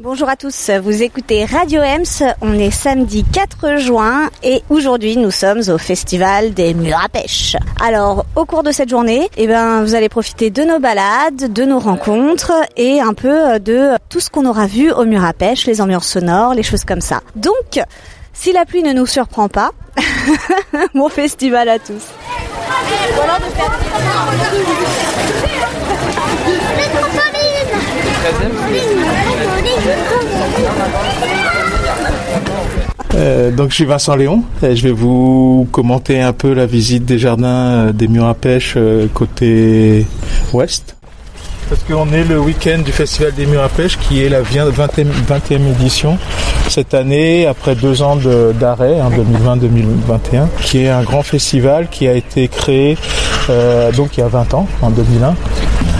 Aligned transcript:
Bonjour 0.00 0.28
à 0.28 0.36
tous, 0.36 0.70
vous 0.80 1.02
écoutez 1.02 1.44
Radio 1.44 1.82
Ems, 1.82 2.32
on 2.40 2.56
est 2.56 2.70
samedi 2.70 3.24
4 3.24 3.78
juin 3.78 4.30
et 4.44 4.62
aujourd'hui 4.70 5.16
nous 5.16 5.32
sommes 5.32 5.60
au 5.68 5.76
festival 5.76 6.54
des 6.54 6.72
murs 6.72 7.00
à 7.04 7.08
pêche. 7.08 7.56
Alors 7.82 8.24
au 8.36 8.44
cours 8.44 8.62
de 8.62 8.70
cette 8.70 8.90
journée, 8.90 9.28
eh 9.36 9.48
ben, 9.48 9.82
vous 9.82 9.96
allez 9.96 10.08
profiter 10.08 10.50
de 10.50 10.62
nos 10.62 10.78
balades, 10.78 11.52
de 11.52 11.64
nos 11.64 11.80
rencontres 11.80 12.52
et 12.76 13.00
un 13.00 13.12
peu 13.12 13.58
de 13.58 13.90
tout 14.08 14.20
ce 14.20 14.30
qu'on 14.30 14.46
aura 14.46 14.68
vu 14.68 14.92
au 14.92 15.04
mur 15.04 15.24
à 15.24 15.32
pêche, 15.32 15.66
les 15.66 15.80
ambiances 15.80 16.06
sonores, 16.06 16.54
les 16.54 16.62
choses 16.62 16.84
comme 16.84 17.00
ça. 17.00 17.20
Donc, 17.34 17.80
si 18.32 18.52
la 18.52 18.64
pluie 18.64 18.84
ne 18.84 18.92
nous 18.92 19.06
surprend 19.06 19.48
pas, 19.48 19.72
bon 20.94 21.08
festival 21.08 21.68
à 21.68 21.80
tous. 21.80 22.04
Euh, 33.14 33.50
donc 33.50 33.70
je 33.70 33.74
suis 33.76 33.84
Vincent 33.84 34.16
Léon. 34.16 34.42
Et 34.62 34.76
je 34.76 34.82
vais 34.82 34.92
vous 34.92 35.66
commenter 35.72 36.20
un 36.20 36.32
peu 36.32 36.52
la 36.52 36.66
visite 36.66 37.04
des 37.04 37.18
jardins 37.18 37.88
euh, 37.88 37.92
des 37.92 38.08
murs 38.08 38.26
à 38.26 38.34
pêche 38.34 38.74
euh, 38.76 39.06
côté 39.12 40.06
ouest. 40.52 40.96
Parce 41.68 41.82
qu'on 41.82 42.10
est 42.12 42.24
le 42.24 42.38
week-end 42.40 42.78
du 42.78 42.92
Festival 42.92 43.34
des 43.34 43.44
murs 43.44 43.62
à 43.62 43.68
pêche 43.68 43.98
qui 43.98 44.22
est 44.22 44.28
la 44.28 44.40
20e, 44.40 45.06
20e 45.28 45.70
édition. 45.72 46.16
Cette 46.68 46.94
année 46.94 47.46
après 47.46 47.74
deux 47.74 48.00
ans 48.02 48.16
d'arrêt, 48.58 49.00
en 49.00 49.10
2020-2021, 49.10 50.46
qui 50.62 50.84
est 50.84 50.88
un 50.88 51.02
grand 51.02 51.22
festival 51.22 51.88
qui 51.90 52.08
a 52.08 52.14
été 52.14 52.48
créé 52.48 52.96
donc 53.96 54.16
il 54.16 54.20
y 54.20 54.22
a 54.22 54.28
20 54.28 54.54
ans, 54.54 54.66
en 54.82 54.90
2001, 54.90 55.34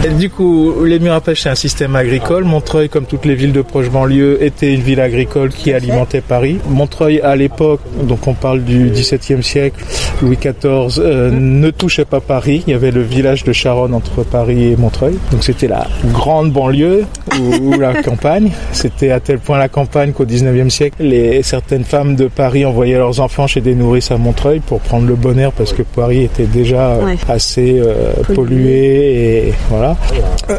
du 0.07 0.30
coup, 0.30 0.84
les 0.84 0.98
murs 0.98 1.15
à 1.15 1.20
pêche, 1.20 1.43
c'est 1.43 1.48
un 1.48 1.55
système 1.55 1.97
agricole. 1.97 2.45
Montreuil, 2.45 2.89
comme 2.89 3.05
toutes 3.05 3.25
les 3.25 3.34
villes 3.34 3.52
de 3.52 3.62
proche 3.62 3.91
banlieue, 3.91 4.43
était 4.43 4.73
une 4.73 4.80
ville 4.80 5.01
agricole 5.01 5.51
qui 5.51 5.73
alimentait 5.73 6.20
Paris. 6.20 6.59
Montreuil, 6.69 7.20
à 7.20 7.34
l'époque, 7.34 7.81
donc 8.03 8.27
on 8.27 8.34
parle 8.34 8.62
du 8.62 8.91
XVIIe 8.91 9.42
siècle, 9.42 9.84
Louis 10.23 10.36
XIV, 10.36 10.98
euh, 10.98 11.31
ne 11.33 11.70
touchait 11.70 12.05
pas 12.05 12.20
Paris. 12.20 12.62
Il 12.67 12.70
y 12.70 12.75
avait 12.75 12.91
le 12.91 13.03
village 13.03 13.45
de 13.45 13.53
Charonne 13.53 13.92
entre 13.92 14.23
Paris 14.23 14.73
et 14.73 14.77
Montreuil. 14.77 15.19
Donc 15.33 15.42
c'était 15.42 15.69
la 15.69 15.86
grande 16.12 16.53
banlieue 16.53 17.05
ou, 17.41 17.78
la 17.78 18.03
campagne. 18.03 18.51
C'était 18.73 19.11
à 19.11 19.20
tel 19.20 19.39
point 19.39 19.58
la 19.58 19.69
campagne 19.69 20.12
qu'au 20.12 20.25
XIXe 20.25 20.73
siècle, 20.73 20.97
les, 21.01 21.42
certaines 21.42 21.84
femmes 21.84 22.14
de 22.14 22.28
Paris 22.28 22.64
envoyaient 22.64 22.98
leurs 22.98 23.20
enfants 23.20 23.47
chez 23.47 23.61
des 23.61 23.75
nourrices 23.75 24.11
à 24.11 24.17
Montreuil 24.17 24.61
pour 24.61 24.80
prendre 24.80 25.06
le 25.06 25.14
bon 25.14 25.39
air 25.39 25.53
parce 25.53 25.73
que 25.73 25.83
Paris 25.83 26.23
était 26.23 26.47
déjà 26.47 26.98
assez 27.28 27.80
euh, 27.80 28.12
pollué 28.34 29.48
et 29.48 29.55
voilà. 29.70 29.88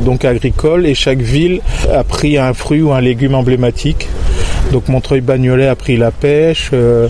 Donc 0.02 0.26
agricole 0.26 0.86
et 0.86 0.96
chaque 0.96 1.22
ville 1.22 1.62
a 1.94 2.04
pris 2.04 2.38
un 2.38 2.54
fruit 2.54 2.82
ou 2.82 2.92
un 2.92 3.02
légume 3.02 3.36
emblématique. 3.36 4.08
Donc 4.72 4.88
Montreuil-Bagnolet 4.88 5.68
a 5.68 5.76
pris 5.76 5.98
la 5.98 6.12
pêche, 6.12 6.70
euh, 6.74 7.08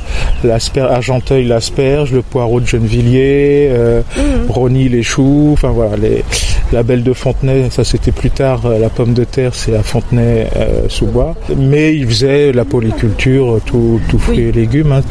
Argenteuil 0.77 1.45
l'asperge, 1.45 2.11
le 2.11 2.21
poireau 2.21 2.61
de 2.61 2.65
Gennevilliers, 2.65 3.69
euh, 3.71 4.01
mmh. 4.01 4.49
Rony 4.49 4.87
les 4.87 5.03
choux, 5.03 5.49
enfin 5.53 5.69
voilà, 5.69 5.97
les, 5.97 6.23
la 6.71 6.83
belle 6.83 7.03
de 7.03 7.11
Fontenay, 7.13 7.69
ça 7.69 7.83
c'était 7.83 8.11
plus 8.11 8.29
tard, 8.29 8.65
euh, 8.65 8.79
la 8.79 8.89
pomme 8.89 9.13
de 9.13 9.25
terre 9.25 9.53
c'est 9.53 9.75
à 9.75 9.83
Fontenay-sous-Bois. 9.83 11.35
Euh, 11.49 11.55
Mais 11.57 11.95
il 11.95 12.07
faisait 12.07 12.53
la 12.53 12.63
polyculture, 12.63 13.59
tout, 13.65 13.99
tout 14.09 14.19
fruits 14.19 14.41
et 14.41 14.51
légumes 14.51 14.93
hein, 14.93 15.01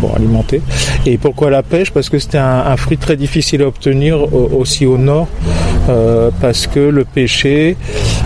pour 0.00 0.16
alimenter. 0.16 0.62
Et 1.04 1.18
pourquoi 1.18 1.50
la 1.50 1.62
pêche? 1.62 1.92
Parce 1.92 2.08
que 2.08 2.18
c'était 2.18 2.38
un, 2.38 2.64
un, 2.66 2.76
fruit 2.76 2.98
très 2.98 3.16
difficile 3.16 3.62
à 3.62 3.68
obtenir 3.68 4.32
aussi 4.32 4.86
au 4.86 4.98
nord, 4.98 5.28
euh, 5.88 6.30
parce 6.40 6.66
que 6.66 6.80
le 6.80 7.04
pêcher, 7.04 7.76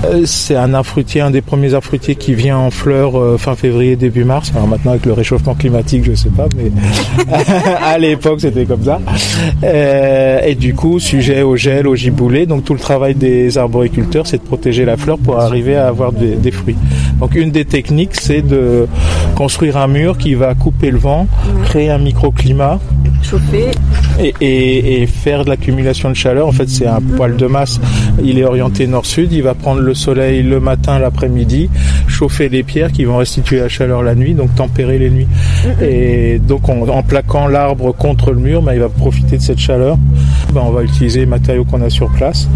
euh, 0.05 0.23
c'est 0.25 0.57
un 0.57 0.83
fruitier, 0.83 1.21
un 1.21 1.31
des 1.31 1.43
premiers 1.43 1.75
arbres 1.75 1.87
fruitiers 1.87 2.15
qui 2.15 2.35
vient 2.35 2.57
en 2.57 2.71
fleurs 2.71 3.19
euh, 3.19 3.37
fin 3.39 3.55
février, 3.55 3.97
début 3.97 4.25
mars. 4.25 4.53
Alors 4.55 4.67
maintenant 4.67 4.93
avec 4.93 5.07
le 5.07 5.13
réchauffement 5.13 5.55
climatique, 5.55 6.05
je 6.05 6.15
sais 6.15 6.31
pas, 6.31 6.47
mais 6.57 6.71
à 7.83 7.99
l'époque 7.99 8.41
c'était 8.41 8.65
comme 8.65 8.85
ça. 8.85 9.01
Et 9.63 10.55
du 10.55 10.75
coup, 10.75 10.99
sujet 10.99 11.43
au 11.43 11.57
gel, 11.57 11.87
au 11.87 11.95
giboulé. 11.95 12.47
Donc 12.47 12.65
tout 12.65 12.75
le 12.75 12.81
travail 12.81 13.15
des 13.15 13.59
arboriculteurs, 13.59 14.27
c'est 14.27 14.39
de 14.39 14.43
protéger 14.43 14.85
la 14.85 14.97
fleur 14.97 15.19
pour 15.19 15.39
arriver 15.39 15.77
à 15.77 15.89
avoir 15.89 16.13
des, 16.13 16.37
des 16.37 16.51
fruits. 16.51 16.77
Donc 17.19 17.35
une 17.35 17.51
des 17.51 17.65
techniques, 17.65 18.15
c'est 18.15 18.43
de 18.43 18.87
construire 19.35 19.77
un 19.77 19.87
mur 19.87 20.17
qui 20.17 20.35
va 20.35 20.55
couper 20.55 20.91
le 20.91 20.99
vent, 20.99 21.27
créer 21.65 21.91
un 21.91 21.99
microclimat, 21.99 22.79
chauffer 23.23 23.71
et, 24.19 24.35
et, 24.41 25.03
et 25.03 25.07
faire 25.07 25.45
de 25.45 25.51
l'accumulation 25.51 26.09
de 26.09 26.15
chaleur. 26.15 26.47
En 26.47 26.53
fait, 26.53 26.69
c'est 26.69 26.87
un 26.87 27.01
poil 27.01 27.37
de 27.37 27.47
Il 28.23 28.39
est 28.39 28.45
orienté 28.45 28.87
nord-sud. 28.87 29.33
Il 29.33 29.43
va 29.43 29.55
prendre 29.55 29.81
le 29.81 29.95
soleil 29.95 30.43
le 30.43 30.61
matin, 30.61 30.99
l'après-midi, 30.99 31.71
chauffer 32.09 32.49
les 32.49 32.63
pierres 32.63 32.93
qui 32.93 33.05
vont 33.05 33.17
restituer 33.19 33.59
la 33.59 33.69
chaleur 33.69 34.03
la 34.03 34.15
nuit, 34.15 34.35
donc 34.35 34.55
tempérer 34.55 34.99
les 34.99 35.11
nuits. 35.11 35.29
Et 35.83 36.39
donc 36.39 36.69
en, 36.69 36.89
en 36.89 37.03
plaquant 37.03 37.49
l'arbre 37.49 37.93
contre 37.93 38.33
le 38.33 38.41
mur, 38.41 38.63
ben, 38.63 38.73
il 38.73 38.81
va 38.81 38.89
profiter 38.89 39.37
de 39.37 39.43
cette 39.43 39.59
chaleur. 39.59 39.99
Ben, 40.53 40.63
on 40.65 40.71
va 40.71 40.83
utiliser 40.83 41.21
les 41.21 41.27
matériaux 41.27 41.65
qu'on 41.65 41.83
a 41.83 41.91
sur 41.91 42.11
place. 42.11 42.49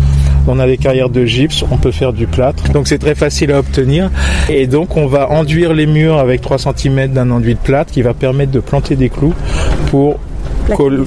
On 0.46 0.58
a 0.58 0.66
des 0.66 0.76
carrières 0.76 1.08
de 1.08 1.24
gypse, 1.24 1.64
on 1.70 1.78
peut 1.78 1.92
faire 1.92 2.12
du 2.12 2.26
plâtre. 2.26 2.70
Donc 2.72 2.86
c'est 2.88 2.98
très 2.98 3.14
facile 3.14 3.52
à 3.52 3.58
obtenir. 3.58 4.10
Et 4.48 4.66
donc 4.66 4.96
on 4.96 5.06
va 5.06 5.30
enduire 5.30 5.72
les 5.72 5.86
murs 5.86 6.18
avec 6.18 6.40
3 6.40 6.58
cm 6.58 7.12
d'un 7.12 7.30
enduit 7.30 7.54
de 7.54 7.60
plâtre 7.60 7.92
qui 7.92 8.02
va 8.02 8.14
permettre 8.14 8.52
de 8.52 8.60
planter 8.60 8.96
des 8.96 9.08
clous 9.08 9.34
pour 9.90 10.18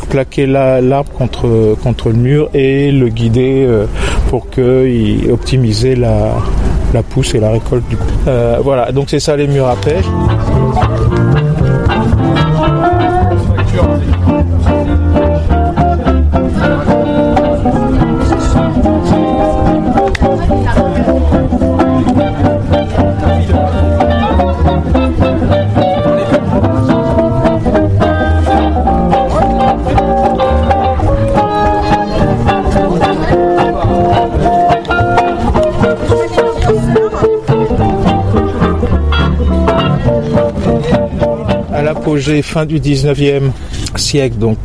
plaquer 0.09 0.45
l'arbre 0.45 1.11
contre, 1.11 1.75
contre 1.81 2.09
le 2.09 2.15
mur 2.15 2.49
et 2.53 2.91
le 2.91 3.09
guider 3.09 3.65
euh, 3.67 3.85
pour 4.29 4.49
que 4.49 5.31
optimiser 5.31 5.95
la, 5.95 6.33
la 6.93 7.03
pousse 7.03 7.33
et 7.35 7.39
la 7.39 7.51
récolte 7.51 7.87
du. 7.89 7.97
Euh, 8.27 8.59
voilà, 8.63 8.91
donc 8.91 9.09
c'est 9.09 9.19
ça 9.19 9.35
les 9.35 9.47
murs 9.47 9.67
à 9.67 9.75
pêche. 9.75 10.05
L'apogée 42.17 42.41
fin 42.41 42.65
du 42.65 42.79
19e 42.79 43.51
siècle, 43.95 44.37
donc 44.37 44.57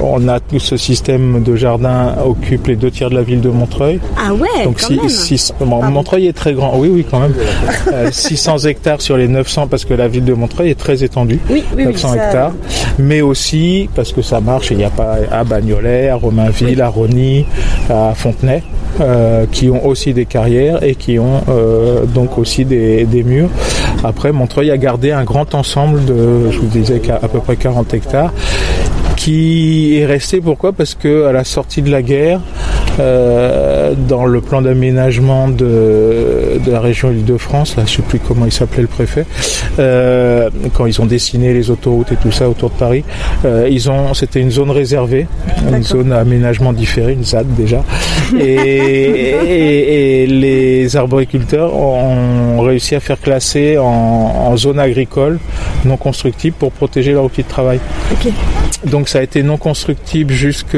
on 0.00 0.28
a 0.28 0.40
tout 0.40 0.58
ce 0.58 0.76
système 0.76 1.42
de 1.42 1.54
jardin 1.56 2.14
occupe 2.24 2.66
les 2.66 2.76
deux 2.76 2.90
tiers 2.90 3.08
de 3.10 3.14
la 3.14 3.22
ville 3.22 3.40
de 3.40 3.48
Montreuil. 3.50 4.00
Ah 4.18 4.32
ouais, 4.34 4.64
donc 4.64 4.80
quand 4.80 4.86
si, 4.88 4.96
même. 4.96 5.08
six- 5.08 5.52
bon, 5.60 5.82
Montreuil 5.84 6.26
est 6.26 6.32
très 6.32 6.52
grand. 6.54 6.76
Oui, 6.78 6.88
oui, 6.92 7.06
quand 7.08 7.20
même. 7.20 7.34
Euh, 7.92 8.08
600 8.10 8.58
hectares 8.66 9.00
sur 9.00 9.16
les 9.16 9.28
900 9.28 9.68
parce 9.68 9.84
que 9.84 9.94
la 9.94 10.08
ville 10.08 10.24
de 10.24 10.34
Montreuil 10.34 10.70
est 10.70 10.78
très 10.78 11.02
étendue. 11.04 11.38
Oui, 11.50 11.62
oui, 11.76 11.84
oui, 11.86 11.92
900 11.92 12.08
ça- 12.08 12.16
hectares. 12.26 12.52
Mais 12.98 13.20
aussi 13.20 13.88
parce 13.94 14.12
que 14.12 14.22
ça 14.22 14.40
marche. 14.40 14.70
Il 14.72 14.78
n'y 14.78 14.84
a 14.84 14.90
pas 14.90 15.16
à 15.30 15.44
Bagnolet, 15.44 16.08
à 16.08 16.16
Romainville, 16.16 16.80
à 16.82 16.88
Rony, 16.88 17.46
à 17.88 18.12
Fontenay, 18.14 18.62
euh, 19.00 19.46
qui 19.50 19.70
ont 19.70 19.86
aussi 19.86 20.12
des 20.12 20.26
carrières 20.26 20.82
et 20.82 20.94
qui 20.94 21.18
ont 21.18 21.42
euh, 21.48 22.04
donc 22.04 22.38
aussi 22.38 22.64
des, 22.64 23.04
des 23.04 23.22
murs. 23.22 23.48
Après, 24.04 24.32
Montreuil 24.32 24.70
a 24.70 24.78
gardé 24.78 25.12
un 25.12 25.24
grand 25.24 25.54
ensemble 25.54 26.04
de, 26.04 26.50
je 26.50 26.58
vous 26.58 26.66
disais, 26.66 27.00
à 27.10 27.28
peu 27.28 27.40
près 27.40 27.56
40 27.56 27.94
hectares 27.94 28.32
qui 29.16 29.98
est 29.98 30.06
resté 30.06 30.40
pourquoi? 30.40 30.72
Parce 30.72 30.94
que 30.94 31.26
à 31.26 31.32
la 31.32 31.44
sortie 31.44 31.80
de 31.80 31.90
la 31.90 32.02
guerre, 32.02 32.40
euh, 33.00 33.94
dans 34.08 34.26
le 34.26 34.40
plan 34.40 34.62
d'aménagement 34.62 35.48
de, 35.48 36.58
de 36.64 36.70
la 36.70 36.80
région 36.80 37.10
Île-de-France, 37.10 37.76
là, 37.76 37.84
je 37.86 37.96
sais 37.96 38.02
plus 38.02 38.18
comment 38.18 38.46
il 38.46 38.52
s'appelait 38.52 38.82
le 38.82 38.88
préfet, 38.88 39.24
euh, 39.78 40.50
quand 40.74 40.86
ils 40.86 41.00
ont 41.00 41.06
dessiné 41.06 41.52
les 41.52 41.70
autoroutes 41.70 42.12
et 42.12 42.16
tout 42.16 42.32
ça 42.32 42.48
autour 42.48 42.70
de 42.70 42.74
Paris, 42.74 43.04
euh, 43.44 43.68
ils 43.70 43.90
ont, 43.90 44.14
c'était 44.14 44.40
une 44.40 44.50
zone 44.50 44.70
réservée, 44.70 45.26
une 45.72 45.82
zone 45.82 46.12
à 46.12 46.18
aménagement 46.18 46.72
différé, 46.72 47.12
une 47.14 47.24
ZAD 47.24 47.46
déjà, 47.56 47.82
et, 48.38 48.44
et- 49.46 50.22
et 50.22 50.26
les 50.26 50.96
arboriculteurs 50.96 51.74
ont 51.74 52.60
réussi 52.60 52.94
à 52.94 53.00
faire 53.00 53.20
classer 53.20 53.78
en, 53.78 53.84
en 53.84 54.56
zone 54.56 54.78
agricole 54.78 55.38
non 55.84 55.96
constructible 55.96 56.56
pour 56.58 56.70
protéger 56.72 57.12
leur 57.12 57.24
outil 57.24 57.42
de 57.42 57.48
travail. 57.48 57.80
Donc 58.86 59.08
ça 59.08 59.18
a 59.18 59.22
été 59.22 59.42
non 59.42 59.56
constructible 59.56 60.32
jusque 60.32 60.76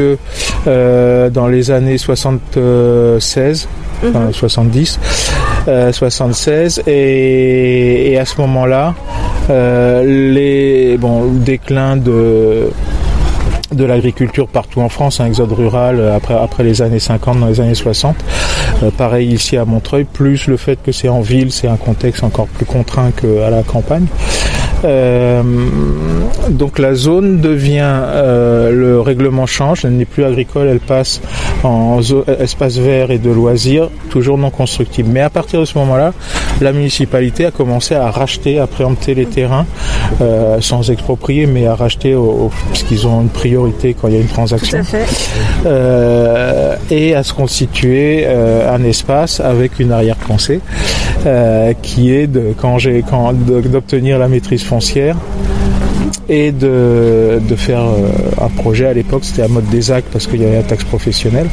dans 0.66 1.46
les 1.48 1.70
années 1.70 1.98
76, 2.04 3.68
enfin, 4.06 4.28
70, 4.30 5.00
euh, 5.68 5.90
76 5.90 6.82
et, 6.86 8.12
et 8.12 8.18
à 8.18 8.26
ce 8.26 8.40
moment-là, 8.42 8.94
euh, 9.48 10.04
les 10.04 10.98
bon 10.98 11.24
le 11.24 11.38
déclin 11.38 11.96
de 11.96 12.70
de 13.72 13.84
l'agriculture 13.84 14.46
partout 14.46 14.80
en 14.80 14.88
France, 14.88 15.20
un 15.20 15.26
exode 15.26 15.52
rural 15.52 15.98
euh, 15.98 16.14
après, 16.14 16.34
après 16.34 16.62
les 16.62 16.82
années 16.82 17.00
50, 17.00 17.40
dans 17.40 17.46
les 17.46 17.60
années 17.60 17.74
60. 17.74 18.16
Euh, 18.82 18.90
pareil 18.90 19.32
ici 19.32 19.56
à 19.56 19.64
Montreuil, 19.64 20.04
plus 20.04 20.46
le 20.46 20.56
fait 20.56 20.78
que 20.82 20.92
c'est 20.92 21.08
en 21.08 21.20
ville, 21.20 21.50
c'est 21.50 21.68
un 21.68 21.76
contexte 21.76 22.22
encore 22.22 22.46
plus 22.46 22.66
contraint 22.66 23.10
qu'à 23.10 23.50
la 23.50 23.62
campagne. 23.62 24.06
Euh, 24.84 25.42
donc 26.50 26.78
la 26.78 26.94
zone 26.94 27.40
devient, 27.40 27.80
euh, 27.84 28.70
le 28.70 29.00
règlement 29.00 29.46
change, 29.46 29.84
elle 29.84 29.96
n'est 29.96 30.04
plus 30.04 30.24
agricole, 30.24 30.68
elle 30.68 30.80
passe 30.80 31.20
en 31.62 32.00
espace 32.38 32.76
vert 32.76 33.10
et 33.10 33.18
de 33.18 33.30
loisirs, 33.30 33.88
toujours 34.10 34.36
non 34.36 34.50
constructible. 34.50 35.08
Mais 35.10 35.20
à 35.20 35.30
partir 35.30 35.60
de 35.60 35.64
ce 35.64 35.78
moment-là, 35.78 36.12
la 36.60 36.72
municipalité 36.72 37.46
a 37.46 37.50
commencé 37.50 37.94
à 37.94 38.10
racheter, 38.10 38.58
à 38.58 38.66
préempter 38.66 39.14
les 39.14 39.26
terrains, 39.26 39.66
euh, 40.20 40.60
sans 40.60 40.90
exproprier, 40.90 41.46
mais 41.46 41.66
à 41.66 41.74
racheter 41.74 42.14
au, 42.14 42.50
parce 42.68 42.82
qu'ils 42.82 43.06
ont 43.06 43.22
une 43.22 43.28
priorité 43.28 43.96
quand 43.98 44.08
il 44.08 44.14
y 44.14 44.18
a 44.18 44.20
une 44.20 44.26
transaction. 44.26 44.80
et 46.90 47.14
à 47.14 47.22
se 47.22 47.32
constituer 47.32 48.26
un 48.26 48.82
espace 48.84 49.40
avec 49.40 49.78
une 49.80 49.92
arrière-pensée 49.92 50.60
qui 51.82 52.12
est 52.12 52.26
de 52.26 52.54
quand 52.60 52.78
j'ai 52.78 53.02
quand 53.08 53.32
d'obtenir 53.32 54.18
la 54.18 54.28
maîtrise 54.28 54.62
foncière 54.62 54.73
et 56.28 56.52
de, 56.52 57.40
faire 57.56 57.80
euh, 57.82 58.44
un 58.44 58.48
projet. 58.48 58.86
À 58.86 58.92
l'époque, 58.92 59.24
c'était 59.24 59.42
à 59.42 59.48
mode 59.48 59.66
des 59.66 59.82
ZAC 59.82 60.04
parce 60.12 60.26
qu'il 60.26 60.40
y 60.40 60.44
avait 60.44 60.56
la 60.56 60.62
taxe 60.62 60.84
professionnelle, 60.84 61.48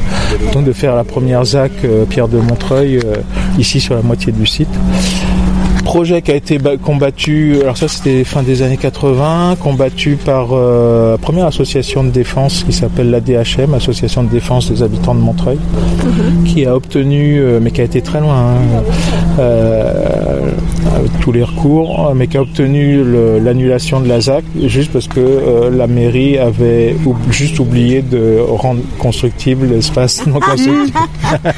donc 0.53 0.65
de 0.65 0.73
faire 0.73 0.95
la 0.95 1.03
première 1.03 1.43
ZAC 1.43 1.71
euh, 1.83 2.05
Pierre 2.05 2.27
de 2.27 2.37
Montreuil 2.37 2.97
euh, 2.97 3.15
ici 3.57 3.79
sur 3.79 3.95
la 3.95 4.01
moitié 4.01 4.31
du 4.31 4.45
site 4.45 4.69
projet 5.91 6.21
qui 6.21 6.31
a 6.31 6.35
été 6.35 6.57
combattu, 6.81 7.57
alors 7.61 7.75
ça 7.75 7.89
c'était 7.89 8.23
fin 8.23 8.43
des 8.43 8.61
années 8.61 8.77
80, 8.77 9.57
combattu 9.59 10.15
par 10.15 10.51
euh, 10.53 11.11
la 11.11 11.17
première 11.17 11.47
association 11.47 12.05
de 12.05 12.11
défense 12.11 12.63
qui 12.63 12.71
s'appelle 12.71 13.09
l'ADHM, 13.09 13.73
Association 13.73 14.23
de 14.23 14.29
défense 14.29 14.71
des 14.71 14.83
habitants 14.83 15.13
de 15.15 15.19
Montreuil, 15.19 15.57
mhm. 15.57 16.45
qui 16.45 16.65
a 16.65 16.77
obtenu, 16.77 17.41
euh, 17.41 17.59
mais 17.61 17.71
qui 17.71 17.81
a 17.81 17.83
été 17.83 18.01
très 18.01 18.21
loin, 18.21 18.37
hein, 18.37 18.83
euh, 19.39 20.51
tous 21.19 21.33
les 21.33 21.43
recours, 21.43 22.13
mais 22.15 22.27
qui 22.27 22.37
a 22.37 22.41
obtenu 22.41 23.03
l'annulation 23.43 23.99
de 23.99 24.07
la 24.07 24.21
ZAC 24.21 24.45
juste 24.67 24.93
parce 24.93 25.09
que 25.09 25.69
la 25.75 25.87
mairie 25.87 26.37
avait 26.37 26.95
juste 27.31 27.59
oublié 27.59 28.01
de 28.01 28.39
rendre 28.47 28.79
constructible 28.97 29.67
l'espace 29.67 30.25
non 30.25 30.39
constructible. 30.39 30.97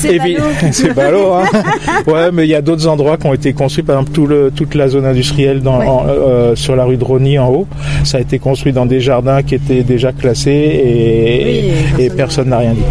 C'est 0.00 0.18
ballot. 0.18 0.44
C'est 0.72 0.94
ballot, 0.94 1.32
hein. 1.34 1.44
Ouais, 2.06 2.30
mais 2.32 2.44
il 2.44 2.50
y 2.50 2.54
a 2.54 2.62
d'autres 2.62 2.86
endroits 2.86 3.16
ont 3.24 3.31
été 3.34 3.52
construits, 3.52 3.84
par 3.84 3.96
exemple 3.96 4.12
tout 4.12 4.26
le, 4.26 4.50
toute 4.50 4.74
la 4.74 4.88
zone 4.88 5.04
industrielle 5.04 5.60
dans, 5.60 5.80
euh, 6.06 6.54
sur 6.56 6.76
la 6.76 6.84
rue 6.84 6.96
de 6.96 7.04
Rony 7.04 7.38
en 7.38 7.48
haut, 7.48 7.66
ça 8.04 8.18
a 8.18 8.20
été 8.20 8.38
construit 8.38 8.72
dans 8.72 8.86
des 8.86 9.00
jardins 9.00 9.42
qui 9.42 9.54
étaient 9.54 9.82
déjà 9.82 10.12
classés 10.12 10.50
et, 10.50 12.04
et 12.04 12.10
personne 12.10 12.48
n'a 12.48 12.58
rien 12.58 12.74
dit. 12.74 12.82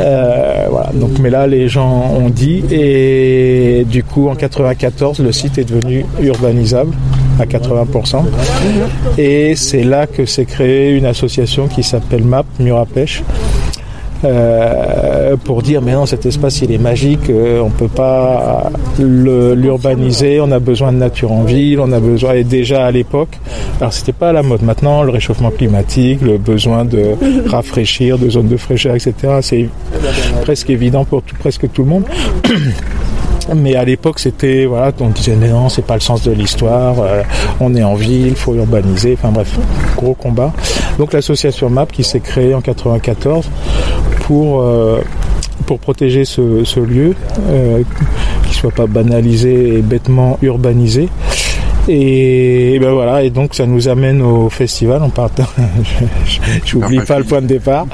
Euh, 0.00 0.66
voilà. 0.70 0.90
Donc, 0.94 1.18
mais 1.20 1.30
là, 1.30 1.46
les 1.46 1.68
gens 1.68 2.12
ont 2.18 2.28
dit 2.28 2.62
et 2.70 3.84
du 3.88 4.02
coup, 4.02 4.28
en 4.28 4.34
94, 4.34 5.20
le 5.20 5.32
site 5.32 5.58
est 5.58 5.64
devenu 5.64 6.04
urbanisable 6.20 6.94
à 7.38 7.44
80%. 7.44 8.24
Et 9.18 9.54
c'est 9.56 9.82
là 9.82 10.06
que 10.06 10.26
s'est 10.26 10.44
créée 10.44 10.90
une 10.92 11.06
association 11.06 11.68
qui 11.68 11.82
s'appelle 11.82 12.24
MAP, 12.24 12.46
Mur 12.58 12.78
à 12.78 12.86
Pêche, 12.86 13.22
euh, 14.24 15.36
pour 15.36 15.62
dire 15.62 15.82
mais 15.82 15.92
non 15.92 16.06
cet 16.06 16.26
espace 16.26 16.60
il 16.62 16.72
est 16.72 16.78
magique, 16.78 17.30
euh, 17.30 17.60
on 17.60 17.70
peut 17.70 17.88
pas 17.88 18.70
l'urbaniser, 18.98 20.40
on 20.40 20.50
a 20.52 20.58
besoin 20.58 20.92
de 20.92 20.98
nature 20.98 21.32
en 21.32 21.42
ville, 21.42 21.80
on 21.80 21.92
a 21.92 22.00
besoin 22.00 22.34
et 22.34 22.44
déjà 22.44 22.86
à 22.86 22.90
l'époque, 22.90 23.38
alors 23.80 23.92
c'était 23.92 24.12
pas 24.12 24.30
à 24.30 24.32
la 24.32 24.42
mode. 24.42 24.62
Maintenant 24.62 25.02
le 25.02 25.10
réchauffement 25.10 25.50
climatique, 25.50 26.20
le 26.22 26.38
besoin 26.38 26.84
de 26.84 27.14
rafraîchir, 27.46 28.18
de 28.18 28.28
zones 28.28 28.48
de 28.48 28.56
fraîcheur, 28.56 28.94
etc. 28.94 29.14
C'est 29.40 29.68
presque 30.42 30.70
évident 30.70 31.04
pour 31.04 31.22
presque 31.22 31.70
tout 31.72 31.82
le 31.82 31.88
monde. 31.88 32.04
Mais 33.54 33.74
à 33.74 33.84
l'époque, 33.84 34.18
c'était 34.18 34.64
voilà, 34.66 34.92
on 35.00 35.08
disait 35.08 35.34
non, 35.34 35.68
c'est 35.68 35.84
pas 35.84 35.94
le 35.94 36.00
sens 36.00 36.22
de 36.22 36.32
l'histoire. 36.32 37.00
Euh, 37.00 37.22
on 37.60 37.74
est 37.74 37.82
en 37.82 37.94
ville, 37.94 38.28
il 38.28 38.36
faut 38.36 38.54
urbaniser. 38.54 39.16
Enfin 39.18 39.30
bref, 39.30 39.58
gros 39.96 40.14
combat. 40.14 40.52
Donc 40.98 41.12
l'association 41.12 41.68
MAP 41.70 41.92
qui 41.92 42.04
s'est 42.04 42.20
créée 42.20 42.54
en 42.54 42.60
94 42.60 43.48
pour 44.22 44.62
euh, 44.62 45.00
pour 45.66 45.78
protéger 45.78 46.24
ce, 46.24 46.64
ce 46.64 46.80
lieu, 46.80 47.14
euh, 47.48 47.82
qui 48.48 48.54
soit 48.54 48.72
pas 48.72 48.86
banalisé 48.86 49.76
et 49.78 49.82
bêtement 49.82 50.38
urbanisé. 50.42 51.08
Et, 51.92 52.78
ben 52.80 52.92
voilà, 52.92 53.24
et 53.24 53.30
donc 53.30 53.56
ça 53.56 53.66
nous 53.66 53.88
amène 53.88 54.22
au 54.22 54.48
festival. 54.48 55.02
On 55.02 55.10
part, 55.10 55.30
j'oublie 56.64 57.00
pas 57.00 57.18
le 57.18 57.24
point 57.24 57.40
de 57.40 57.48
départ. 57.48 57.86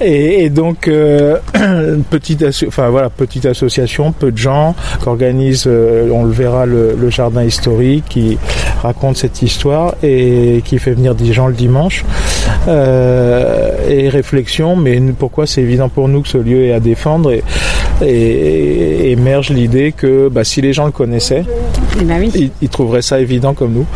Et, 0.00 0.50
donc 0.50 0.88
euh, 0.88 1.38
petite, 2.10 2.44
enfin 2.66 2.88
voilà, 2.88 3.08
petite 3.08 3.46
association, 3.46 4.10
peu 4.10 4.32
de 4.32 4.36
gens 4.36 4.74
qui 5.00 5.08
organisent, 5.08 5.68
euh, 5.68 6.10
on 6.10 6.24
le 6.24 6.32
verra, 6.32 6.66
le, 6.66 7.08
jardin 7.10 7.44
historique, 7.44 8.04
qui 8.08 8.36
raconte 8.82 9.16
cette 9.16 9.42
histoire 9.42 9.94
et 10.02 10.62
qui 10.64 10.78
fait 10.78 10.92
venir 10.92 11.14
des 11.14 11.32
gens 11.32 11.46
le 11.46 11.54
dimanche. 11.54 12.04
Euh, 12.66 13.70
et 13.88 14.08
réflexion, 14.08 14.74
mais 14.74 15.00
pourquoi 15.16 15.46
c'est 15.46 15.62
évident 15.62 15.88
pour 15.88 16.08
nous 16.08 16.22
que 16.22 16.28
ce 16.28 16.38
lieu 16.38 16.64
est 16.64 16.72
à 16.72 16.80
défendre 16.80 17.30
et, 17.30 17.44
et, 18.02 19.10
émerge 19.12 19.50
l'idée 19.50 19.92
que 19.92 20.28
bah, 20.28 20.44
si 20.44 20.60
les 20.60 20.72
gens 20.72 20.86
le 20.86 20.92
connaissaient, 20.92 21.44
eh 22.00 22.04
ben 22.04 22.30
ils, 22.62 22.68
trouveraient 22.68 23.02
ça 23.02 23.20
évident 23.20 23.54
comme 23.54 23.72
nous. 23.72 23.86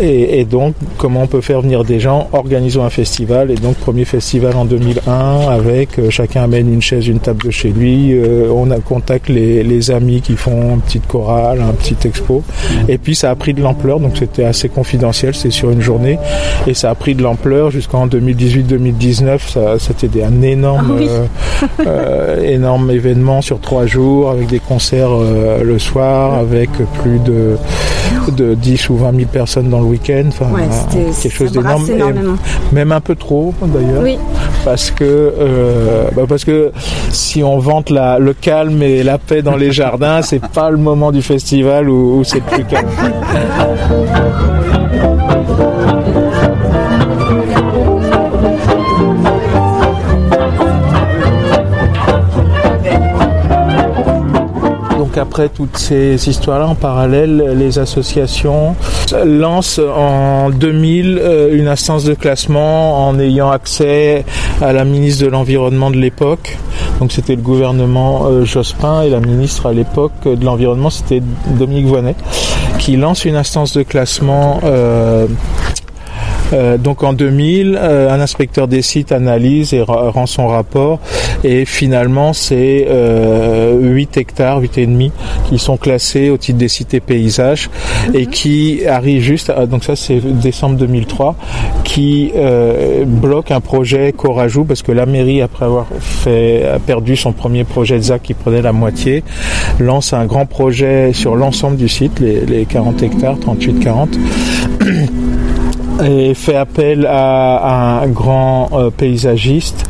Et, 0.00 0.44
donc, 0.44 0.74
comment 0.98 1.22
on 1.22 1.26
peut 1.26 1.40
faire 1.40 1.60
venir 1.60 1.84
des 1.84 2.00
gens? 2.00 2.28
Organisons 2.32 2.84
un 2.84 2.90
festival. 2.90 3.50
Et 3.50 3.54
donc, 3.54 3.76
premier 3.76 4.04
festival 4.04 4.56
en 4.56 4.64
2001 4.64 5.48
avec 5.48 5.98
euh, 5.98 6.10
chacun 6.10 6.42
amène 6.42 6.72
une 6.72 6.82
chaise, 6.82 7.06
une 7.06 7.20
table 7.20 7.44
de 7.44 7.50
chez 7.50 7.70
lui. 7.70 8.12
Euh, 8.12 8.48
on 8.52 8.70
a 8.70 8.78
contacte 8.78 9.28
les, 9.28 9.62
les, 9.62 9.90
amis 9.90 10.20
qui 10.20 10.36
font 10.36 10.74
une 10.74 10.80
petite 10.80 11.06
chorale, 11.06 11.60
un 11.60 11.72
petit 11.72 11.96
expo. 12.06 12.42
Et 12.88 12.98
puis, 12.98 13.14
ça 13.14 13.30
a 13.30 13.34
pris 13.34 13.54
de 13.54 13.60
l'ampleur. 13.60 14.00
Donc, 14.00 14.16
c'était 14.16 14.44
assez 14.44 14.68
confidentiel. 14.68 15.34
C'est 15.34 15.50
sur 15.50 15.70
une 15.70 15.82
journée. 15.82 16.18
Et 16.66 16.74
ça 16.74 16.90
a 16.90 16.94
pris 16.94 17.14
de 17.14 17.22
l'ampleur 17.22 17.70
jusqu'en 17.70 18.06
2018-2019. 18.06 19.78
C'était 19.78 20.22
un 20.22 20.42
énorme, 20.42 21.00
ah 21.62 21.66
euh, 21.86 22.42
énorme 22.42 22.90
événement 22.90 23.42
sur 23.42 23.60
trois 23.60 23.86
jours 23.86 24.30
avec 24.30 24.48
des 24.48 24.58
concerts 24.58 25.10
le 25.62 25.78
soir, 25.78 26.34
avec 26.34 26.70
plus 27.02 27.18
de, 27.18 27.56
de 28.36 28.54
10 28.54 28.88
ou 28.90 28.96
20 28.96 29.16
000 29.16 29.28
personnes 29.30 29.68
dans 29.68 29.81
le 29.82 29.88
week-end. 29.88 30.24
Enfin, 30.28 30.46
quelque 31.22 31.34
chose 31.34 31.52
d'énorme. 31.52 31.86
Même 32.72 32.92
un 32.92 33.00
peu 33.00 33.14
trop 33.14 33.54
d'ailleurs. 33.62 34.18
Parce 34.64 34.90
que 34.90 35.04
euh, 35.04 36.08
bah, 36.14 36.22
parce 36.28 36.44
que 36.44 36.72
si 37.10 37.42
on 37.42 37.58
vante 37.58 37.90
la, 37.90 38.18
le 38.18 38.32
calme 38.32 38.82
et 38.82 39.02
la 39.02 39.18
paix 39.18 39.42
dans 39.42 39.56
les 39.56 39.72
jardins, 39.72 40.22
c'est 40.22 40.46
pas 40.46 40.70
le 40.70 40.76
moment 40.76 41.12
du 41.12 41.22
festival 41.22 41.88
où, 41.88 42.18
où 42.18 42.24
c'est 42.24 42.40
plus 42.40 42.64
calme. 42.64 42.88
après 55.18 55.48
toutes 55.48 55.76
ces 55.76 56.28
histoires-là, 56.28 56.66
en 56.66 56.74
parallèle, 56.74 57.54
les 57.56 57.78
associations 57.78 58.74
lancent 59.24 59.80
en 59.80 60.50
2000 60.50 61.18
euh, 61.18 61.56
une 61.56 61.68
instance 61.68 62.04
de 62.04 62.14
classement 62.14 63.08
en 63.08 63.18
ayant 63.18 63.50
accès 63.50 64.24
à 64.60 64.72
la 64.72 64.84
ministre 64.84 65.24
de 65.24 65.30
l'Environnement 65.30 65.90
de 65.90 65.96
l'époque. 65.96 66.58
Donc 67.00 67.12
c'était 67.12 67.36
le 67.36 67.42
gouvernement 67.42 68.26
euh, 68.26 68.44
Jospin 68.44 69.02
et 69.02 69.10
la 69.10 69.20
ministre 69.20 69.66
à 69.66 69.72
l'époque 69.72 70.12
de 70.24 70.44
l'Environnement, 70.44 70.90
c'était 70.90 71.22
Dominique 71.58 71.86
Voinet, 71.86 72.14
qui 72.78 72.96
lance 72.96 73.24
une 73.24 73.36
instance 73.36 73.76
de 73.76 73.82
classement 73.82 74.60
euh, 74.64 75.26
euh, 76.52 76.78
donc 76.78 77.02
en 77.02 77.12
2000, 77.12 77.78
euh, 77.80 78.10
un 78.10 78.20
inspecteur 78.20 78.68
des 78.68 78.82
sites 78.82 79.12
analyse 79.12 79.74
et 79.74 79.82
rend 79.82 80.26
son 80.26 80.46
rapport 80.46 81.00
et 81.44 81.64
finalement 81.64 82.32
c'est 82.32 82.80
8 82.80 82.86
euh, 82.88 84.06
hectares, 84.16 84.60
8 84.60 84.78
et 84.78 84.86
demi 84.86 85.12
qui 85.48 85.58
sont 85.58 85.76
classés 85.76 86.30
au 86.30 86.36
titre 86.36 86.58
des 86.58 86.68
sites 86.68 86.94
et 86.94 87.00
paysages 87.00 87.70
et 88.14 88.26
mhm. 88.26 88.26
qui 88.26 88.86
arrivent 88.86 89.22
juste, 89.22 89.52
donc 89.68 89.84
ça 89.84 89.96
c'est 89.96 90.20
décembre 90.20 90.76
2003, 90.76 91.36
qui 91.84 92.32
bloque 93.06 93.50
un 93.50 93.60
projet 93.60 94.12
Corajou 94.12 94.64
parce 94.64 94.82
que 94.82 94.92
la 94.92 95.06
mairie 95.06 95.42
après 95.42 95.64
avoir 95.64 95.86
fait 96.00 96.64
a 96.66 96.78
perdu 96.78 97.16
son 97.16 97.32
premier 97.32 97.64
projet 97.64 97.96
de 97.96 98.02
ZAC 98.02 98.22
qui 98.22 98.34
prenait 98.34 98.62
la 98.62 98.72
moitié, 98.72 99.22
lance 99.78 100.12
un 100.12 100.26
grand 100.26 100.46
projet 100.46 101.12
sur 101.12 101.36
l'ensemble 101.36 101.76
du 101.76 101.88
site, 101.88 102.20
les, 102.20 102.40
les 102.40 102.64
40 102.64 103.02
hectares, 103.02 103.36
38-40 103.38 104.08
et 106.04 106.34
fait 106.34 106.56
appel 106.56 107.06
à, 107.08 108.00
un 108.02 108.08
grand 108.08 108.70
euh, 108.72 108.90
paysagiste 108.90 109.84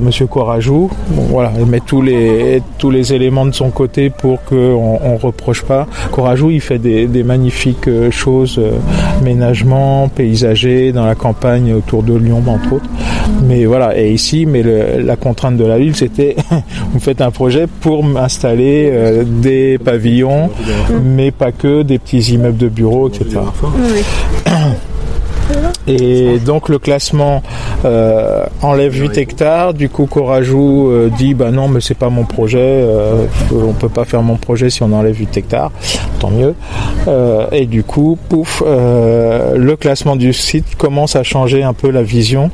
Monsieur 0.00 0.26
Courajou. 0.26 0.90
voilà, 1.10 1.52
il 1.58 1.66
met 1.66 1.80
tous 1.80 2.00
les 2.00 2.62
tous 2.78 2.90
les 2.90 3.12
éléments 3.12 3.44
de 3.44 3.52
son 3.52 3.68
côté 3.68 4.08
pour 4.08 4.42
qu'on 4.44 4.98
on 5.04 5.16
reproche 5.18 5.64
pas. 5.64 5.86
Courajou, 6.12 6.50
il 6.50 6.62
fait 6.62 6.78
des, 6.78 7.06
des 7.06 7.22
magnifiques 7.22 7.86
choses, 8.10 8.58
ménagement, 9.22 10.08
paysager 10.08 10.92
dans 10.92 11.04
la 11.04 11.14
campagne 11.14 11.74
autour 11.74 12.02
de 12.02 12.14
Lyon 12.14 12.42
entre 12.46 12.76
autres. 12.76 12.88
Mais 13.42 13.64
voilà, 13.64 13.98
et 13.98 14.12
ici, 14.12 14.46
mais 14.46 14.62
la 14.62 15.16
contrainte 15.16 15.56
de 15.56 15.64
la 15.64 15.78
ville, 15.78 15.94
c'était 15.94 16.36
vous 16.92 17.00
faites 17.00 17.20
un 17.20 17.30
projet 17.30 17.66
pour 17.66 18.04
installer 18.16 18.90
euh, 18.92 19.24
des 19.26 19.78
pavillons, 19.78 20.50
mais 21.04 21.30
pas 21.30 21.52
que, 21.52 21.82
des 21.82 21.98
petits 21.98 22.34
immeubles 22.34 22.58
de 22.58 22.68
bureaux, 22.68 23.08
etc. 23.08 23.40
Et 25.86 26.38
donc 26.38 26.68
le 26.68 26.78
classement 26.78 27.42
euh, 27.84 28.44
enlève 28.62 28.94
8 28.94 29.18
hectares. 29.18 29.74
Du 29.74 29.88
coup, 29.88 30.06
Corajou 30.06 30.88
euh, 30.90 31.10
dit 31.16 31.34
bah 31.34 31.50
non, 31.50 31.68
mais 31.68 31.80
c'est 31.80 31.94
pas 31.96 32.08
mon 32.08 32.24
projet. 32.24 32.58
Euh, 32.60 33.26
on 33.52 33.72
peut 33.72 33.88
pas 33.88 34.04
faire 34.04 34.22
mon 34.22 34.36
projet 34.36 34.70
si 34.70 34.82
on 34.82 34.92
enlève 34.92 35.16
8 35.16 35.36
hectares. 35.36 35.70
Tant 36.18 36.30
mieux. 36.30 36.54
Euh, 37.08 37.46
et 37.52 37.66
du 37.66 37.84
coup, 37.84 38.18
pouf, 38.28 38.62
le 38.66 39.74
classement 39.76 40.16
du 40.16 40.32
site 40.32 40.76
commence 40.76 41.16
à 41.16 41.22
changer 41.22 41.62
un 41.62 41.72
peu 41.72 41.90
la 41.90 42.02
vision. 42.02 42.50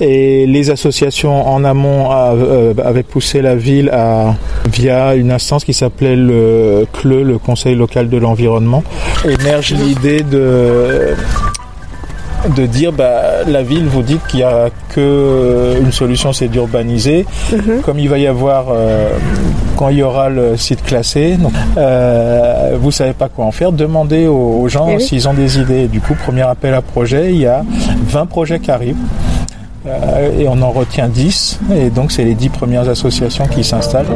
Et 0.00 0.46
les 0.46 0.70
associations 0.70 1.48
en 1.48 1.64
amont 1.64 2.10
avaient 2.10 3.02
poussé 3.02 3.42
la 3.42 3.54
ville 3.54 3.90
à 3.90 4.34
via 4.70 5.14
une 5.14 5.30
instance 5.30 5.64
qui 5.64 5.74
s'appelait 5.74 6.16
le 6.16 6.86
CLE, 6.92 7.22
le 7.22 7.38
Conseil 7.38 7.74
local 7.74 8.08
de 8.08 8.16
l'environnement, 8.16 8.82
émerge 9.24 9.72
l'idée 9.72 10.22
de 10.22 11.14
de 12.48 12.66
dire 12.66 12.92
bah, 12.92 13.44
la 13.46 13.62
ville 13.62 13.86
vous 13.86 14.02
dites 14.02 14.24
qu'il 14.26 14.40
n'y 14.40 14.44
a 14.44 14.68
que 14.90 15.74
une 15.80 15.92
solution 15.92 16.32
c'est 16.32 16.48
d'urbaniser. 16.48 17.26
Mhm. 17.52 17.80
comme 17.82 17.98
il 17.98 18.08
va 18.08 18.18
y 18.18 18.26
avoir 18.26 18.66
euh, 18.70 19.08
quand 19.76 19.88
il 19.88 19.98
y 19.98 20.02
aura 20.02 20.28
le 20.28 20.56
site 20.56 20.82
classé 20.82 21.36
donc, 21.36 21.52
euh, 21.76 22.76
vous 22.80 22.90
savez 22.90 23.12
pas 23.12 23.28
quoi 23.28 23.44
en 23.44 23.52
faire. 23.52 23.72
Demandez 23.72 24.26
aux, 24.26 24.68
gens 24.68 24.88
eh 24.90 25.00
s'ils 25.00 25.28
ont 25.28 25.34
des 25.34 25.58
idées. 25.58 25.86
Du 25.88 26.00
coup 26.00 26.14
premier 26.14 26.42
appel 26.42 26.74
à 26.74 26.82
projet 26.82 27.32
il 27.32 27.40
y 27.40 27.46
a 27.46 27.64
20 28.08 28.26
projets 28.26 28.60
qui 28.60 28.70
arrivent 28.70 28.96
euh, 29.86 30.38
et 30.38 30.48
on 30.48 30.60
en 30.62 30.70
retient 30.70 31.08
10 31.08 31.60
et 31.76 31.90
donc 31.90 32.12
c'est 32.12 32.24
les 32.24 32.34
10 32.34 32.48
premières 32.50 32.88
associations 32.88 33.46
qui 33.46 33.62
s'installent 33.62 34.06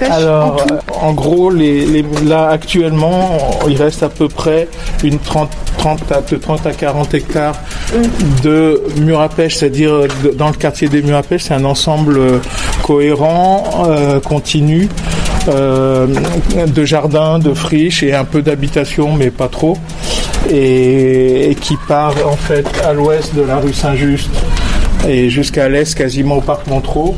de 0.00 0.12
Alors, 0.12 0.54
en, 0.54 0.74
euh, 0.74 0.78
en 1.00 1.12
gros, 1.12 1.50
les, 1.50 2.04
là 2.24 2.48
actuellement, 2.48 3.38
il 3.68 3.76
reste 3.76 4.02
à 4.02 4.08
peu 4.08 4.28
près 4.28 4.68
une 5.02 5.18
30, 5.18 5.50
30, 5.78 6.12
à, 6.12 6.22
30 6.22 6.66
à 6.66 6.72
40 6.72 7.14
hectares 7.14 7.54
de 8.42 8.82
murs 9.00 9.20
à 9.20 9.28
pêche, 9.28 9.56
c'est-à-dire 9.56 9.92
euh, 9.92 10.08
dans 10.34 10.48
le 10.48 10.54
quartier 10.54 10.88
des 10.88 11.02
murs 11.02 11.16
à 11.16 11.22
pêche, 11.22 11.44
c'est 11.44 11.54
un 11.54 11.64
ensemble 11.64 12.18
euh, 12.18 12.38
cohérent, 12.82 13.86
continu. 14.24 14.88
de 15.46 16.84
jardins, 16.84 17.38
de 17.38 17.54
friches 17.54 18.02
et 18.02 18.14
un 18.14 18.24
peu 18.24 18.42
d'habitation, 18.42 19.14
mais 19.14 19.30
pas 19.30 19.48
trop, 19.48 19.78
et, 20.50 21.50
et, 21.50 21.54
qui 21.54 21.76
part 21.88 22.14
en 22.26 22.36
fait 22.36 22.66
à 22.84 22.92
l'ouest 22.92 23.34
de 23.34 23.42
la 23.42 23.56
rue 23.56 23.72
Saint-Just 23.72 24.28
et 25.06 25.30
jusqu'à 25.30 25.68
l'est 25.68 25.94
quasiment 25.94 26.36
au 26.36 26.40
parc 26.40 26.66
Montreux. 26.66 27.14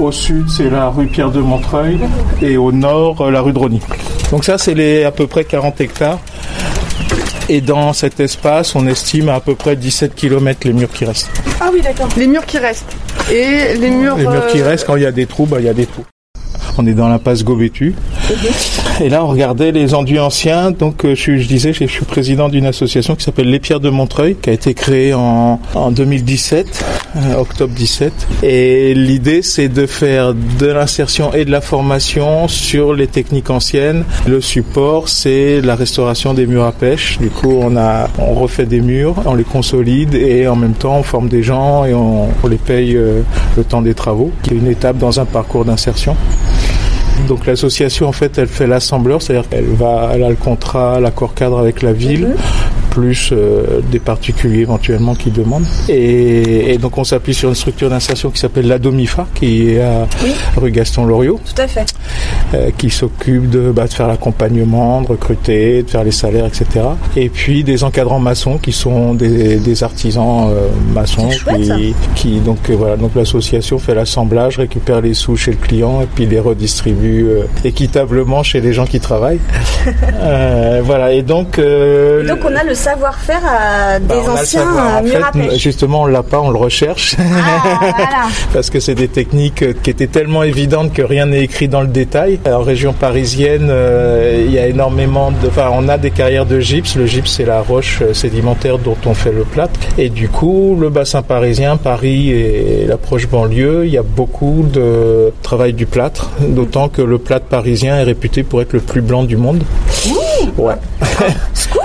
Au 0.00 0.10
sud, 0.10 0.48
c'est 0.48 0.70
la 0.70 0.88
rue 0.88 1.06
Pierre 1.06 1.30
de 1.30 1.40
Montreuil 1.40 1.98
et 2.42 2.56
au 2.56 2.72
nord, 2.72 3.30
la 3.30 3.40
rue 3.40 3.52
de 3.52 3.58
Rony. 3.58 3.80
Donc 4.30 4.44
ça, 4.44 4.58
c'est 4.58 4.74
les 4.74 5.04
à 5.04 5.12
peu 5.12 5.26
près 5.26 5.44
40 5.44 5.80
hectares. 5.80 6.18
Et 7.48 7.60
dans 7.60 7.92
cet 7.92 8.20
espace, 8.20 8.74
on 8.74 8.86
estime 8.86 9.28
à, 9.28 9.38
peu 9.40 9.54
près 9.54 9.76
17 9.76 10.14
km 10.14 10.60
les 10.64 10.72
murs 10.72 10.90
qui 10.90 11.04
restent. 11.04 11.30
Ah 11.60 11.70
oui, 11.72 11.80
d'accord. 11.82 12.08
Les 12.16 12.26
murs 12.26 12.46
qui 12.46 12.58
restent. 12.58 12.96
Et 13.30 13.74
les 13.78 13.90
murs. 13.90 14.16
Les 14.16 14.26
murs 14.26 14.46
qui 14.48 14.60
euh, 14.60 14.66
restent, 14.66 14.86
quand 14.86 14.96
il 14.96 15.02
y 15.02 15.06
a 15.06 15.12
des 15.12 15.26
trous, 15.26 15.46
bah, 15.46 15.58
il 15.60 15.66
y 15.66 15.68
a 15.68 15.74
des 15.74 15.86
trous. 15.86 16.04
On 16.78 16.86
est 16.86 16.94
dans 16.94 17.08
l'impasse 17.08 17.44
Gobétu. 17.44 17.94
Et 19.00 19.08
là, 19.08 19.24
on 19.24 19.28
regardait 19.28 19.72
les 19.72 19.94
enduits 19.94 20.18
anciens. 20.18 20.70
Donc, 20.70 21.04
euh, 21.04 21.14
je, 21.14 21.32
disais, 21.46 21.72
je 21.72 21.84
suis 21.86 22.04
président 22.04 22.48
d'une 22.48 22.66
association 22.66 23.14
qui 23.16 23.24
s'appelle 23.24 23.50
Les 23.50 23.60
Pierres 23.60 23.80
de 23.80 23.90
Montreuil, 23.90 24.36
qui 24.40 24.50
a 24.50 24.52
été 24.52 24.74
créée 24.74 25.14
en, 25.14 25.60
en 25.74 25.90
2017, 25.90 26.84
euh, 27.16 27.34
octobre 27.36 27.72
17. 27.74 28.12
Et 28.42 28.94
l'idée, 28.94 29.42
c'est 29.42 29.68
de 29.68 29.86
faire 29.86 30.34
de 30.34 30.66
l'insertion 30.66 31.32
et 31.32 31.44
de 31.44 31.50
la 31.50 31.60
formation 31.60 32.48
sur 32.48 32.94
les 32.94 33.06
techniques 33.06 33.50
anciennes. 33.50 34.04
Le 34.26 34.40
support, 34.40 35.08
c'est 35.08 35.60
la 35.60 35.76
restauration 35.76 36.34
des 36.34 36.46
murs 36.46 36.64
à 36.64 36.72
pêche. 36.72 37.18
Du 37.18 37.30
coup, 37.30 37.60
on 37.62 38.34
refait 38.34 38.66
des 38.66 38.80
murs, 38.80 39.14
on 39.26 39.34
les 39.34 39.44
consolide 39.44 40.14
et 40.14 40.46
en 40.48 40.56
même 40.56 40.74
temps, 40.74 40.96
on 40.98 41.02
forme 41.02 41.28
des 41.28 41.42
gens 41.42 41.84
et 41.84 41.94
on, 41.94 42.28
on 42.42 42.46
les 42.48 42.56
paye 42.56 42.96
euh, 42.96 43.22
le 43.56 43.64
temps 43.64 43.82
des 43.82 43.94
travaux, 43.94 44.30
qui 44.42 44.50
est 44.50 44.56
une 44.56 44.68
étape 44.68 44.98
dans 44.98 45.20
un 45.20 45.24
parcours 45.24 45.64
d'insertion. 45.64 46.16
Donc 47.28 47.46
l'association 47.46 48.06
en 48.08 48.12
fait 48.12 48.38
elle 48.38 48.48
fait 48.48 48.66
l'assembleur, 48.66 49.22
c'est-à-dire 49.22 49.48
qu'elle 49.48 49.64
va, 49.64 50.10
elle 50.14 50.22
a 50.22 50.28
le 50.28 50.36
contrat, 50.36 51.00
l'accord 51.00 51.34
cadre 51.34 51.58
avec 51.58 51.82
la 51.82 51.92
ville, 51.92 52.28
mhm. 52.28 52.34
Plus 52.94 53.30
euh, 53.32 53.80
des 53.90 53.98
particuliers 53.98 54.60
éventuellement 54.60 55.16
qui 55.16 55.30
demandent. 55.30 55.66
Et, 55.88 56.78
donc 56.78 56.96
on 56.96 57.04
s'appuie 57.04 57.34
sur 57.34 57.48
une 57.48 57.54
structure 57.54 57.90
d'insertion 57.90 58.30
qui 58.30 58.38
s'appelle 58.38 58.68
la 58.68 58.78
Domifa, 58.78 59.26
qui 59.34 59.70
est 59.70 59.80
à 59.80 60.06
rue 60.56 60.70
Gaston 60.70 61.04
Loriot. 61.04 61.40
Tout 61.44 61.60
à 61.60 61.66
fait. 61.66 61.86
Euh, 62.54 62.70
qui 62.78 62.90
s'occupe 62.90 63.50
de, 63.50 63.72
bah, 63.72 63.88
de 63.88 63.92
faire 63.92 64.06
l'accompagnement, 64.06 65.02
de 65.02 65.08
recruter, 65.08 65.82
de 65.82 65.90
faire 65.90 66.04
les 66.04 66.12
salaires, 66.12 66.46
etc. 66.46 66.66
Et 67.16 67.28
puis 67.28 67.64
des 67.64 67.82
encadrants 67.82 68.20
maçons 68.20 68.58
qui 68.58 68.72
sont 68.72 69.14
des, 69.14 69.56
des 69.56 69.82
artisans 69.82 70.50
euh, 70.50 70.68
maçons 70.94 71.28
qui, 71.28 71.94
qui, 72.14 72.40
donc 72.40 72.70
voilà 72.70 72.96
donc 72.96 73.12
l'association 73.16 73.78
fait 73.78 73.94
l'assemblage, 73.94 74.58
récupère 74.58 75.00
les 75.00 75.14
sous 75.14 75.36
chez 75.36 75.50
le 75.50 75.56
client 75.56 76.00
et 76.02 76.06
puis 76.06 76.26
les 76.26 76.38
redistribue 76.38 77.26
équitablement 77.64 78.44
chez 78.44 78.60
les 78.60 78.72
gens 78.72 78.86
qui 78.86 79.00
travaillent. 79.00 79.40
Voilà, 80.84 81.12
et 81.12 81.22
donc. 81.22 81.58
Donc 81.58 82.38
on 82.44 82.54
a 82.54 82.64
le 82.64 82.74
savoir-faire 82.84 84.00
des 84.00 84.06
bah, 84.06 84.32
anciens 84.32 85.02
murs 85.02 85.30
Justement, 85.56 86.02
on 86.02 86.06
l'a 86.06 86.22
pas, 86.22 86.40
on 86.40 86.50
le 86.50 86.58
recherche. 86.58 87.16
Ah, 87.18 88.28
Parce 88.52 88.68
que 88.68 88.78
c'est 88.78 88.94
des 88.94 89.08
techniques 89.08 89.80
qui 89.82 89.90
étaient 89.90 90.06
tellement 90.06 90.42
évidentes 90.42 90.92
que 90.92 91.02
rien 91.02 91.26
n'est 91.26 91.42
écrit 91.42 91.68
dans 91.68 91.80
le 91.80 91.86
détail. 91.88 92.38
En 92.46 92.62
région 92.62 92.92
parisienne, 92.92 93.72
il 94.46 94.52
y 94.52 94.58
a 94.58 94.66
énormément 94.66 95.30
de. 95.30 95.48
Enfin, 95.48 95.70
on 95.72 95.88
a 95.88 95.96
des 95.96 96.10
carrières 96.10 96.46
de 96.46 96.60
gypse. 96.60 96.96
Le 96.96 97.06
gypse, 97.06 97.32
c'est 97.36 97.46
la 97.46 97.62
roche 97.62 98.02
sédimentaire 98.12 98.78
dont 98.78 98.98
on 99.06 99.14
fait 99.14 99.32
le 99.32 99.44
plâtre. 99.44 99.80
Et 99.96 100.10
du 100.10 100.28
coup, 100.28 100.76
le 100.78 100.90
bassin 100.90 101.22
parisien, 101.22 101.76
Paris 101.76 102.30
et 102.30 102.86
l'approche 102.86 103.28
banlieue, 103.28 103.86
il 103.86 103.92
y 103.92 103.98
a 103.98 104.02
beaucoup 104.02 104.66
de 104.70 105.32
travail 105.42 105.72
du 105.72 105.86
plâtre, 105.86 106.30
d'autant 106.40 106.88
que 106.88 107.02
le 107.02 107.18
plâtre 107.18 107.46
parisien 107.46 107.96
est 107.96 108.02
réputé 108.02 108.42
pour 108.42 108.60
être 108.60 108.72
le 108.72 108.80
plus 108.80 109.00
blanc 109.00 109.24
du 109.24 109.36
monde. 109.36 109.62
Ouais. 110.58 110.74
Scoop 111.54 111.82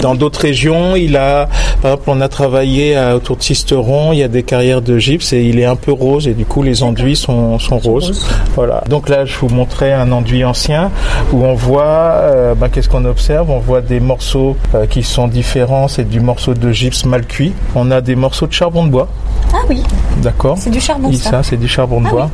Dans 0.00 0.14
d'autres 0.14 0.40
régions, 0.40 0.96
il 0.96 1.16
a, 1.16 1.48
par 1.82 1.92
exemple, 1.92 2.02
on 2.08 2.20
a 2.20 2.28
travaillé 2.28 2.98
autour 3.14 3.36
de 3.36 3.42
Sisteron, 3.42 4.12
il 4.12 4.18
y 4.18 4.22
a 4.22 4.28
des 4.28 4.42
carrières 4.42 4.82
de 4.82 4.98
gypse 4.98 5.32
et 5.32 5.42
il 5.42 5.58
est 5.58 5.64
un 5.64 5.76
peu 5.76 5.92
rose 5.92 6.28
et 6.28 6.34
du 6.34 6.44
coup 6.44 6.62
les 6.62 6.82
enduits 6.82 7.16
sont, 7.16 7.58
sont 7.58 7.78
roses. 7.78 8.26
Voilà. 8.54 8.82
Donc 8.88 9.08
là, 9.08 9.24
je 9.24 9.36
vous 9.38 9.48
montrais 9.48 9.92
un 9.92 10.12
enduit 10.12 10.44
ancien 10.44 10.90
où 11.32 11.44
on 11.44 11.54
voit, 11.54 11.84
euh, 11.84 12.54
bah, 12.54 12.68
qu'est-ce 12.68 12.88
qu'on 12.88 13.04
observe? 13.04 13.50
On 13.50 13.58
voit 13.58 13.80
des 13.80 14.00
morceaux 14.00 14.56
euh, 14.74 14.86
qui 14.86 15.02
sont 15.02 15.28
différents, 15.28 15.88
c'est 15.88 16.08
du 16.08 16.20
morceau 16.20 16.54
de 16.54 16.70
gypse 16.72 17.04
mal 17.04 17.26
cuit. 17.26 17.52
On 17.74 17.90
a 17.90 18.00
des 18.00 18.16
morceaux 18.16 18.46
de 18.46 18.52
charbon 18.52 18.84
de 18.84 18.90
bois. 18.90 19.08
Ah 19.52 19.58
oui. 19.68 19.82
D'accord. 20.22 20.56
C'est 20.58 20.70
du 20.70 20.80
charbon. 20.80 21.12
Ça, 21.12 21.30
ça 21.30 21.42
c'est 21.42 21.56
du 21.56 21.68
charbon 21.68 22.00
de 22.00 22.06
ah 22.08 22.10
bois. 22.10 22.30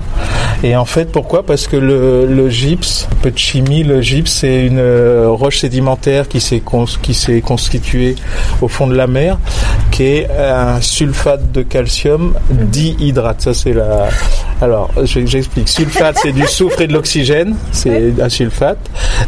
Et 0.63 0.77
en 0.77 0.85
fait, 0.85 1.13
pourquoi? 1.13 1.45
Parce 1.45 1.67
que 1.67 1.77
le, 1.77 2.27
le 2.27 2.49
gypse, 2.49 3.09
un 3.13 3.17
peu 3.23 3.31
de 3.31 3.39
chimie, 3.39 3.83
le 3.83 4.01
gypse 4.01 4.33
c'est 4.33 4.67
une 4.67 4.74
euh, 4.79 5.27
roche 5.29 5.59
sédimentaire 5.59 6.29
qui 6.29 6.41
s'est 6.41 6.63
qui 7.03 7.15
s'est 7.15 7.41
constituée 7.41 8.17
au 8.61 8.69
fond 8.69 8.87
de 8.87 8.95
la 8.95 9.07
mer, 9.07 9.39
qui 9.91 10.05
est 10.05 10.29
un 10.31 10.81
sulfate 10.81 11.53
de 11.53 11.63
calcium 11.63 12.35
dihydrate. 12.51 13.43
Ça 13.43 13.55
c'est 13.55 13.73
la. 13.73 14.09
Alors 14.61 14.91
j'explique. 15.05 15.69
Sulfate 15.69 16.19
c'est 16.23 16.33
du 16.33 16.47
soufre 16.47 16.81
et 16.83 16.87
de 16.87 16.93
l'oxygène, 16.93 17.57
c'est 17.73 18.15
un 18.21 18.29
sulfate. 18.29 18.79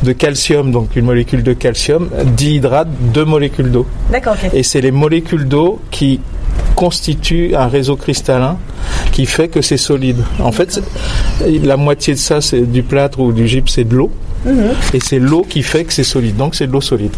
De 0.03 0.13
calcium 0.13 0.71
donc 0.71 0.97
une 0.97 1.05
molécule 1.05 1.43
de 1.43 1.53
calcium. 1.53 2.09
Dihydrate 2.37 2.89
deux 3.13 3.25
molécules 3.25 3.71
d'eau. 3.71 3.87
D'accord. 4.11 4.37
Et 4.53 4.63
c'est 4.63 4.81
les 4.81 4.91
molécules 4.91 5.47
d'eau 5.49 5.81
qui 5.91 6.21
constitue 6.75 7.55
un 7.55 7.69
réseau 7.69 7.97
cristallin 7.97 8.59
qui 9.13 9.27
fait 9.27 9.49
que 9.49 9.63
c'est 9.63 9.77
solide. 9.77 10.23
En 10.41 10.53
fait, 10.53 10.81
la 11.63 11.77
moitié 11.77 12.15
de 12.15 12.19
ça, 12.19 12.41
c'est 12.41 12.63
du 12.63 12.83
plâtre 12.83 13.21
ou 13.21 13.33
du 13.33 13.49
gypse, 13.49 13.75
c'est 13.75 13.85
de 13.85 13.95
l'eau. 13.95 14.11
Et 14.95 15.01
c'est 15.01 15.19
l'eau 15.19 15.45
qui 15.49 15.63
fait 15.63 15.85
que 15.85 15.93
c'est 15.93 16.05
solide. 16.05 16.37
Donc 16.37 16.55
c'est 16.55 16.67
de 16.67 16.73
l'eau 16.73 16.81
solide. 16.81 17.11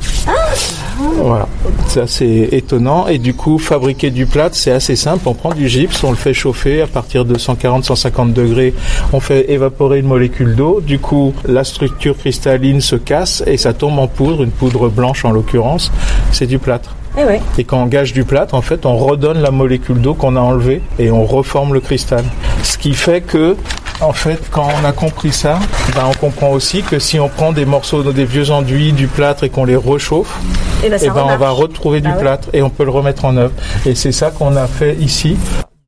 Voilà, 0.98 1.46
c'est 1.86 2.00
assez 2.00 2.48
étonnant. 2.52 3.06
Et 3.06 3.18
du 3.18 3.34
coup, 3.34 3.58
fabriquer 3.58 4.10
du 4.10 4.26
plâtre, 4.26 4.56
c'est 4.56 4.70
assez 4.70 4.96
simple. 4.96 5.28
On 5.28 5.34
prend 5.34 5.52
du 5.52 5.68
gypse, 5.68 6.02
on 6.02 6.10
le 6.10 6.16
fait 6.16 6.32
chauffer 6.32 6.80
à 6.80 6.86
partir 6.86 7.24
de 7.24 7.34
140-150 7.36 8.32
degrés. 8.32 8.74
On 9.12 9.20
fait 9.20 9.50
évaporer 9.50 9.98
une 9.98 10.06
molécule 10.06 10.56
d'eau. 10.56 10.80
Du 10.80 10.98
coup, 10.98 11.34
la 11.46 11.64
structure 11.64 12.16
cristalline 12.16 12.80
se 12.80 12.96
casse 12.96 13.42
et 13.46 13.56
ça 13.56 13.72
tombe 13.74 13.98
en 13.98 14.08
poudre, 14.08 14.42
une 14.42 14.50
poudre 14.50 14.88
blanche 14.88 15.24
en 15.24 15.30
l'occurrence. 15.30 15.92
C'est 16.32 16.46
du 16.46 16.58
plâtre. 16.58 16.97
Eh 17.18 17.60
Et 17.60 17.64
quand 17.64 17.82
on 17.82 17.86
gâche 17.86 18.12
du 18.12 18.24
plâtre, 18.24 18.54
en 18.54 18.62
fait, 18.62 18.86
on 18.86 18.96
redonne 18.96 19.40
la 19.40 19.50
molécule 19.50 20.00
d'eau 20.00 20.14
qu'on 20.14 20.36
a 20.36 20.40
enlevée 20.40 20.82
et 20.98 21.10
on 21.10 21.24
reforme 21.24 21.74
le 21.74 21.80
cristal. 21.80 22.24
Ce 22.62 22.78
qui 22.78 22.94
fait 22.94 23.22
que, 23.22 23.56
en 24.00 24.12
fait, 24.12 24.38
quand 24.52 24.68
on 24.80 24.86
a 24.86 24.92
compris 24.92 25.32
ça, 25.32 25.58
ben, 25.96 26.04
on 26.08 26.14
comprend 26.14 26.50
aussi 26.50 26.82
que 26.82 27.00
si 27.00 27.18
on 27.18 27.28
prend 27.28 27.52
des 27.52 27.64
morceaux, 27.64 28.04
des 28.04 28.24
vieux 28.24 28.50
enduits, 28.52 28.92
du 28.92 29.08
plâtre 29.08 29.42
et 29.42 29.48
qu'on 29.48 29.64
les 29.64 29.76
réchauffe, 29.76 30.38
Et 30.84 30.90
ben, 30.90 30.98
ça 30.98 31.06
eh 31.08 31.10
ben, 31.10 31.24
on 31.28 31.36
va 31.36 31.50
retrouver 31.50 32.00
du 32.00 32.08
Ah 32.08 32.14
ouais. 32.14 32.20
plâtre 32.20 32.48
et 32.52 32.62
on 32.62 32.70
peut 32.70 32.84
le 32.84 32.90
remettre 32.90 33.24
en 33.24 33.36
œuvre. 33.36 33.52
Et 33.84 33.96
c'est 33.96 34.12
ça 34.12 34.30
qu'on 34.30 34.54
a 34.56 34.68
fait 34.68 34.94
ici. 35.00 35.36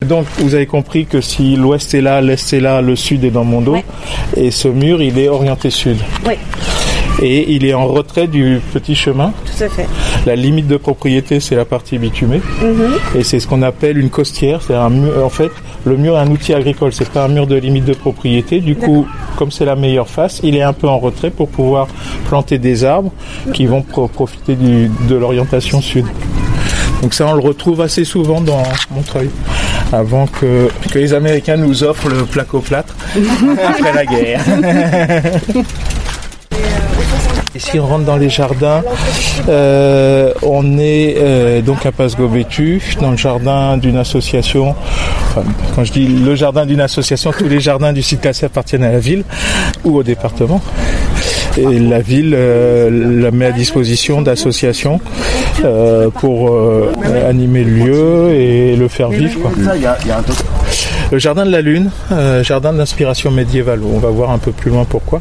Donc, 0.04 0.26
vous 0.38 0.54
avez 0.54 0.66
compris 0.66 1.04
que 1.04 1.20
si 1.20 1.56
l'ouest 1.56 1.92
est 1.94 2.00
là, 2.00 2.20
l'est 2.22 2.52
est 2.52 2.60
là, 2.60 2.80
le 2.80 2.96
sud 2.96 3.22
est 3.22 3.30
dans 3.30 3.44
mon 3.44 3.60
dos. 3.60 3.75
Ouais. 3.75 3.84
Et 4.37 4.50
ce 4.50 4.66
mur, 4.66 5.02
il 5.02 5.18
est 5.18 5.28
orienté 5.28 5.70
sud. 5.70 5.99
Oui, 6.26 6.34
Et 7.22 7.52
il 7.52 7.66
est 7.66 7.74
en 7.74 7.86
retrait 7.86 8.26
du 8.26 8.60
petit 8.72 8.94
chemin. 8.94 9.32
tout 9.44 9.64
à 9.64 9.68
fait. 9.68 9.86
La 10.26 10.36
limite 10.36 10.66
de 10.66 10.76
propriété, 10.76 11.38
c'est 11.40 11.54
la 11.56 11.64
partie 11.66 11.98
bitumée. 11.98 12.40
Mhm. 12.62 12.92
Et 13.18 13.22
c'est 13.24 13.40
ce 13.40 13.46
qu'on 13.46 13.62
appelle 13.62 13.98
une 13.98 14.10
costière. 14.10 14.60
C'est 14.66 14.74
un 14.74 14.88
mur, 14.90 15.12
en 15.24 15.28
fait, 15.28 15.50
le 15.84 15.96
mur 15.96 16.16
est 16.16 16.20
un 16.20 16.30
outil 16.30 16.54
agricole. 16.54 16.92
C'est 16.92 17.08
pas 17.10 17.24
un 17.24 17.28
mur 17.28 17.46
de 17.46 17.56
limite 17.56 17.84
de 17.84 17.92
propriété. 17.94 18.60
Du 18.60 18.74
coup, 18.74 19.06
comme 19.36 19.50
c'est 19.50 19.64
la 19.66 19.76
meilleure 19.76 20.08
face, 20.08 20.40
il 20.42 20.56
est 20.56 20.62
un 20.62 20.72
peu 20.72 20.88
en 20.88 20.98
retrait 20.98 21.30
pour 21.30 21.48
pouvoir 21.48 21.88
planter 22.28 22.58
des 22.58 22.84
arbres 22.84 23.12
qui 23.52 23.66
vont 23.66 23.82
pro- 23.82 24.08
profiter 24.08 24.54
du- 24.54 24.90
de 25.08 25.14
l'orientation 25.14 25.80
sud. 25.82 26.06
Donc 27.02 27.14
ça, 27.14 27.26
on 27.26 27.32
le 27.34 27.40
retrouve 27.40 27.80
assez 27.80 28.04
souvent 28.04 28.40
dans 28.40 28.62
Montreuil. 28.90 29.30
Avant 29.92 30.26
que, 30.26 30.68
que 30.90 30.98
les 30.98 31.14
Américains 31.14 31.56
nous 31.56 31.82
offrent 31.82 32.08
le 32.08 32.24
placo-plâtre 32.24 32.94
après 33.66 33.92
la 33.92 34.04
guerre. 34.06 34.40
Ici, 37.54 37.80
on 37.80 37.86
rentre 37.86 38.04
dans 38.04 38.16
les 38.16 38.30
jardins. 38.30 38.82
Euh, 39.48 40.32
on 40.42 40.78
est 40.78 41.16
euh, 41.18 41.60
donc 41.62 41.84
à 41.84 41.90
Passe-Gobétu, 41.90 42.80
dans 43.00 43.10
le 43.10 43.16
jardin 43.16 43.76
d'une 43.76 43.96
association. 43.96 44.76
Enfin, 45.28 45.42
quand 45.74 45.84
je 45.84 45.92
dis 45.92 46.06
le 46.06 46.34
jardin 46.36 46.64
d'une 46.64 46.80
association, 46.80 47.32
tous 47.36 47.48
les 47.48 47.58
jardins 47.58 47.92
du 47.92 48.02
site 48.02 48.20
classé 48.20 48.46
appartiennent 48.46 48.84
à 48.84 48.92
la 48.92 49.00
ville 49.00 49.24
ou 49.84 49.96
au 49.98 50.02
département. 50.04 50.60
Et 51.56 51.80
la 51.80 52.00
ville 52.00 52.34
euh, 52.36 53.20
la 53.20 53.32
met 53.32 53.46
à 53.46 53.52
disposition 53.52 54.22
d'associations 54.22 55.00
pour 56.20 56.56
animer 57.28 57.64
le 57.64 57.72
lieu 57.72 58.30
et 58.32 58.76
le 58.76 58.88
faire 58.88 59.10
vivre. 59.10 59.50
Le 61.10 61.18
jardin 61.18 61.44
de 61.44 61.50
la 61.50 61.60
Lune, 61.60 61.90
euh, 62.12 62.44
jardin 62.44 62.72
d'inspiration 62.72 63.32
médiévale. 63.32 63.80
On 63.82 63.98
va 63.98 64.10
voir 64.10 64.30
un 64.30 64.38
peu 64.38 64.52
plus 64.52 64.70
loin 64.70 64.84
pourquoi 64.84 65.20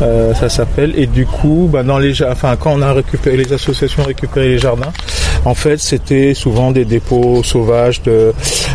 euh, 0.00 0.32
ça 0.32 0.48
s'appelle. 0.48 0.94
Et 0.96 1.06
du 1.06 1.26
coup, 1.26 1.68
bah, 1.70 1.82
dans 1.82 1.98
les, 1.98 2.22
enfin, 2.22 2.56
quand 2.56 2.72
on 2.74 2.80
a 2.80 2.94
récupéré 2.94 3.36
les 3.36 3.52
associations, 3.52 4.02
ont 4.02 4.06
récupéré 4.06 4.48
les 4.48 4.58
jardins, 4.58 4.90
en 5.44 5.54
fait, 5.54 5.78
c'était 5.78 6.32
souvent 6.32 6.72
des 6.72 6.86
dépôts 6.86 7.42
sauvages 7.42 8.00
de, 8.02 8.32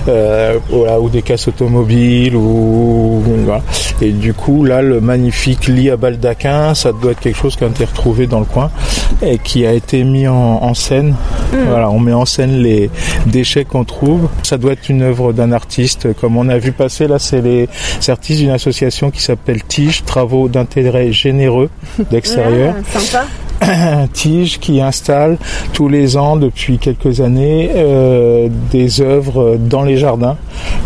euh, 0.08 0.60
voilà, 0.70 1.00
ou 1.00 1.10
des 1.10 1.24
casses 1.24 1.48
automobiles 1.48 2.36
ou 2.36 3.24
voilà. 3.46 3.62
Et 4.02 4.12
du 4.12 4.34
coup, 4.34 4.64
là, 4.64 4.82
le 4.82 5.02
magnifique 5.02 5.68
lit 5.68 5.90
à 5.90 5.98
baldaquin, 5.98 6.76
ça 6.76 6.92
doit 6.92 7.14
être 7.14 7.20
quelque 7.20 7.38
chose 7.38 7.56
qui 7.56 7.64
a 7.64 7.68
été 7.68 7.86
retrouvé 7.86 8.28
dans 8.28 8.40
le 8.40 8.46
coin 8.46 8.70
et 9.22 9.38
qui 9.40 9.66
a 9.66 9.74
été 9.74 10.04
mis 10.04 10.28
en, 10.28 10.36
en 10.36 10.74
scène. 10.74 11.16
Voilà, 11.68 11.90
on 11.90 12.00
met 12.00 12.14
en 12.14 12.26
scène 12.26 12.58
les 12.62 12.90
déchets 13.26 13.66
qu'on 13.66 13.86
trouve. 13.86 14.28
Ça 14.44 14.58
doit 14.58 14.74
être 14.74 14.90
une 14.90 15.02
œuvre 15.02 15.34
d'un 15.34 15.52
artiste, 15.52 16.14
comme 16.20 16.38
on 16.38 16.43
a 16.50 16.58
vu 16.58 16.72
passer 16.72 17.08
là, 17.08 17.20
c'est 17.20 17.42
les 17.42 17.68
artistes 18.08 18.40
d'une 18.40 18.50
association 18.50 19.12
qui 19.12 19.22
s'appelle 19.22 19.64
Tige, 19.64 20.04
Travaux 20.04 20.48
d'intérêt 20.48 21.12
généreux 21.12 21.70
d'extérieur. 22.12 22.76
Ah, 22.78 23.00
sympa. 23.00 23.26
Tige 24.14 24.60
qui 24.60 24.82
installe 24.82 25.38
tous 25.74 25.88
les 25.88 26.18
ans 26.18 26.36
depuis 26.36 26.78
quelques 26.78 27.22
années 27.22 27.72
euh, 27.76 28.50
des 28.72 29.02
œuvres 29.02 29.58
dans 29.58 29.84
les 29.84 29.98
jardins 29.98 30.38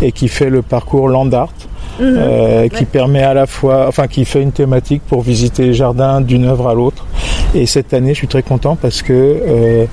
et 0.02 0.12
qui 0.12 0.28
fait 0.28 0.50
le 0.50 0.62
parcours 0.62 1.08
Land 1.08 1.32
Art. 1.32 1.52
euh, 2.00 2.68
qui 2.68 2.84
permet 2.84 3.24
à 3.24 3.34
la 3.34 3.46
fois, 3.46 3.86
enfin 3.88 4.06
qui 4.06 4.24
fait 4.24 4.40
une 4.40 4.52
thématique 4.52 5.02
pour 5.08 5.22
visiter 5.22 5.64
les 5.64 5.74
jardins 5.74 6.20
d'une 6.20 6.44
œuvre 6.44 6.68
à 6.68 6.74
l'autre. 6.74 7.06
Et 7.54 7.66
cette 7.66 7.94
année, 7.94 8.12
je 8.12 8.18
suis 8.18 8.28
très 8.28 8.42
content 8.42 8.76
parce 8.76 9.02
que 9.02 9.12
euh, 9.12 9.84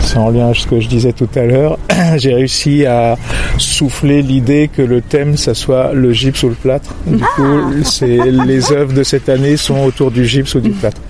c'est 0.00 0.18
en 0.18 0.30
lien 0.30 0.46
avec 0.46 0.56
ce 0.56 0.66
que 0.66 0.80
je 0.80 0.88
disais 0.88 1.12
tout 1.12 1.28
à 1.36 1.44
l'heure. 1.44 1.78
J'ai 2.16 2.34
réussi 2.34 2.86
à 2.86 3.16
souffler 3.56 4.22
l'idée 4.22 4.68
que 4.74 4.82
le 4.82 5.00
thème, 5.00 5.36
ça 5.36 5.54
soit 5.54 5.92
le 5.92 6.12
gypse 6.12 6.42
ou 6.42 6.48
le 6.48 6.54
plâtre. 6.54 6.94
Du 7.06 7.18
coup, 7.18 7.82
c'est 7.84 8.18
les 8.30 8.72
œuvres 8.72 8.92
de 8.92 9.02
cette 9.02 9.28
année 9.28 9.56
sont 9.56 9.84
autour 9.84 10.10
du 10.10 10.26
gypse 10.26 10.54
ou 10.54 10.60
du 10.60 10.70
plâtre. 10.70 11.00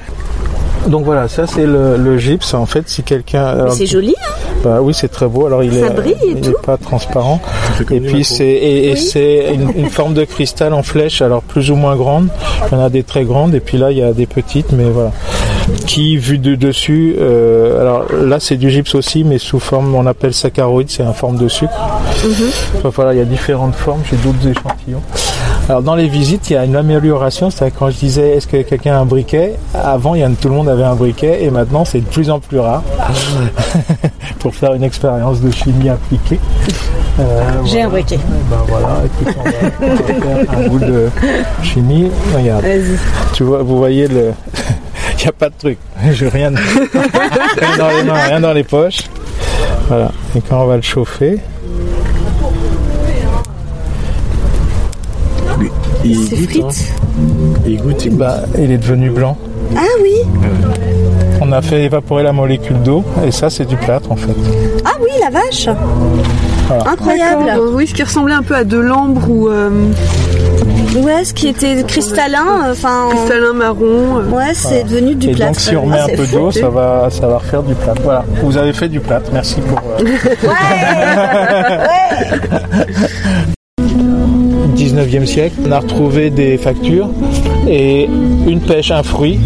Donc 0.87 1.05
voilà, 1.05 1.29
ça 1.29 1.46
c'est 1.46 1.66
le, 1.66 1.96
le 1.96 2.18
gypse. 2.18 2.55
En 2.55 2.66
fait, 2.66 2.88
si 2.88 3.03
quelqu'un, 3.03 3.44
alors, 3.44 3.72
C'est 3.72 3.87
joli, 3.87 4.14
hein 4.18 4.38
bah 4.64 4.81
oui, 4.83 4.92
c'est 4.94 5.09
très 5.09 5.27
beau. 5.27 5.46
Alors 5.46 5.62
il 5.62 5.72
Ça 5.72 5.87
est, 5.87 5.90
brille 5.90 6.16
et 6.22 6.31
il 6.31 6.48
est 6.48 6.62
pas 6.64 6.77
transparent. 6.77 7.40
Et 7.90 8.01
puis 8.01 8.24
c'est 8.24 8.46
et, 8.46 8.90
et 8.90 8.96
c'est 8.96 9.55
une, 9.55 9.70
une 9.77 9.90
forme 9.90 10.14
de 10.14 10.24
cristal 10.24 10.72
en 10.72 10.83
flèche, 10.83 11.22
alors 11.22 11.42
plus 11.42 11.70
ou 11.70 11.77
moins 11.77 11.96
grande. 11.96 12.29
Il 12.70 12.74
y 12.74 12.81
en 12.81 12.85
a 12.85 12.90
des 12.90 13.03
très 13.03 13.24
grandes 13.24 13.55
et 13.55 13.61
puis 13.61 13.79
là 13.79 13.92
il 13.92 13.98
y 13.98 14.03
a 14.03 14.12
des 14.12 14.27
petites, 14.27 14.72
mais 14.72 14.85
voilà. 14.85 15.12
Qui 15.87 16.17
vu 16.17 16.39
de 16.39 16.55
dessus, 16.55 17.15
euh, 17.19 17.81
alors 17.81 18.05
là 18.13 18.41
c'est 18.41 18.57
du 18.57 18.71
gypse 18.71 18.95
aussi, 18.95 19.25
mais 19.25 19.39
sous 19.39 19.59
forme, 19.59 19.95
on 19.95 20.07
appelle 20.07 20.35
saccharoïde, 20.35 20.91
c'est 20.91 21.03
en 21.03 21.13
forme 21.13 21.37
de 21.39 21.49
sucre. 21.49 21.73
Enfin, 22.79 22.91
voilà, 22.95 23.15
il 23.15 23.19
y 23.19 23.23
a 23.23 23.25
différentes 23.25 23.75
formes. 23.75 24.01
J'ai 24.11 24.17
d'autres 24.17 24.47
échantillons. 24.47 25.03
Alors 25.69 25.83
dans 25.83 25.95
les 25.95 26.09
visites, 26.09 26.49
il 26.51 26.55
y 26.55 26.57
a 26.57 26.65
une 26.65 26.77
amélioration. 26.77 27.51
C'est 27.51 27.71
quand 27.71 27.91
je 27.91 27.99
disais 27.99 28.31
est-ce 28.37 28.47
que 28.47 28.63
quelqu'un 28.63 28.95
a 28.95 28.99
un 29.01 29.05
briquet? 29.05 29.55
Avant, 29.75 30.15
il 30.15 30.21
y 30.23 30.25
a, 30.25 30.31
tout 30.31 30.49
le 30.49 30.55
monde 30.55 30.69
avait 30.69 30.85
un 30.85 30.95
briquet 30.95 31.45
et 31.45 31.51
maintenant 31.51 31.85
c'est 31.85 32.01
de 32.01 32.07
plus 32.07 32.31
en 32.31 32.41
plus 32.41 32.59
rare 32.59 32.83
pour 34.39 34.55
faire 34.55 34.73
une 34.75 34.83
expérience 34.83 35.41
de 35.41 35.51
chimie 35.51 35.91
appliquée. 35.91 36.41
Euh, 37.21 37.43
J'ai 37.67 37.83
un 37.83 37.89
briquet. 37.89 38.19
Ben 38.51 38.57
voilà, 38.67 39.03
écoute, 39.05 39.35
on 39.39 39.43
va, 39.43 39.51
on 39.83 39.95
va 39.95 40.45
faire 40.45 40.59
un 40.59 40.69
bout 40.69 40.79
de 40.79 41.09
chimie. 41.63 42.11
Regarde, 42.35 42.65
tu 43.35 43.43
vois, 43.43 43.63
vous 43.63 43.77
voyez 43.77 44.09
le. 44.09 44.33
Il 45.21 45.23
n'y 45.23 45.29
a 45.29 45.33
pas 45.33 45.49
de 45.49 45.55
truc. 45.59 45.79
J'ai 46.13 46.29
rien, 46.29 46.51
rien 46.55 47.77
dans 47.79 47.89
les 47.89 48.03
mains, 48.05 48.15
rien 48.27 48.41
dans 48.41 48.53
les 48.53 48.65
poches. 48.65 49.03
Voilà. 49.89 50.11
Et 50.37 50.41
quand 50.41 50.63
on 50.63 50.67
va 50.67 50.77
le 50.77 50.83
chauffer, 50.83 51.39
Il 56.05 56.15
goûte, 56.15 56.29
hein. 56.33 56.37
frites. 56.47 56.95
Il 57.67 57.83
goûte, 57.83 58.05
il 58.05 58.11
goûte. 58.11 58.19
bah, 58.19 58.41
il 58.57 58.71
est 58.71 58.79
devenu 58.79 59.11
blanc. 59.11 59.37
Ah 59.77 59.81
oui 60.03 60.15
On 61.41 61.51
a 61.53 61.61
fait 61.61 61.85
évaporer 61.85 62.23
la 62.23 62.33
molécule 62.33 62.81
d'eau 62.83 63.05
et 63.27 63.31
ça 63.33 63.51
c'est 63.51 63.65
du 63.67 63.77
plâtre 63.77 64.11
en 64.13 64.17
fait. 64.17 64.35
Ah 64.85 64.93
oui, 65.01 65.11
la 65.21 65.31
vache 65.31 65.69
Incroyable. 66.87 67.61
Oui, 67.73 67.87
ce 67.87 67.95
qui 67.95 68.03
ressemblait 68.03 68.35
un 68.35 68.43
peu 68.43 68.55
à 68.55 68.65
de 68.65 68.79
l'ambre 68.79 69.29
ou 69.29 69.49
euh, 69.49 69.71
Ouais, 71.03 71.25
ce 71.25 71.33
qui 71.35 71.49
était 71.49 71.83
cristallin, 71.85 72.71
enfin... 72.71 73.09
cristallin 73.11 73.53
marron. 73.53 74.18
euh. 74.18 74.29
Ouais, 74.31 74.53
c'est 74.55 74.85
devenu 74.85 75.14
du 75.14 75.29
et 75.29 75.33
plâtre. 75.33 75.53
donc 75.53 75.61
si 75.61 75.77
on 75.77 75.83
remet 75.83 75.97
Ah, 76.01 76.05
un 76.12 76.16
peu 76.16 76.27
d'eau, 76.27 76.51
ça 76.51 76.68
va, 76.68 77.09
ça 77.11 77.27
va 77.27 77.38
refaire 77.38 77.62
du 77.62 77.75
plâtre. 77.75 78.01
Voilà, 78.03 78.25
vous 78.42 78.57
avez 78.57 78.73
fait 78.73 78.88
du 78.88 79.01
plâtre. 79.01 79.31
Merci 79.33 79.57
pour. 79.61 79.79
euh, 79.79 80.05
Ouais 80.49 80.55
19e 84.77 85.25
siècle, 85.27 85.55
on 85.66 85.73
a 85.73 85.79
retrouvé 85.81 86.31
des 86.31 86.57
factures 86.57 87.11
et 87.68 88.05
une 88.47 88.61
pêche, 88.61 88.90
un 88.90 89.03
fruit, 89.03 89.38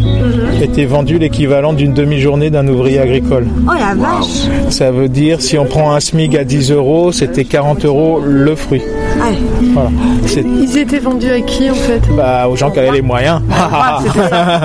était 0.60 0.84
vendu 0.84 1.18
l'équivalent 1.18 1.72
d'une 1.72 1.92
demi-journée 1.92 2.50
d'un 2.50 2.66
ouvrier 2.68 2.98
agricole. 3.00 3.46
Oh 3.66 3.72
la 3.78 3.94
vache 3.94 4.46
Ça 4.70 4.90
veut 4.90 5.08
dire 5.08 5.40
si 5.40 5.58
on 5.58 5.64
prend 5.64 5.92
un 5.94 6.00
SMIC 6.00 6.34
à 6.36 6.44
10 6.44 6.70
euros, 6.72 7.12
c'était 7.12 7.44
40 7.44 7.84
euros 7.84 8.20
le 8.24 8.54
fruit. 8.54 8.82
Ouais. 9.22 9.36
Voilà. 9.72 9.90
C'est 10.26 10.40
Ils 10.42 10.78
étaient 10.78 10.98
vendus 10.98 11.30
à 11.30 11.40
qui 11.40 11.70
en 11.70 11.74
fait? 11.74 12.00
Bah, 12.16 12.48
aux 12.48 12.56
gens 12.56 12.70
qui 12.70 12.78
avaient 12.80 12.90
les 12.92 13.02
moyens. 13.02 13.40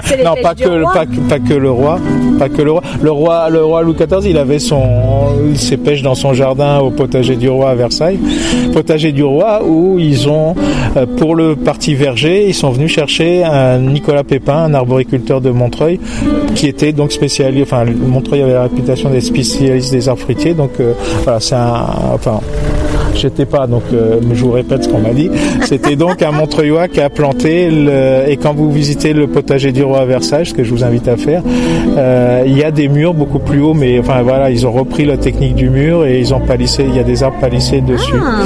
C'est 0.05 0.17
les 0.17 0.23
non, 0.23 0.33
pêches 0.33 0.43
pas 0.43 0.55
que, 0.55 0.81
roi. 0.83 0.93
pas, 0.93 1.05
que- 1.05 1.19
pas 1.29 1.39
que 1.39 1.53
le 1.53 1.71
roi, 1.71 1.99
pas 2.39 2.49
que 2.49 2.61
le 2.61 2.71
roi. 2.71 2.81
Le 3.01 3.11
roi, 3.11 3.49
le 3.49 3.63
roi 3.63 3.81
Louis 3.83 3.95
XIV, 3.95 4.29
il 4.29 4.37
avait 4.37 4.59
son, 4.59 4.83
ses 5.55 5.77
pêches 5.77 6.01
dans 6.01 6.15
son 6.15 6.33
jardin 6.33 6.79
au 6.79 6.89
potager 6.91 7.35
du 7.35 7.49
roi 7.49 7.69
à 7.71 7.75
Versailles. 7.75 8.19
Potager 8.73 9.11
du 9.11 9.23
roi 9.23 9.61
où 9.65 9.99
ils 9.99 10.27
ont, 10.29 10.55
euh, 10.95 11.05
pour 11.17 11.35
le 11.35 11.55
parti 11.55 11.93
verger, 11.95 12.47
ils 12.47 12.53
sont 12.53 12.71
venus 12.71 12.91
chercher 12.91 13.43
un 13.43 13.77
Nicolas 13.79 14.23
Pépin, 14.23 14.63
un 14.65 14.73
arboriculteur 14.73 15.41
de 15.41 15.49
Montreuil, 15.51 15.99
qui 16.55 16.67
était 16.67 16.93
donc 16.93 17.11
spécialisé, 17.11 17.63
enfin, 17.63 17.85
Montreuil 17.85 18.41
avait 18.41 18.53
la 18.53 18.63
réputation 18.63 19.09
des 19.09 19.21
spécialistes 19.21 19.91
des 19.91 20.09
arbres 20.09 20.21
fruitiers, 20.21 20.53
donc, 20.53 20.71
euh, 20.79 20.93
voilà, 21.23 21.39
c'est 21.39 21.55
un, 21.55 21.85
enfin, 22.13 22.39
J'étais 23.17 23.45
pas, 23.45 23.65
donc 23.67 23.81
euh, 23.93 24.19
je 24.33 24.43
vous 24.45 24.51
répète 24.51 24.83
ce 24.83 24.89
qu'on 24.89 24.99
m'a 24.99 25.09
dit. 25.13 25.29
C'était 25.63 25.95
donc 25.95 26.21
un 26.21 26.31
Montreuillois 26.31 26.87
qui 26.87 27.01
a 27.01 27.09
planté. 27.09 27.69
Le, 27.71 28.29
et 28.29 28.37
quand 28.37 28.53
vous 28.53 28.71
visitez 28.71 29.13
le 29.13 29.27
potager 29.27 29.71
du 29.71 29.83
roi 29.83 29.99
à 30.01 30.05
Versailles, 30.05 30.45
ce 30.45 30.53
que 30.53 30.63
je 30.63 30.71
vous 30.71 30.83
invite 30.83 31.07
à 31.07 31.17
faire, 31.17 31.41
euh, 31.97 32.43
il 32.45 32.57
y 32.57 32.63
a 32.63 32.71
des 32.71 32.87
murs 32.87 33.13
beaucoup 33.15 33.39
plus 33.39 33.59
hauts, 33.61 33.73
mais 33.73 33.99
enfin 33.99 34.21
voilà, 34.21 34.49
ils 34.51 34.65
ont 34.67 34.71
repris 34.71 35.05
la 35.05 35.17
technique 35.17 35.55
du 35.55 35.69
mur 35.69 36.05
et 36.05 36.19
ils 36.19 36.33
ont 36.33 36.39
palissé. 36.39 36.85
Il 36.87 36.95
y 36.95 36.99
a 36.99 37.03
des 37.03 37.23
arbres 37.23 37.39
palissés 37.39 37.81
dessus. 37.81 38.13
Ah, 38.21 38.43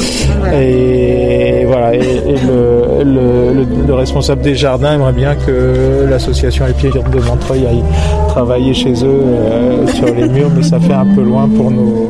Et 0.55 1.65
voilà. 1.65 1.93
Et, 1.95 1.99
et 1.99 2.35
le, 2.47 3.03
le, 3.03 3.53
le- 3.53 3.87
le 3.87 3.93
responsable 3.93 4.41
des 4.41 4.55
jardins 4.55 4.93
aimerait 4.95 5.11
bien 5.13 5.35
que 5.35 6.05
l'association 6.09 6.65
Épier 6.67 6.89
de 6.91 7.19
Montreuil 7.19 7.65
aille 7.67 7.83
travailler 8.29 8.73
chez 8.73 8.93
eux 9.03 9.21
euh, 9.23 9.87
sur 9.87 10.05
les 10.05 10.29
murs, 10.29 10.49
mais 10.55 10.63
ça 10.63 10.79
fait 10.79 10.93
un 10.93 11.05
peu 11.13 11.21
loin 11.21 11.49
pour 11.49 11.69
nos. 11.71 12.09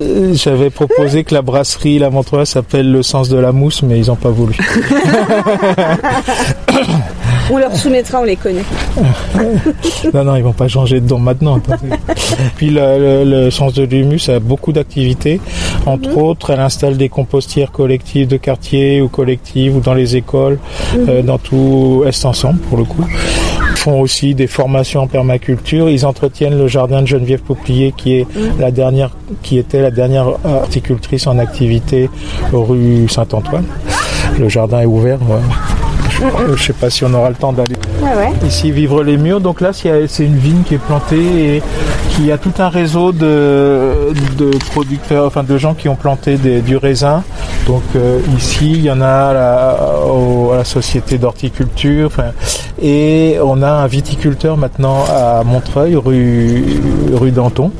Euh, 0.00 0.32
J'avais 0.34 0.70
proposé 0.70 1.24
que 1.24 1.34
la 1.34 1.42
brasserie 1.42 1.98
La 1.98 2.10
Montreuil 2.10 2.46
s'appelle 2.46 2.90
Le 2.90 3.02
Sens 3.02 3.28
de 3.28 3.38
la 3.38 3.52
Mousse, 3.52 3.82
mais 3.82 3.98
ils 3.98 4.06
n'ont 4.08 4.16
pas 4.16 4.30
voulu. 4.30 4.56
On 7.50 7.56
leur 7.58 7.74
soumettra, 7.74 8.20
on 8.20 8.24
les 8.24 8.36
connaît. 8.36 8.64
Non, 10.14 10.24
non, 10.24 10.36
ils 10.36 10.42
vont 10.42 10.52
pas 10.52 10.68
changer 10.68 11.00
de 11.00 11.06
don 11.06 11.18
maintenant. 11.18 11.60
Puis 12.56 12.70
le, 12.70 13.24
le- 13.24 13.44
le 13.44 13.50
Sens 13.50 13.72
de 13.74 13.84
l'humus 13.84 14.28
a 14.28 14.40
beaucoup 14.40 14.72
d'activités. 14.72 15.40
Entre 15.86 16.16
autres, 16.16 16.50
elle 16.50 16.60
installe 16.60 16.96
des 16.96 17.08
compostières 17.08 17.70
collectives 17.72 18.26
de 18.28 18.36
quartier 18.36 19.00
ou 19.00 19.08
collectives 19.08 19.76
ou 19.76 19.80
dans 19.80 19.94
les 19.94 20.16
écoles, 20.16 20.58
euh, 20.96 21.22
dans 21.22 21.38
tout 21.38 22.02
Est 22.06 22.24
ensemble 22.24 22.58
pour 22.60 22.78
le 22.78 22.84
coup. 22.84 23.04
Ils 23.70 23.76
font 23.76 24.00
aussi 24.00 24.34
des 24.34 24.46
formations 24.46 25.02
en 25.02 25.06
permaculture. 25.06 25.88
Ils 25.88 26.04
entretiennent 26.04 26.58
le 26.58 26.66
jardin 26.68 27.02
de 27.02 27.06
Geneviève 27.06 27.40
Pouplier, 27.40 27.92
qui 27.96 28.14
est 28.14 28.26
la 28.58 28.70
dernière, 28.70 29.10
qui 29.42 29.58
était 29.58 29.80
la 29.82 29.90
dernière 29.90 30.26
horticultrice 30.44 31.26
en 31.26 31.38
activité 31.38 32.10
rue 32.52 33.06
Saint-Antoine. 33.08 33.64
Le 34.38 34.48
jardin 34.48 34.80
est 34.80 34.86
ouvert. 34.86 35.18
Je 36.18 36.50
ne 36.50 36.56
sais 36.56 36.72
pas 36.72 36.90
si 36.90 37.04
on 37.04 37.14
aura 37.14 37.28
le 37.28 37.36
temps 37.36 37.52
d'aller 37.52 37.76
Ouais, 38.08 38.16
ouais. 38.16 38.32
ici 38.46 38.70
vivre 38.70 39.02
les 39.02 39.16
murs. 39.16 39.40
Donc 39.40 39.60
là, 39.60 39.70
c'est 39.72 40.24
une 40.24 40.36
vigne 40.38 40.62
qui 40.62 40.74
est 40.74 40.78
plantée 40.78 41.56
et 41.56 41.62
qui 42.10 42.32
a 42.32 42.38
tout 42.38 42.52
un 42.58 42.68
réseau 42.68 43.12
de, 43.12 44.12
de 44.36 44.50
producteurs, 44.70 45.26
enfin 45.26 45.42
de 45.44 45.56
gens 45.58 45.74
qui 45.74 45.88
ont 45.88 45.94
planté 45.96 46.36
des- 46.36 46.60
du 46.60 46.76
raisin. 46.76 47.22
Donc 47.66 47.82
euh, 47.96 48.20
ici, 48.36 48.72
il 48.72 48.82
y 48.82 48.90
en 48.90 49.00
a 49.00 49.06
à 49.06 49.32
la, 49.34 49.76
au- 50.06 50.52
à 50.52 50.56
la 50.56 50.64
société 50.64 51.18
d'horticulture. 51.18 52.10
Et 52.80 53.36
on 53.44 53.60
a 53.62 53.70
un 53.70 53.86
viticulteur 53.86 54.56
maintenant 54.56 55.04
à 55.10 55.42
Montreuil, 55.44 55.96
rue, 55.96 56.64
rue 57.12 57.30
Danton. 57.32 57.72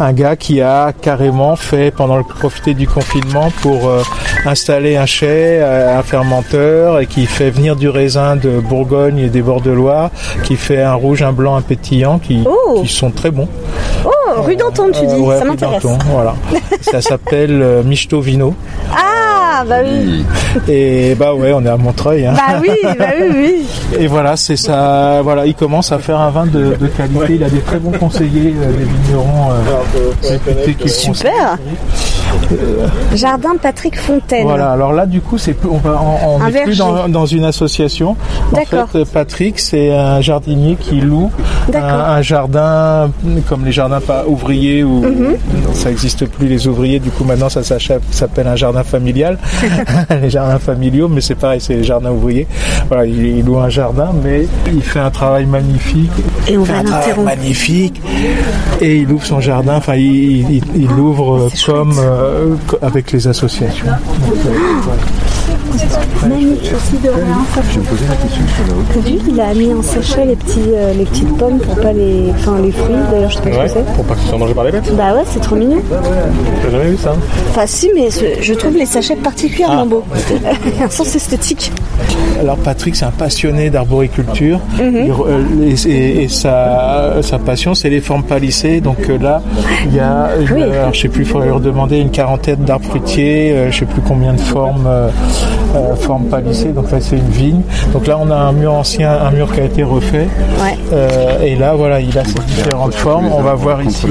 Un 0.00 0.12
gars 0.12 0.36
qui 0.36 0.60
a 0.60 0.92
carrément 0.92 1.56
fait, 1.56 1.90
pendant 1.90 2.16
le 2.16 2.24
profiter 2.24 2.74
du 2.74 2.86
confinement, 2.86 3.50
pour 3.62 3.88
euh, 3.88 4.02
installer 4.44 4.96
un 4.96 5.06
chai, 5.06 5.26
euh, 5.60 5.98
un 5.98 6.02
fermenteur, 6.02 7.00
et 7.00 7.06
qui 7.06 7.26
fait 7.26 7.50
venir 7.50 7.76
du 7.76 7.88
raisin 7.88 8.36
de 8.36 8.60
Bourgogne 8.60 9.18
et 9.18 9.28
des 9.28 9.40
de 9.60 9.70
Loire, 9.70 10.10
qui 10.44 10.56
fait 10.56 10.82
un 10.82 10.94
rouge, 10.94 11.22
un 11.22 11.32
blanc, 11.32 11.56
un 11.56 11.62
pétillant, 11.62 12.18
qui, 12.18 12.44
Oh. 12.46 12.80
qui 12.82 12.88
sont 12.92 13.10
très 13.10 13.30
bons. 13.30 13.48
Oh, 14.04 14.10
rue 14.42 14.56
d'Anton, 14.56 14.90
tu 14.92 15.06
dis, 15.06 15.14
Euh, 15.14 15.18
ouais, 15.18 15.38
ça 15.38 15.44
m'intéresse. 15.44 15.82
Voilà. 16.10 16.34
Ça 16.80 17.00
s'appelle 17.00 17.60
euh, 17.62 17.82
Michto 17.82 18.20
Vino. 18.20 18.54
Ah, 18.92 19.23
bah 19.68 19.76
oui. 19.84 20.24
Et 20.68 21.14
bah 21.14 21.34
ouais, 21.34 21.52
on 21.52 21.64
est 21.64 21.68
à 21.68 21.76
Montreuil. 21.76 22.26
Hein. 22.26 22.34
Bah 22.34 22.60
oui, 22.60 22.70
bah 22.98 23.04
oui, 23.20 23.26
oui. 23.36 23.66
Et 24.00 24.06
voilà, 24.06 24.36
c'est 24.36 24.56
ça. 24.56 25.20
Voilà, 25.22 25.46
il 25.46 25.54
commence 25.54 25.92
à 25.92 25.98
faire 25.98 26.18
un 26.20 26.30
vin 26.30 26.46
de, 26.46 26.74
de 26.74 26.86
qualité. 26.88 27.34
Il 27.36 27.44
a 27.44 27.50
des 27.50 27.60
très 27.60 27.78
bons 27.78 27.92
conseillers, 27.92 28.54
euh, 28.60 28.72
des 28.72 28.84
vignerons 28.84 29.50
euh, 29.50 30.28
réputés 30.28 30.74
qui. 30.74 30.88
Super. 30.88 31.58
Jardin 33.14 33.52
Patrick 33.60 33.98
Fontaine. 33.98 34.44
Voilà, 34.44 34.72
alors 34.72 34.92
là 34.92 35.06
du 35.06 35.20
coup 35.20 35.38
c'est 35.38 35.52
plus- 35.54 35.68
on 35.68 35.76
va 35.78 36.00
on, 36.26 36.44
est 36.46 36.64
plus 36.64 36.78
dans, 36.78 37.08
dans 37.08 37.26
une 37.26 37.44
association. 37.44 38.16
En 38.52 38.56
D'accord. 38.56 38.88
fait, 38.90 38.98
euh, 38.98 39.04
Patrick 39.04 39.60
c'est 39.60 39.92
un 39.94 40.20
jardinier 40.20 40.76
qui 40.76 41.00
loue 41.00 41.30
un, 41.72 42.22
jardin 42.22 43.10
comme 43.48 43.64
les 43.64 43.72
jardins 43.72 44.00
pas 44.00 44.24
ouvriers 44.26 44.82
ou 44.82 45.04
Mhm. 45.04 45.36
ça 45.74 45.90
existe 45.90 46.26
plus 46.26 46.46
les 46.48 46.66
ouvriers. 46.66 46.98
Du 46.98 47.10
coup 47.10 47.24
maintenant 47.24 47.48
ça 47.48 47.62
s'appelle 47.62 48.46
un 48.48 48.56
jardin 48.56 48.82
familial, 48.82 49.38
les 50.22 50.30
jardins 50.30 50.58
familiaux, 50.58 51.08
mais 51.08 51.20
c'est 51.20 51.34
pareil, 51.34 51.60
c'est 51.60 51.74
les 51.74 51.84
jardins 51.84 52.10
ouvriers. 52.10 52.46
Voilà, 52.88 53.06
il, 53.06 53.38
il 53.38 53.44
loue 53.44 53.58
un 53.58 53.68
jardin, 53.68 54.12
mais 54.22 54.46
il 54.72 54.82
fait 54.82 55.00
un 55.00 55.10
travail 55.10 55.46
magnifique. 55.46 56.10
Et 56.48 56.56
on 56.58 56.62
va 56.62 56.78
un 56.78 56.84
travail 56.84 57.00
l'interrompre. 57.06 57.36
magnifique 57.36 58.00
et 58.80 58.96
il 58.98 59.10
ouvre 59.12 59.24
son 59.24 59.40
jardin. 59.40 59.76
Enfin, 59.76 59.94
il, 59.96 60.50
il, 60.56 60.62
il 60.76 60.90
ouvre 60.92 61.34
euh, 61.36 61.48
c'est 61.54 61.66
comme 61.66 61.94
euh, 61.98 62.54
avec 62.82 63.12
les 63.12 63.26
associations. 63.28 63.86
Donc, 63.86 64.34
euh, 64.46 64.50
voilà. 64.82 65.02
Magnifique 66.28 66.72
aussi 66.74 67.02
de 67.02 67.08
rien. 67.08 67.36
Je 67.72 67.78
me 67.78 67.84
posais 67.84 68.04
la 68.08 68.14
question 68.16 68.42
sur 68.46 68.74
T'as 68.94 69.00
vu, 69.08 69.18
il 69.28 69.40
a 69.40 69.54
mis 69.54 69.72
en 69.74 69.82
sachet 69.82 70.24
les, 70.24 70.36
petits, 70.36 70.60
euh, 70.74 70.94
les 70.94 71.04
petites 71.04 71.36
pommes 71.36 71.58
pour 71.58 71.74
pas 71.76 71.92
les. 71.92 72.30
Enfin, 72.30 72.56
les 72.62 72.70
fruits, 72.72 72.94
d'ailleurs, 73.10 73.30
je 73.30 73.36
sais 73.36 73.42
pas 73.42 73.68
ce 73.68 73.72
que 73.74 73.80
c'est. 73.80 73.94
pour 73.94 74.04
pas 74.04 74.14
qu'ils 74.14 74.28
soient 74.28 74.38
mangés 74.38 74.54
par 74.54 74.64
les 74.64 74.72
bêtes. 74.72 74.94
Bah 74.96 75.14
ouais, 75.14 75.22
c'est 75.26 75.40
trop 75.40 75.56
mignon. 75.56 75.78
T'as 76.62 76.70
jamais 76.70 76.90
vu 76.90 76.96
ça 76.96 77.14
Enfin, 77.50 77.66
si, 77.66 77.90
mais 77.94 78.10
ce- 78.10 78.40
je 78.40 78.54
trouve 78.54 78.76
les 78.76 78.86
sachets 78.86 79.16
particulièrement 79.16 79.86
beaux. 79.86 80.04
un 80.82 80.88
sens 80.90 81.14
esthétique. 81.14 81.72
Alors 82.40 82.56
Patrick, 82.56 82.96
c'est 82.96 83.04
un 83.04 83.10
passionné 83.10 83.70
d'arboriculture 83.70 84.60
Il 84.78 84.84
re- 85.10 85.26
euh, 85.28 85.42
et, 85.86 85.88
et- 85.90 86.22
et 86.24 86.28
sa, 86.28 87.14
sa 87.22 87.38
passion, 87.38 87.74
c'est 87.74 87.90
les 87.90 88.00
formes 88.00 88.24
palissées. 88.24 88.80
Donc 88.80 89.08
euh, 89.08 89.18
là, 89.18 89.42
il 89.86 89.94
y 89.94 90.00
a, 90.00 90.28
Oui. 90.38 90.62
euh, 90.62 90.80
alors, 90.82 90.94
je 90.94 91.00
sais 91.02 91.08
plus, 91.08 91.22
il 91.22 91.28
faudrait 91.28 91.48
leur 91.48 91.60
demander 91.60 91.98
une 91.98 92.10
quarantaine 92.10 92.60
d'arbres 92.64 92.86
fruitiers, 92.88 93.52
euh, 93.52 93.70
je 93.70 93.78
sais 93.80 93.84
plus 93.86 94.00
combien 94.02 94.32
de 94.32 94.40
formes, 94.40 94.86
euh, 94.86 95.08
euh, 95.74 95.94
formes 95.96 96.24
palissées. 96.24 96.70
Donc 96.72 96.90
là, 96.90 96.98
c'est 97.00 97.16
une 97.16 97.28
vigne. 97.28 97.60
Donc 97.92 98.06
là, 98.06 98.18
on 98.20 98.30
a 98.30 98.36
un 98.36 98.52
mur 98.52 98.72
ancien, 98.72 99.10
un 99.12 99.30
mur 99.30 99.52
qui 99.52 99.60
a 99.60 99.64
été 99.64 99.82
refait. 99.82 100.28
Ouais. 100.62 100.76
Euh, 100.92 101.42
et 101.42 101.56
là, 101.56 101.74
voilà, 101.74 102.00
il 102.00 102.16
a 102.18 102.24
ces 102.24 102.34
différentes 102.46 102.94
formes. 102.94 103.26
On 103.32 103.42
va 103.42 103.54
voir 103.54 103.82
ici. 103.82 104.06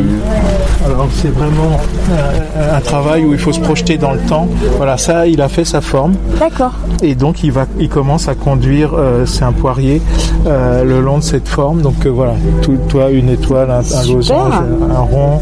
Alors, 0.86 1.08
c'est 1.14 1.30
vraiment 1.34 1.80
euh, 2.12 2.78
un 2.78 2.82
travail 2.82 3.24
où 3.26 3.34
il 3.34 3.40
faut 3.40 3.54
se 3.54 3.60
projeter 3.60 3.98
dans 3.98 4.12
le 4.12 4.20
temps. 4.20 4.48
Voilà, 4.78 4.98
ça, 4.98 5.28
il 5.28 5.42
a 5.42 5.48
fait 5.48 5.66
sa 5.66 5.82
forme. 5.82 6.14
D'accord. 6.40 6.74
Et 7.02 7.16
donc 7.16 7.44
il 7.44 7.52
va, 7.52 7.66
il 7.80 7.90
commence 7.90 8.28
à 8.30 8.36
conduire, 8.36 8.92
euh, 8.98 9.26
c'est 9.26 9.44
un 9.44 9.52
poirier, 9.52 10.02
euh, 10.48 10.84
le 10.84 11.02
long 11.02 11.18
de 11.18 11.24
cette 11.24 11.48
forme. 11.48 11.82
Donc 11.82 12.06
euh, 12.06 12.10
voilà, 12.10 12.34
tout, 12.62 12.78
toi 12.90 13.10
une 13.10 13.30
étoile, 13.30 13.70
un, 13.72 13.80
un 13.80 14.14
losange, 14.14 14.54
un 14.96 15.00
rond. 15.00 15.40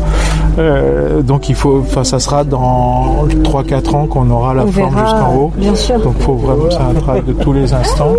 Euh, 0.59 1.21
donc 1.21 1.49
il 1.49 1.55
faut, 1.55 1.79
enfin 1.79 2.03
ça 2.03 2.19
sera 2.19 2.43
dans 2.43 3.25
3-4 3.43 3.95
ans 3.95 4.05
qu'on 4.05 4.29
aura 4.31 4.53
la 4.53 4.63
On 4.65 4.71
forme 4.71 4.97
jusqu'en 4.97 5.35
haut. 5.35 5.51
bien 5.55 5.75
sûr. 5.75 5.99
Donc 5.99 6.10
faut 6.19 6.35
vraiment, 6.35 6.69
c'est 6.69 6.77
un 6.77 6.93
travail 6.99 7.21
de 7.27 7.33
tous 7.33 7.53
les 7.53 7.73
instants. 7.73 8.15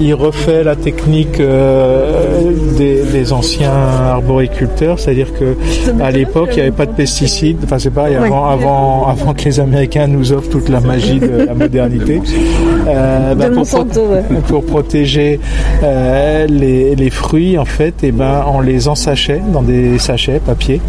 Il 0.00 0.14
refait 0.14 0.62
la 0.64 0.76
technique 0.76 1.40
euh, 1.40 2.52
des, 2.76 3.02
des 3.02 3.32
anciens 3.32 3.70
arboriculteurs, 3.72 4.98
c'est-à-dire 4.98 5.32
que 5.38 5.56
à 6.02 6.10
l'époque 6.10 6.50
il 6.52 6.56
n'y 6.56 6.62
avait 6.62 6.70
pas 6.70 6.86
de 6.86 6.92
pesticides. 6.92 7.58
Enfin 7.64 7.78
c'est 7.78 7.90
pareil, 7.90 8.14
avant, 8.16 8.46
avant, 8.48 9.06
avant 9.08 9.34
que 9.34 9.44
les 9.44 9.60
Américains 9.60 10.06
nous 10.06 10.32
offrent 10.32 10.50
toute 10.50 10.68
la 10.68 10.80
magie 10.80 11.18
de 11.18 11.44
la 11.46 11.54
modernité. 11.54 12.20
Euh, 12.86 13.34
bah, 13.34 13.46
pour, 13.50 13.66
pro- 13.66 13.84
pour 14.48 14.64
protéger 14.64 15.40
euh, 15.82 16.46
les, 16.46 16.94
les 16.94 17.10
fruits, 17.10 17.58
en 17.58 17.64
fait, 17.64 18.04
et 18.04 18.12
ben, 18.12 18.44
on 18.52 18.60
les 18.60 18.88
ensachait 18.88 19.40
dans 19.52 19.62
des 19.62 19.98
sachets 19.98 20.40
papier 20.44 20.80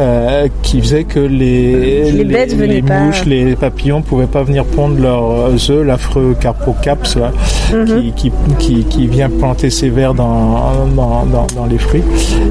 euh, 0.00 0.48
qui 0.62 0.80
faisaient 0.80 1.04
que 1.04 1.20
les, 1.20 2.10
Les 2.12 2.24
bêtes 2.24 2.56
pas. 2.86 3.00
mouches, 3.00 3.24
les 3.26 3.56
papillons 3.56 4.02
pouvaient 4.02 4.26
pas 4.26 4.42
venir 4.42 4.64
pondre 4.64 5.00
leurs 5.00 5.70
œufs 5.70 5.73
l'affreux 5.82 6.36
Carpocaps 6.40 7.16
là, 7.16 7.30
Mhm. 7.72 8.12
qui, 8.14 8.30
qui, 8.58 8.84
qui, 8.84 9.06
vient 9.06 9.28
planter 9.30 9.70
ses 9.70 9.88
vers 9.88 10.14
dans, 10.14 10.86
dans, 10.94 11.24
dans, 11.56 11.66
les 11.66 11.78
fruits. 11.78 12.02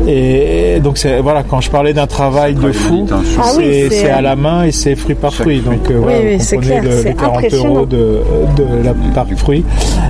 Et 0.08 0.80
donc 0.84 0.98
c'est 0.98 1.20
voilà, 1.22 1.44
quand 1.44 1.62
je 1.62 1.70
parlais 1.70 1.94
d'un 1.94 2.08
travail 2.08 2.56
de 2.56 2.72
fou, 2.72 3.08
Ah 3.40 3.44
c'est 3.56 4.10
à 4.10 4.22
la 4.22 4.36
main 4.36 4.64
et 4.64 4.72
c'est 4.72 4.96
fruit 4.96 5.16
par 5.16 5.34
fruit. 5.34 5.62
Donc 5.62 5.90
euh, 5.92 6.00
voilà, 6.02 6.20
oui, 6.20 6.38
vous 6.38 6.44
c'est 6.44 6.56
comprenez 6.58 6.80
clair, 6.80 6.92
le- 6.92 7.02
c'est 7.02 7.10
les 7.10 7.16
40 7.16 7.38
impressionnant. 7.38 7.74
euros 7.76 7.86
de, 7.86 8.20
de 8.58 8.84
la 8.84 8.94
par 9.14 9.28
fruit. 9.38 9.64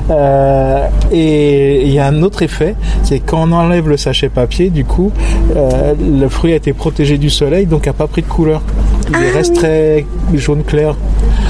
Euh, 0.10 0.88
et 1.12 1.84
il 1.86 1.93
y 1.93 1.99
a 1.99 2.08
un 2.08 2.23
autre 2.23 2.41
effet, 2.43 2.76
c'est 3.04 3.19
quand 3.19 3.47
on 3.47 3.52
enlève 3.52 3.88
le 3.89 3.97
sachet 3.97 4.30
papier, 4.30 4.69
du 4.69 4.86
coup, 4.86 5.12
euh, 5.56 5.93
le 5.99 6.28
fruit 6.30 6.54
a 6.54 6.56
été 6.56 6.73
protégé 6.73 7.17
du 7.17 7.30
soleil, 7.30 7.65
donc 7.65 7.88
a 7.88 7.93
pas 7.93 8.08
pris 8.08 8.21
de 8.21 8.28
couleur. 8.28 8.62
Il 9.09 9.15
Ah 9.15 9.33
reste 9.33 9.51
oui. 9.53 9.57
très 9.57 10.05
jaune 10.33 10.63
clair. 10.63 10.95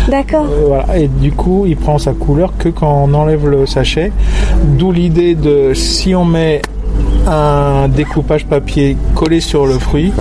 D'accord. 0.10 0.46
Euh, 0.50 0.64
voilà. 0.68 0.98
Et 0.98 1.08
du 1.08 1.32
coup, 1.32 1.66
il 1.66 1.78
prend 1.78 1.98
sa 1.98 2.14
couleur 2.14 2.54
que 2.58 2.70
quand 2.70 3.06
on 3.08 3.14
enlève 3.14 3.48
le 3.48 3.66
sachet. 3.66 4.12
D'où 4.78 4.92
l'idée 4.92 5.36
de 5.36 5.74
si 5.74 6.14
on 6.16 6.26
met 6.26 6.62
un 7.28 7.88
découpage 7.88 8.46
papier 8.46 8.98
collé 9.16 9.40
sur 9.40 9.66
le 9.66 9.80
fruit, 9.80 10.12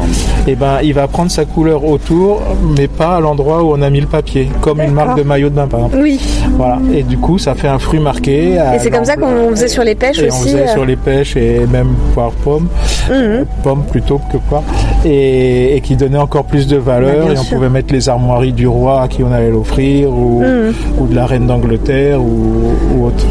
et 0.47 0.55
ben 0.55 0.79
il 0.83 0.95
va 0.95 1.09
prendre 1.09 1.31
sa 1.31 1.45
couleur 1.45 1.85
autour, 1.85 2.41
mais 2.79 2.87
pas 2.89 3.17
à 3.17 3.21
l'endroit 3.21 3.63
où 3.63 3.73
on 3.73 3.83
a 3.83 3.91
mis 3.91 4.01
le 4.01 4.07
papier, 4.07 4.49
comme 4.61 4.81
une 4.81 4.93
marque 4.93 5.19
de 5.19 5.23
maillot 5.23 5.51
de 5.51 5.55
bain 5.55 5.67
par 5.67 5.81
exemple. 5.81 5.99
Oui. 6.03 6.21
Voilà. 6.57 6.79
Et 6.95 7.03
du 7.03 7.19
coup, 7.19 7.39
ça 7.39 7.55
fait 7.55 7.69
un 7.69 7.79
fruit 7.79 7.99
marqué. 8.01 8.55
Et 8.55 8.79
c'est 8.79 8.91
comme 8.91 9.05
ça 9.05 9.17
qu'on 9.17 9.51
faisait 9.51 9.69
sur 9.69 9.83
les 9.85 9.95
pêches 9.95 10.19
et 10.21 10.25
on 10.31 10.35
aussi. 10.35 10.43
faisait 10.51 10.69
euh. 10.69 10.73
sur 10.73 10.85
les 10.85 10.97
pêches 10.97 11.37
et 11.37 11.67
même 11.67 11.95
poire 12.15 12.31
pomme, 12.45 12.69
Mhm. 13.11 13.47
pomme 13.63 13.83
plutôt 13.91 14.21
que 14.31 14.37
poire, 14.49 14.63
et, 15.05 15.77
et 15.77 15.81
qui 15.81 15.97
donnait 15.97 16.19
encore 16.19 16.45
plus 16.45 16.67
de 16.67 16.77
valeur. 16.77 17.27
Bah, 17.27 17.33
et 17.35 17.39
on 17.39 17.43
sûr. 17.43 17.57
pouvait 17.57 17.69
mettre 17.69 17.93
les 17.93 18.09
armoiries 18.09 18.53
du 18.53 18.67
roi 18.69 19.03
à 19.03 19.09
qui 19.09 19.23
on 19.25 19.33
allait 19.33 19.51
l'offrir, 19.51 20.11
ou, 20.11 20.41
Mhm. 20.43 20.73
ou 21.01 21.07
de 21.09 21.15
la 21.17 21.27
reine 21.27 21.47
d'Angleterre, 21.47 22.21
ou, 22.21 22.73
ou 22.95 23.07
autre. 23.07 23.25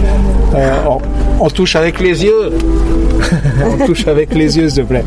Euh, 0.56 0.70
on, 0.90 1.46
on 1.46 1.50
touche 1.50 1.76
avec 1.78 2.00
les 2.02 2.24
yeux. 2.26 2.52
on 3.82 3.86
touche 3.86 4.08
avec 4.08 4.34
les 4.34 4.58
yeux, 4.58 4.70
s'il 4.70 4.84
te 4.84 4.88
plaît. 4.90 5.04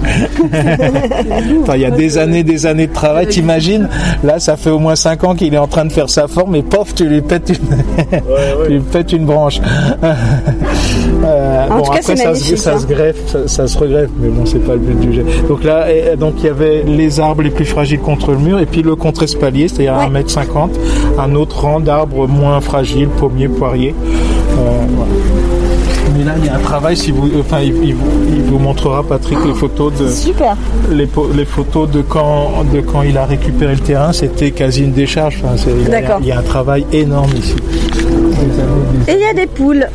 Attends, 0.53 1.75
Il 1.75 1.81
y 1.81 1.85
a 1.85 1.91
des 1.91 2.19
années, 2.19 2.43
des 2.43 2.67
années 2.67 2.87
de 2.87 2.93
travail. 2.93 3.27
T'imagines 3.27 3.89
Là, 4.23 4.39
ça 4.39 4.57
fait 4.57 4.71
au 4.71 4.79
moins 4.79 4.97
5 4.97 5.25
ans 5.25 5.35
qu'il 5.35 5.53
est 5.55 5.59
en 5.59 5.67
train 5.67 5.85
de 5.85 5.93
faire 5.93 6.09
sa 6.11 6.29
forme, 6.29 6.55
et 6.57 6.63
pof, 6.63 6.95
tu 6.95 7.07
lui 7.07 7.21
pètes 7.21 7.51
une, 7.51 7.57
tu 8.67 8.73
lui 8.73 8.81
pètes 8.81 9.13
une 9.13 9.25
branche. 9.27 9.61
Euh, 10.03 11.67
En 11.71 11.81
tout 11.81 11.91
cas, 11.91 11.99
après, 11.99 12.17
ça, 12.17 12.35
se, 12.35 12.57
ça 12.57 12.75
hein. 12.75 12.79
se 12.79 12.87
greffe, 12.87 13.27
ça, 13.27 13.39
ça 13.49 13.67
se 13.67 13.79
regreffe, 13.79 14.11
mais 14.21 14.29
bon, 14.29 14.45
c'est 14.47 14.59
pas 14.59 14.73
le 14.73 14.79
but 14.79 15.01
du 15.01 15.13
jeu. 15.15 15.25
Donc 15.49 15.65
là, 15.65 15.87
et- 15.91 16.17
donc 16.17 16.35
il 16.39 16.47
y 16.47 16.49
avait 16.49 16.83
les 16.87 17.21
arbres 17.21 17.43
les 17.43 17.51
plus 17.51 17.65
fragiles 17.65 18.01
contre 18.01 18.31
le 18.33 18.39
mur, 18.39 18.59
et 18.61 18.67
puis 18.67 18.83
le 18.83 18.95
contre-espalier, 18.97 19.69
c'est-à-dire 19.69 19.95
Ouais. 19.95 20.21
1m50, 20.23 20.71
un 21.19 21.35
autre 21.35 21.61
rang 21.63 21.81
d'arbres 21.81 22.27
moins 22.29 22.61
fragiles, 22.61 23.09
pommiers, 23.09 23.49
poiriers. 23.49 23.95
Euh, 23.95 24.55
voilà. 24.97 25.11
Mais 26.25 26.31
là, 26.31 26.37
il 26.39 26.47
y 26.47 26.49
a 26.49 26.55
un 26.55 26.59
travail, 26.59 26.97
si 26.97 27.11
vous, 27.11 27.29
enfin, 27.39 27.61
il, 27.61 27.75
il 27.85 27.95
vous, 27.95 28.07
il 28.35 28.43
vous 28.43 28.59
montrera, 28.59 29.03
Patrick, 29.03 29.39
les 29.45 29.53
photos 29.53 29.93
de, 29.95 30.09
Super. 30.09 30.57
les, 30.91 31.07
po- 31.07 31.29
les 31.35 31.45
photos 31.45 31.91
de 31.91 32.01
quand, 32.03 32.65
de 32.73 32.81
quand 32.81 33.03
il 33.03 33.19
a 33.19 33.27
récupéré 33.27 33.75
le 33.75 33.81
terrain, 33.81 34.13
c'était 34.13 34.51
quasi 34.53 34.85
une 34.85 34.93
décharge. 34.93 35.43
Enfin, 35.45 35.57
il 35.67 35.83
y 35.83 35.87
a- 35.87 35.89
D'accord. 36.01 36.19
Il 36.23 36.27
y 36.27 36.33
a 36.33 36.39
un 36.39 36.43
travail 36.43 36.87
énorme 36.93 37.31
ici. 37.37 37.55
Des 37.57 38.01
années, 38.01 39.05
des- 39.07 39.13
Et 39.13 39.17
il 39.17 39.21
y 39.21 39.25
a 39.25 39.35
des 39.35 39.47
poules. 39.47 39.87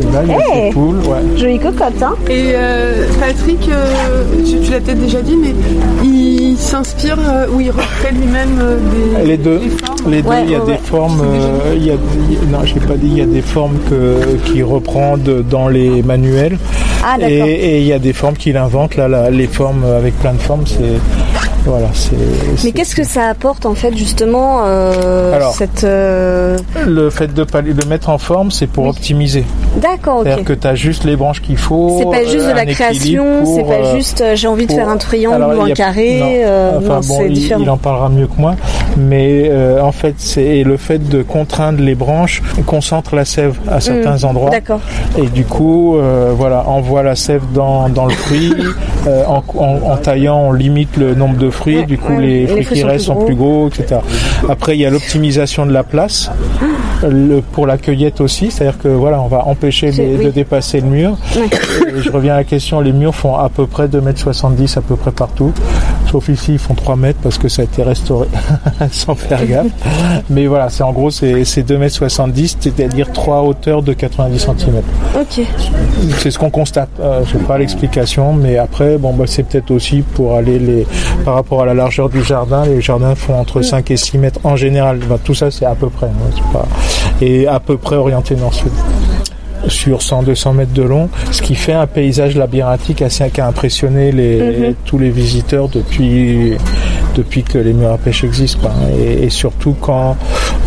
Et 0.00 0.12
là, 0.12 0.22
il 0.24 0.30
y 0.30 0.34
a 0.34 0.38
Hey 0.38 0.68
ces 0.68 0.72
poules, 0.74 0.96
ouais. 0.98 1.38
Jolie 1.38 1.58
cocotte, 1.58 2.02
hein 2.02 2.14
Et 2.28 2.52
euh, 2.54 3.06
Patrick, 3.20 3.68
euh, 3.68 4.22
tu, 4.44 4.60
tu 4.60 4.70
l'as 4.72 4.80
peut-être 4.80 5.00
déjà 5.00 5.20
dit, 5.22 5.36
mais 5.36 5.54
il 6.02 6.56
s'inspire 6.58 7.18
euh, 7.28 7.46
ou 7.52 7.60
il 7.60 7.70
recrée 7.70 8.12
lui-même 8.12 8.58
euh, 8.60 8.78
des. 9.22 9.26
Les 9.26 9.36
deux, 9.36 9.58
des 9.58 9.68
formes. 9.70 10.10
les 10.10 10.22
deux, 10.22 10.28
Ouais, 10.28 10.44
il 10.44 10.50
y 10.50 10.54
a 10.54 10.60
ouais, 10.64 10.72
des 10.72 10.78
formes, 10.78 11.20
euh, 11.24 11.74
il 11.76 11.86
y 11.86 11.90
a, 11.90 11.94
il- 12.30 12.50
non, 12.50 12.58
j'ai 12.64 12.80
pas 12.80 12.94
dit, 12.94 13.06
il 13.08 13.18
y 13.18 13.22
a 13.22 13.26
des 13.26 13.42
formes 13.42 13.76
que 13.88 14.36
qu'il 14.50 14.64
reprend 14.64 15.16
de- 15.16 15.42
dans 15.48 15.68
les 15.68 16.02
manuels, 16.02 16.58
Ah, 17.04 17.16
et, 17.18 17.20
d'accord. 17.38 17.46
et 17.48 17.80
il 17.80 17.86
y 17.86 17.92
a 17.92 17.98
des 17.98 18.12
formes 18.12 18.36
qu'il 18.36 18.56
invente. 18.56 18.96
Là, 18.96 19.08
là, 19.08 19.30
les 19.30 19.46
formes 19.46 19.84
avec 19.84 20.18
plein 20.20 20.32
de 20.32 20.38
formes, 20.38 20.64
c'est 20.66 21.00
voilà, 21.66 21.88
c'est. 21.92 22.16
Mais 22.64 22.72
qu'est-ce 22.72 22.94
que 22.96 23.04
ça 23.04 23.28
apporte 23.28 23.66
en 23.66 23.74
fait 23.74 23.94
justement 23.96 24.60
euh, 24.64 25.34
Alors. 25.34 25.52
cette 25.54 25.84
euh, 25.84 26.56
le 26.86 27.10
fait 27.10 27.32
de 27.34 27.44
de 27.44 27.86
mettre 27.88 28.08
en 28.08 28.18
forme, 28.18 28.50
c'est 28.50 28.66
pour 28.66 28.86
optimiser. 28.86 29.44
D'accord. 29.76 30.22
C'est-à-dire 30.24 30.44
que 30.44 30.52
tu 30.52 30.66
as 30.66 30.74
juste 30.74 31.04
les 31.04 31.16
branches 31.16 31.42
qu'il 31.42 31.56
faut. 31.58 31.96
C'est 31.98 32.10
pas 32.10 32.24
juste 32.24 32.46
euh, 32.46 32.50
de 32.50 32.54
la 32.56 32.60
un 32.60 32.62
équilibre 32.62 32.74
création, 32.74 33.44
c'est 33.56 33.64
pas 33.64 33.74
euh, 33.86 33.96
juste 33.96 34.20
euh, 34.20 34.34
j'ai 34.36 34.48
envie 34.48 34.66
de 34.66 34.72
faire 34.72 34.88
un 34.88 34.96
triangle 34.96 35.42
Alors, 35.42 35.58
ou 35.58 35.62
un 35.62 35.70
a- 35.70 35.74
carré. 35.74 36.18
non. 36.20 36.26
euh, 36.30 36.78
Enfin, 36.78 37.00
non, 37.00 37.06
bon, 37.18 37.24
il, 37.26 37.32
différent. 37.34 37.60
il 37.62 37.70
en 37.70 37.76
parlera 37.76 38.08
mieux 38.08 38.26
que 38.26 38.38
moi, 38.40 38.54
mais 38.96 39.48
euh, 39.50 39.80
en 39.82 39.92
fait, 39.92 40.14
c'est 40.18 40.62
le 40.62 40.76
fait 40.76 40.98
de 41.08 41.22
contraindre 41.22 41.80
les 41.82 41.94
branches 41.94 42.42
concentre 42.66 43.14
la 43.14 43.24
sève 43.24 43.58
à 43.70 43.80
certains 43.80 44.24
endroits, 44.24 44.48
Hmm. 44.50 44.52
D'accord. 44.52 44.80
et 45.18 45.26
du 45.26 45.44
coup, 45.44 45.96
euh, 45.98 46.32
voilà, 46.36 46.66
envoie 46.68 47.02
la 47.02 47.16
sève 47.16 47.42
dans, 47.52 47.88
dans 47.88 48.06
le 48.06 48.14
fruit. 48.14 48.54
euh, 49.06 49.24
en, 49.26 49.42
en- 49.58 49.92
en 49.92 49.96
taillant, 49.96 50.38
on 50.48 50.52
limite 50.52 50.96
le 50.96 51.14
nombre 51.14 51.36
de 51.36 51.50
fruits, 51.60 51.76
Ouais, 51.78 51.86
du 51.86 51.98
coup, 51.98 52.12
ouais. 52.14 52.22
les 52.22 52.40
Les 52.40 52.46
fruits 52.46 52.66
qui 52.66 52.84
restent 52.84 53.06
sont 53.06 53.24
plus 53.24 53.34
gros, 53.34 53.68
etc. 53.68 54.00
Après, 54.48 54.76
il 54.76 54.80
y 54.80 54.86
a 54.86 54.90
l'optimisation 54.90 55.66
de 55.66 55.72
la 55.72 55.82
place. 55.84 56.30
Le- 57.08 57.40
pour 57.40 57.66
la 57.66 57.78
cueillette 57.78 58.20
aussi, 58.20 58.50
c'est-à-dire 58.50 58.78
que 58.78 58.88
voilà, 58.88 59.20
on 59.20 59.26
va 59.28 59.46
empêcher 59.46 59.92
C'est- 59.92 60.02
les- 60.06 60.16
oui. 60.16 60.24
de 60.26 60.30
dépasser 60.30 60.80
le 60.80 60.86
mur. 60.88 61.16
Et 61.36 62.00
je 62.00 62.10
reviens 62.10 62.34
à 62.34 62.38
la 62.38 62.44
question, 62.44 62.80
les 62.80 62.92
murs 62.92 63.14
font 63.14 63.34
à 63.36 63.48
peu 63.48 63.66
près 63.66 63.88
2m70 63.88 64.76
à 64.76 64.80
peu 64.82 64.96
près 64.96 65.10
partout. 65.10 65.52
Sauf 66.10 66.28
ici, 66.28 66.52
ils 66.54 66.58
font 66.58 66.74
3 66.74 66.96
mètres 66.96 67.20
parce 67.22 67.38
que 67.38 67.48
ça 67.48 67.62
a 67.62 67.64
été 67.64 67.82
restauré 67.82 68.26
sans 68.90 69.14
faire 69.14 69.46
gaffe. 69.46 69.66
Mais 70.28 70.46
voilà, 70.46 70.68
c'est 70.68 70.82
en 70.82 70.92
gros, 70.92 71.10
c'est 71.10 71.44
c'est 71.44 71.62
2m70, 71.62 72.56
c'est-à-dire 72.60 73.12
3 73.12 73.42
hauteurs 73.42 73.82
de 73.82 73.92
90 73.92 74.38
cm. 74.40 74.82
Ok. 75.18 75.44
C'est 76.18 76.30
ce 76.30 76.38
qu'on 76.38 76.50
constate. 76.50 76.88
Euh, 77.00 77.22
je 77.24 77.32
sais 77.38 77.44
pas 77.44 77.58
l'explication, 77.58 78.32
mais 78.32 78.58
après, 78.58 78.98
bon, 78.98 79.12
bah, 79.14 79.24
c'est 79.26 79.42
peut-être 79.44 79.70
aussi 79.70 80.02
pour 80.02 80.34
aller 80.36 80.58
les, 80.58 80.86
par 81.24 81.34
rapport 81.34 81.62
à 81.62 81.66
la 81.66 81.74
largeur 81.74 82.08
du 82.08 82.22
jardin. 82.22 82.64
Les 82.66 82.80
jardins 82.80 83.14
font 83.14 83.38
entre 83.38 83.62
5 83.62 83.90
et 83.90 83.96
6 83.96 84.18
mètres 84.18 84.40
en 84.44 84.56
général. 84.56 84.98
Bah, 85.08 85.18
tout 85.22 85.34
ça, 85.34 85.50
c'est 85.50 85.64
à 85.66 85.74
peu 85.74 85.88
près. 85.88 86.06
hein, 86.06 86.40
pas, 86.52 86.66
et 87.20 87.46
à 87.46 87.60
peu 87.60 87.76
près 87.76 87.96
orienté 87.96 88.36
nord-sud. 88.36 88.72
Sur 89.68 89.98
100-200 89.98 90.54
mètres 90.54 90.72
de 90.72 90.82
long, 90.82 91.10
ce 91.32 91.42
qui 91.42 91.54
fait 91.54 91.74
un 91.74 91.86
paysage 91.86 92.34
labyrinthique 92.34 93.02
assez 93.02 93.28
qui 93.28 93.42
a 93.42 93.46
impressionné 93.46 94.10
les, 94.10 94.74
tous 94.86 94.98
les 94.98 95.10
visiteurs 95.10 95.68
depuis 95.68 96.54
depuis 97.14 97.42
que 97.42 97.58
les 97.58 97.72
murs 97.72 97.92
à 97.92 97.98
pêche 97.98 98.24
existent. 98.24 98.70
Et, 98.98 99.24
et 99.24 99.30
surtout 99.30 99.74
quand 99.80 100.16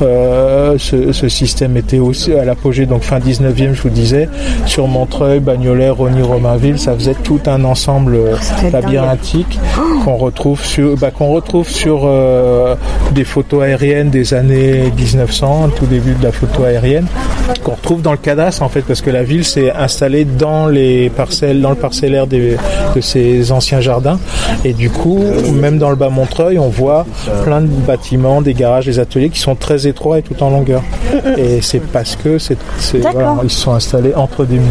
euh, 0.01 0.75
ce, 0.77 1.11
ce 1.11 1.29
système 1.29 1.77
était 1.77 1.99
aussi 1.99 2.33
à 2.33 2.43
l'apogée, 2.45 2.85
donc 2.85 3.03
fin 3.03 3.19
19e, 3.19 3.73
je 3.73 3.81
vous 3.81 3.89
disais, 3.89 4.27
sur 4.65 4.87
Montreuil, 4.87 5.39
Bagnolet, 5.39 5.89
Rony, 5.89 6.21
Romainville, 6.21 6.79
ça 6.79 6.93
faisait 6.95 7.15
tout 7.23 7.39
un 7.45 7.63
ensemble 7.63 8.17
être 8.17 8.71
labyrinthique 8.73 9.59
qu'on 10.03 10.15
retrouve 10.17 10.63
sur 10.63 10.97
bah, 10.97 11.11
qu'on 11.11 11.27
retrouve 11.31 11.69
sur 11.69 12.01
euh, 12.05 12.75
des 13.11 13.23
photos 13.23 13.63
aériennes 13.63 14.09
des 14.09 14.33
années 14.33 14.91
1900, 14.97 15.69
tout 15.75 15.85
début 15.85 16.13
de 16.13 16.23
la 16.23 16.31
photo 16.31 16.63
aérienne, 16.63 17.05
qu'on 17.63 17.71
retrouve 17.73 18.01
dans 18.01 18.11
le 18.11 18.17
cadastre 18.17 18.63
en 18.63 18.69
fait, 18.69 18.81
parce 18.81 19.01
que 19.01 19.09
la 19.09 19.23
ville 19.23 19.45
s'est 19.45 19.71
installée 19.71 20.25
dans 20.25 20.67
les 20.67 21.09
parcelles, 21.09 21.61
dans 21.61 21.69
le 21.69 21.75
parcellaire 21.75 22.27
des- 22.27 22.57
de 22.95 23.01
ces 23.01 23.51
anciens 23.51 23.81
jardins, 23.81 24.19
et 24.65 24.73
du 24.73 24.89
coup, 24.89 25.19
même 25.53 25.77
dans 25.77 25.89
le 25.89 25.95
bas 25.95 26.09
Montreuil, 26.09 26.59
on 26.59 26.69
voit 26.69 27.05
plein 27.43 27.61
de 27.61 27.67
bâtiments, 27.67 28.41
des 28.41 28.53
garages, 28.53 28.85
des 28.85 28.99
ateliers 28.99 29.29
qui 29.29 29.39
sont 29.39 29.55
très 29.55 29.87
étroits 29.87 30.19
et 30.19 30.21
tout 30.21 30.41
en 30.43 30.49
longueur. 30.49 30.81
Et 31.37 31.61
c'est 31.61 31.79
parce 31.79 32.15
que 32.15 32.37
c'est, 32.37 32.57
voilà, 33.11 33.35
ils 33.43 33.49
se 33.49 33.59
sont 33.61 33.73
installés 33.73 34.13
entre 34.15 34.45
des 34.45 34.55
murs. 34.55 34.63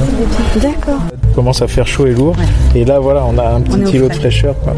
D'accord. 0.57 1.01
Il 1.29 1.35
commence 1.35 1.63
à 1.63 1.67
faire 1.69 1.87
chaud 1.87 2.07
et 2.07 2.13
lourd, 2.15 2.37
et 2.75 2.85
là 2.85 2.99
voilà, 3.01 3.25
on 3.27 3.39
a 3.39 3.49
un 3.55 3.61
petit 3.61 3.97
îlot 3.97 4.09
de 4.09 4.15
fraîcheur. 4.15 4.55
quoi. 4.63 4.75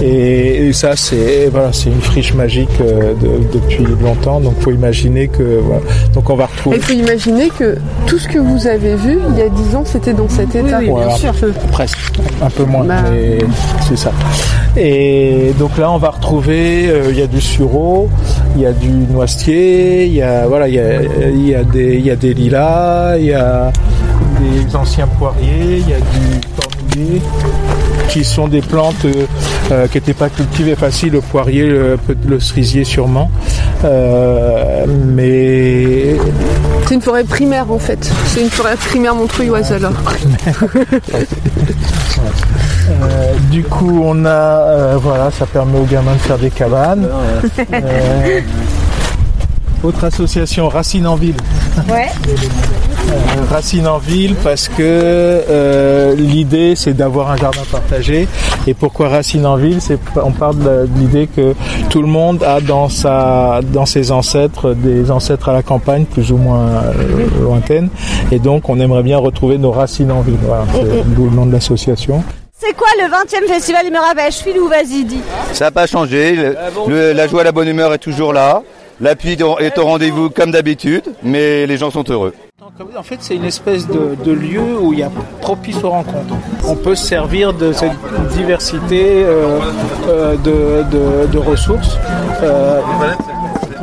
Et, 0.00 0.68
et 0.68 0.72
ça, 0.72 0.96
c'est 0.96 1.48
voilà, 1.52 1.72
c'est 1.72 1.90
une 1.90 2.00
friche 2.00 2.34
magique 2.34 2.68
euh, 2.80 3.12
de- 3.14 3.58
depuis 3.58 3.84
longtemps. 4.02 4.40
Donc, 4.40 4.54
faut 4.60 4.70
imaginer 4.72 5.28
que 5.28 5.60
voilà. 5.62 5.82
Donc, 6.14 6.28
on 6.30 6.34
va 6.34 6.44
Il 6.44 6.54
retrouver 6.56 6.80
faut 6.80 6.92
imaginer 6.94 7.50
que 7.50 7.76
tout 8.06 8.18
ce 8.18 8.26
que 8.26 8.38
vous 8.38 8.66
avez 8.66 8.96
vu 8.96 9.18
il 9.30 9.38
y 9.38 9.42
a 9.42 9.48
10 9.48 9.76
ans, 9.76 9.84
c'était 9.84 10.14
dans 10.14 10.28
cet 10.28 10.54
état. 10.54 10.78
oui, 10.78 10.86
bien 10.86 10.94
Voilà. 10.94 11.16
sûr. 11.16 11.32
presque 11.70 11.98
un 12.42 12.50
peu 12.50 12.64
moins, 12.64 12.71
Bah. 12.80 13.04
c'est 13.88 13.96
ça. 13.96 14.12
Et 14.76 15.52
donc 15.58 15.76
là, 15.76 15.90
on 15.90 15.98
va 15.98 16.10
retrouver, 16.10 16.88
euh, 16.88 17.10
il 17.10 17.18
y 17.18 17.22
a 17.22 17.26
du 17.26 17.40
sureau, 17.40 18.08
il 18.56 18.62
y 18.62 18.66
a 18.66 18.72
du 18.72 18.88
noisetier, 18.88 20.06
il 20.06 20.14
y 20.14 20.22
a 20.22 20.46
voilà, 20.46 20.68
il 20.68 20.74
y 20.74 20.80
a, 20.80 21.02
y 21.02 21.54
a 21.54 21.64
des, 21.64 21.96
il 21.96 22.06
y 22.06 22.10
a 22.10 22.16
des 22.16 22.32
lilas, 22.32 23.16
il 23.18 23.26
y 23.26 23.34
a 23.34 23.70
des 24.40 24.74
anciens 24.74 25.06
poiriers, 25.06 25.78
il 25.78 25.88
y 25.88 25.94
a 25.94 25.98
du 25.98 26.40
cornulier 26.56 27.20
qui 28.08 28.24
sont 28.24 28.48
des 28.48 28.60
plantes 28.60 29.06
euh, 29.06 29.26
euh, 29.70 29.86
qui 29.86 29.96
n'étaient 29.96 30.12
pas 30.12 30.28
cultivées 30.28 30.74
faciles, 30.74 31.12
le 31.12 31.20
poirier, 31.20 31.64
le, 31.64 32.40
cerisier 32.40 32.84
sûrement, 32.84 33.30
mais 33.84 36.16
C'est 36.86 36.94
une 36.94 37.02
forêt 37.02 37.24
primaire 37.24 37.70
en 37.70 37.78
fait. 37.78 38.10
C'est 38.26 38.42
une 38.42 38.50
forêt 38.50 38.76
primaire 38.76 39.14
montreuilloise 39.14 39.72
alors. 39.72 39.92
Euh, 42.90 43.34
du 43.50 43.62
coup, 43.62 44.02
on 44.04 44.24
a, 44.24 44.28
euh, 44.28 44.98
voilà, 45.00 45.30
ça 45.30 45.46
permet 45.46 45.78
aux 45.78 45.84
gamins 45.84 46.14
de 46.14 46.18
faire 46.18 46.38
des 46.38 46.50
cabanes. 46.50 47.08
Euh, 47.72 48.40
Autre 49.82 50.04
association, 50.04 50.68
Racine 50.68 51.06
en 51.08 51.16
Ville. 51.16 51.34
Ouais. 51.90 52.06
Euh, 52.28 53.14
Racine 53.50 53.88
en 53.88 53.98
Ville 53.98 54.36
parce 54.44 54.68
que 54.68 54.74
euh, 54.80 56.14
l'idée 56.14 56.74
c'est 56.76 56.92
d'avoir 56.94 57.30
un 57.32 57.36
jardin 57.36 57.62
partagé. 57.70 58.28
Et 58.68 58.74
pourquoi 58.74 59.08
Racine 59.08 59.44
en 59.44 59.56
Ville? 59.56 59.80
C'est 59.80 59.98
on 60.22 60.30
parle 60.30 60.58
de 60.58 60.88
l'idée 60.96 61.26
que 61.26 61.54
tout 61.90 62.00
le 62.00 62.06
monde 62.06 62.44
a 62.44 62.60
dans 62.60 62.88
sa 62.88 63.60
dans 63.72 63.86
ses 63.86 64.12
ancêtres 64.12 64.72
des 64.74 65.10
ancêtres 65.10 65.48
à 65.48 65.52
la 65.52 65.62
campagne 65.64 66.04
plus 66.04 66.30
ou 66.30 66.36
moins 66.36 66.60
euh, 66.68 66.92
lointaines. 67.42 67.88
Et 68.30 68.38
donc 68.38 68.68
on 68.68 68.78
aimerait 68.78 69.02
bien 69.02 69.18
retrouver 69.18 69.58
nos 69.58 69.72
racines 69.72 70.12
en 70.12 70.20
ville. 70.20 70.38
Voilà, 70.46 70.64
c'est 70.72 71.04
d'où 71.14 71.24
le 71.28 71.34
nom 71.34 71.44
de 71.46 71.52
l'association. 71.52 72.22
C'est 72.56 72.74
quoi 72.76 72.86
le 72.98 73.08
20e 73.10 73.48
festival 73.52 73.82
à 74.08 74.14
pêche 74.14 74.36
Filou, 74.36 74.68
vas-y, 74.68 75.02
dis. 75.04 75.18
Ça 75.52 75.64
n'a 75.64 75.70
pas 75.72 75.88
changé. 75.88 76.36
Le- 76.36 76.54
le- 76.86 77.12
la 77.12 77.26
joie, 77.26 77.42
la 77.42 77.50
bonne 77.50 77.66
humeur 77.66 77.92
est 77.92 77.98
toujours 77.98 78.32
là. 78.32 78.62
L'appui 79.02 79.32
est 79.32 79.78
au 79.78 79.84
rendez-vous 79.84 80.30
comme 80.30 80.52
d'habitude, 80.52 81.02
mais 81.24 81.66
les 81.66 81.76
gens 81.76 81.90
sont 81.90 82.04
heureux. 82.08 82.32
En 82.96 83.02
fait, 83.02 83.16
c'est 83.18 83.34
une 83.34 83.44
espèce 83.44 83.88
de, 83.88 84.30
lieu 84.32 84.78
où 84.80 84.92
il 84.92 85.00
y 85.00 85.02
a 85.02 85.10
propice 85.40 85.82
aux 85.82 85.90
rencontres. 85.90 86.36
On 86.64 86.76
peut 86.76 86.94
se 86.94 87.04
servir 87.04 87.52
de 87.52 87.72
cette 87.72 87.90
diversité 88.32 89.24
euh, 89.24 89.58
euh, 90.06 90.36
de 91.26 91.38
ressources 91.38 91.98
euh, 92.44 92.80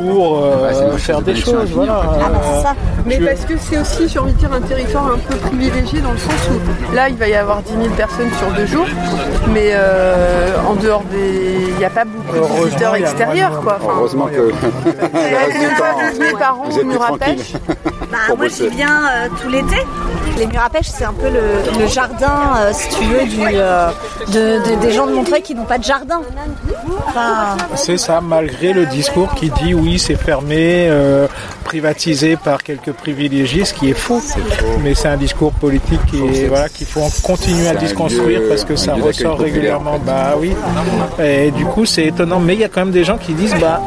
pour 0.08 0.44
euh, 0.44 0.96
faire 0.98 1.20
des 1.22 1.34
choses. 1.36 1.70
Voilà. 1.72 2.02
Ah 2.04 2.28
bah 2.32 2.40
ça. 2.62 2.74
Mais 3.06 3.16
Tu- 3.18 3.24
parce 3.24 3.44
que 3.44 3.54
c'est 3.58 3.78
aussi, 3.78 4.08
j'ai 4.08 4.18
envie 4.18 4.32
de 4.32 4.38
dire, 4.38 4.52
un 4.52 4.60
territoire 4.60 5.06
un 5.06 5.18
peu 5.18 5.36
privilégié 5.36 6.00
dans 6.00 6.12
le 6.12 6.18
sens 6.18 6.32
où 6.50 6.94
là, 6.94 7.08
il 7.08 7.16
va 7.16 7.28
y 7.28 7.34
avoir 7.34 7.62
10 7.62 7.72
000 7.72 7.94
personnes 7.96 8.30
sur 8.38 8.50
deux 8.56 8.66
jours, 8.66 8.86
mais 9.52 9.70
euh, 9.72 10.48
en 10.68 10.74
dehors 10.74 11.02
des. 11.10 11.58
Il 11.70 11.76
n'y 11.76 11.84
a 11.84 11.90
pas 11.90 12.04
beaucoup 12.04 12.36
de 12.36 12.64
visiteurs 12.66 12.94
extérieurs, 12.96 13.60
quoi. 13.60 13.78
Enfin, 13.82 13.94
Heureusement 13.98 14.26
que 14.26 14.50
il 14.84 15.32
y 15.32 15.34
a 15.34 15.40
combien 15.52 15.68
de 15.70 15.74
fois 15.74 15.86
vous 16.10 16.16
venez 16.18 16.32
par 16.32 16.60
an 16.60 16.64
vous 16.64 16.76
au 16.76 16.80
êtes 16.80 16.86
plus 16.86 16.92
mur 16.92 17.02
à 17.02 17.06
tranquille. 17.06 17.36
pêche 17.36 17.52
Bah, 18.10 18.34
moi, 18.36 18.48
j'y 18.48 18.68
viens 18.68 18.88
euh, 18.88 19.28
tout 19.40 19.48
l'été. 19.48 19.76
Les 20.40 20.46
murs 20.46 20.62
à 20.64 20.70
pêche, 20.70 20.86
c'est 20.86 21.04
un 21.04 21.12
peu 21.12 21.28
le, 21.28 21.78
le 21.78 21.86
jardin, 21.86 22.54
euh, 22.56 22.70
si 22.72 22.88
tu 22.96 23.04
veux, 23.04 23.26
du, 23.26 23.40
euh, 23.44 23.90
de, 24.28 24.70
de- 24.76 24.80
des 24.80 24.90
gens 24.90 25.06
de 25.06 25.12
Montreuil 25.12 25.42
qui 25.42 25.54
n'ont 25.54 25.64
pas 25.66 25.76
de 25.76 25.84
jardin. 25.84 26.22
Enfin, 27.08 27.58
C'est 27.74 27.98
ça, 27.98 28.22
malgré 28.22 28.72
le 28.72 28.86
discours 28.86 29.34
qui 29.34 29.50
dit 29.50 29.74
oui, 29.74 29.98
c'est 29.98 30.16
fermé, 30.16 30.86
euh, 30.88 31.26
privatisé 31.64 32.36
par 32.42 32.62
quelques 32.62 32.92
privilégiés, 32.92 33.66
ce 33.66 33.74
qui 33.74 33.90
est 33.90 33.94
faux. 33.94 34.22
Mais 34.82 34.94
c'est 34.94 35.08
un 35.08 35.18
discours 35.18 35.52
politique 35.52 36.00
et 36.14 36.46
voilà 36.48 36.70
qu'il 36.70 36.86
faut 36.86 37.06
continuer 37.22 37.68
à 37.68 37.74
lieu- 37.74 38.46
parce 38.48 38.64
que 38.64 38.76
ça 38.76 38.94
ressort 38.94 39.38
régulièrement. 39.38 39.90
en 39.92 39.94
fait. 39.98 40.06
Bah 40.06 40.34
oui. 40.38 40.54
Et 41.22 41.50
du 41.50 41.66
coup, 41.66 41.84
c'est 41.84 42.06
étonnant. 42.06 42.40
Mais 42.40 42.54
il 42.54 42.60
y 42.60 42.64
a 42.64 42.68
quand 42.68 42.80
même 42.80 42.92
des 42.92 43.04
gens 43.04 43.18
qui 43.18 43.34
disent 43.34 43.54
bah 43.60 43.80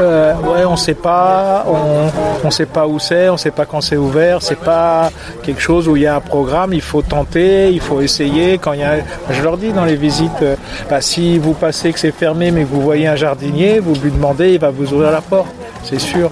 euh, 0.00 0.34
ouais, 0.34 0.64
on 0.64 0.76
sait 0.76 0.94
pas, 0.94 1.64
on, 1.66 2.46
on 2.46 2.50
sait 2.50 2.66
pas 2.66 2.86
où 2.86 2.98
c'est, 2.98 3.28
on 3.28 3.36
sait 3.36 3.50
pas 3.50 3.66
quand 3.66 3.80
c'est 3.80 3.96
ouvert, 3.96 4.42
c'est 4.42 4.58
pas 4.58 5.10
quelque 5.42 5.60
chose 5.60 5.88
où 5.88 5.96
il 5.96 6.02
y 6.02 6.06
a 6.06 6.16
un 6.16 6.20
programme, 6.20 6.72
il 6.72 6.80
faut 6.80 7.02
tenter, 7.02 7.70
il 7.70 7.80
faut 7.80 8.00
essayer. 8.00 8.58
Quand 8.58 8.72
il 8.72 8.80
y 8.80 8.84
a, 8.84 8.96
je 9.30 9.42
leur 9.42 9.56
dis 9.58 9.72
dans 9.72 9.84
les 9.84 9.96
visites, 9.96 10.42
euh, 10.42 10.56
bah, 10.88 11.00
si 11.00 11.38
vous 11.38 11.52
passez 11.52 11.92
que 11.92 11.98
c'est 11.98 12.12
fermé, 12.12 12.50
mais 12.50 12.62
que 12.62 12.68
vous 12.68 12.80
voyez 12.80 13.06
un 13.06 13.16
jardinier, 13.16 13.80
vous 13.80 13.94
lui 14.02 14.10
demandez, 14.10 14.54
il 14.54 14.60
va 14.60 14.70
vous 14.70 14.92
ouvrir 14.92 15.10
la 15.10 15.20
porte, 15.20 15.52
c'est 15.84 16.00
sûr. 16.00 16.30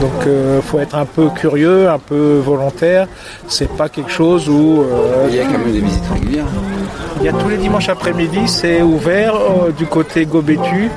Donc, 0.00 0.26
euh, 0.26 0.60
faut 0.62 0.78
être 0.78 0.96
un 0.96 1.06
peu 1.06 1.28
curieux, 1.30 1.88
un 1.88 1.98
peu 1.98 2.40
volontaire. 2.44 3.06
C'est 3.48 3.70
pas 3.70 3.88
quelque 3.88 4.10
chose 4.10 4.48
où 4.48 4.84
il 5.28 5.34
y 5.34 5.40
a 5.40 5.44
quand 5.44 5.58
même 5.58 5.72
des 5.72 5.80
visites 5.80 6.04
régulières. 6.12 6.46
il 7.18 7.26
y 7.26 7.28
a 7.28 7.32
tous 7.32 7.48
les 7.48 7.56
dimanches 7.56 7.88
après-midi, 7.88 8.46
c'est 8.46 8.82
ouvert 8.82 9.34
du 9.76 9.86
côté 9.86 10.26
Gobétu, 10.26 10.90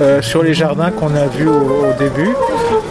euh, 0.00 0.22
sur 0.22 0.44
les 0.44 0.54
jardins 0.54 0.90
qu'on 0.90 1.14
a 1.16 1.26
vus 1.26 1.48
au, 1.48 1.92
début. 1.98 2.30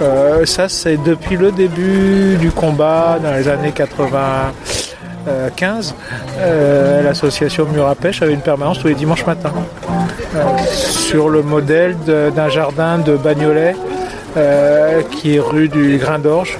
Euh, 0.01 0.45
ça, 0.45 0.67
c'est 0.67 0.97
depuis 0.97 1.37
le 1.37 1.51
début 1.51 2.35
du 2.37 2.51
combat, 2.51 3.17
dans 3.23 3.31
les 3.31 3.47
années 3.47 3.71
95. 3.71 5.95
euh, 6.39 7.03
L'association 7.03 7.65
Mur 7.73 7.95
Pêche 7.95 8.21
avait 8.21 8.33
une 8.33 8.41
permanence 8.41 8.79
tous 8.79 8.89
les 8.89 8.95
dimanches 8.95 9.25
matins. 9.25 9.53
Sur 10.67 11.29
le 11.29 11.43
modèle 11.43 11.95
d'un 12.05 12.49
jardin 12.49 12.97
de 12.97 13.15
Bagnolet. 13.15 13.75
qui 15.11 15.35
est 15.35 15.39
rue 15.39 15.69
du 15.69 15.97
Grain 15.97 16.19
d'Orge, 16.19 16.59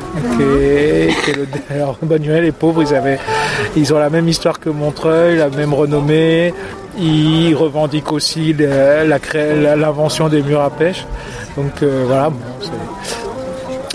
alors 1.70 1.98
Bagnolet, 2.02 2.42
les 2.42 2.52
pauvres, 2.52 2.84
ils 3.76 3.94
ont 3.94 4.00
la 4.00 4.10
même 4.10 4.28
histoire 4.28 4.60
que 4.60 4.70
Montreuil, 4.70 5.38
la 5.38 5.50
même 5.50 5.74
renommée. 5.74 6.54
Ils 6.98 7.54
revendiquent 7.56 8.12
aussi 8.12 8.54
l'invention 8.54 10.30
des 10.30 10.42
murs 10.42 10.62
à 10.62 10.70
pêche. 10.70 11.06
Donc 11.56 11.82
euh, 11.84 12.04
voilà. 12.08 12.30
bon, 12.30 12.38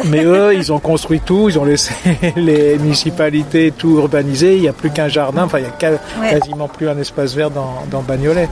mais 0.06 0.24
eux, 0.24 0.52
ils 0.54 0.72
ont 0.72 0.80
construit 0.80 1.20
tout, 1.20 1.48
ils 1.48 1.56
ont 1.60 1.64
laissé 1.64 1.94
les 2.36 2.76
municipalités 2.78 3.72
tout 3.76 3.98
urbaniser. 3.98 4.56
Il 4.56 4.62
n'y 4.62 4.68
a 4.68 4.72
plus 4.72 4.90
qu'un 4.90 5.06
jardin, 5.08 5.44
enfin 5.44 5.58
il 5.58 5.62
n'y 5.64 5.68
a 5.68 5.72
Ouais. 6.20 6.30
quasiment 6.38 6.66
plus 6.68 6.88
un 6.88 6.98
espace 6.98 7.34
vert 7.36 7.50
dans, 7.50 7.84
dans 7.90 8.02
Bagnolet. 8.02 8.48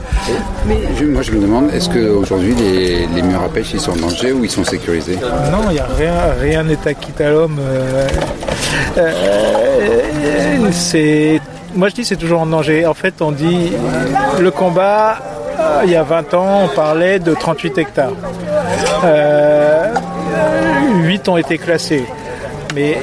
Je- 0.97 1.05
moi, 1.05 1.21
je 1.23 1.31
me 1.31 1.41
demande, 1.41 1.69
est-ce 1.73 1.89
qu'aujourd'hui, 1.89 2.55
les, 2.55 3.05
les 3.07 3.21
murs 3.21 3.43
à 3.43 3.49
pêche, 3.49 3.71
ils 3.73 3.79
sont 3.81 3.91
en 3.91 3.95
danger 3.97 4.31
ou 4.31 4.43
ils 4.45 4.49
sont 4.51 4.63
sécurisés? 4.63 5.17
Non, 5.51 5.69
il 5.69 5.73
n'y 5.73 5.79
a 5.79 5.87
rien, 5.97 6.13
rien 6.39 6.63
n'est 6.63 6.77
acquis 6.87 7.11
à 7.21 7.29
l'homme. 7.31 7.57
euh, 7.59 8.07
euh, 8.97 10.69
c'est, 10.71 11.41
moi 11.75 11.89
je 11.89 11.95
dis 11.95 12.05
c'est 12.05 12.15
toujours 12.15 12.41
en 12.41 12.45
danger. 12.45 12.85
En 12.85 12.93
fait, 12.93 13.21
on 13.21 13.31
dit 13.31 13.71
le 14.39 14.51
combat. 14.51 15.17
euh, 15.59 15.81
Il 15.85 15.91
y 15.91 15.95
a 15.95 16.03
20 16.03 16.33
ans, 16.33 16.61
on 16.65 16.67
parlait 16.75 17.19
de 17.19 17.33
38 17.33 17.77
hectares. 17.77 18.11
Euh, 19.03 19.93
8 21.03 21.29
ont 21.29 21.37
été 21.37 21.57
classés. 21.57 22.05
Mais 22.75 22.97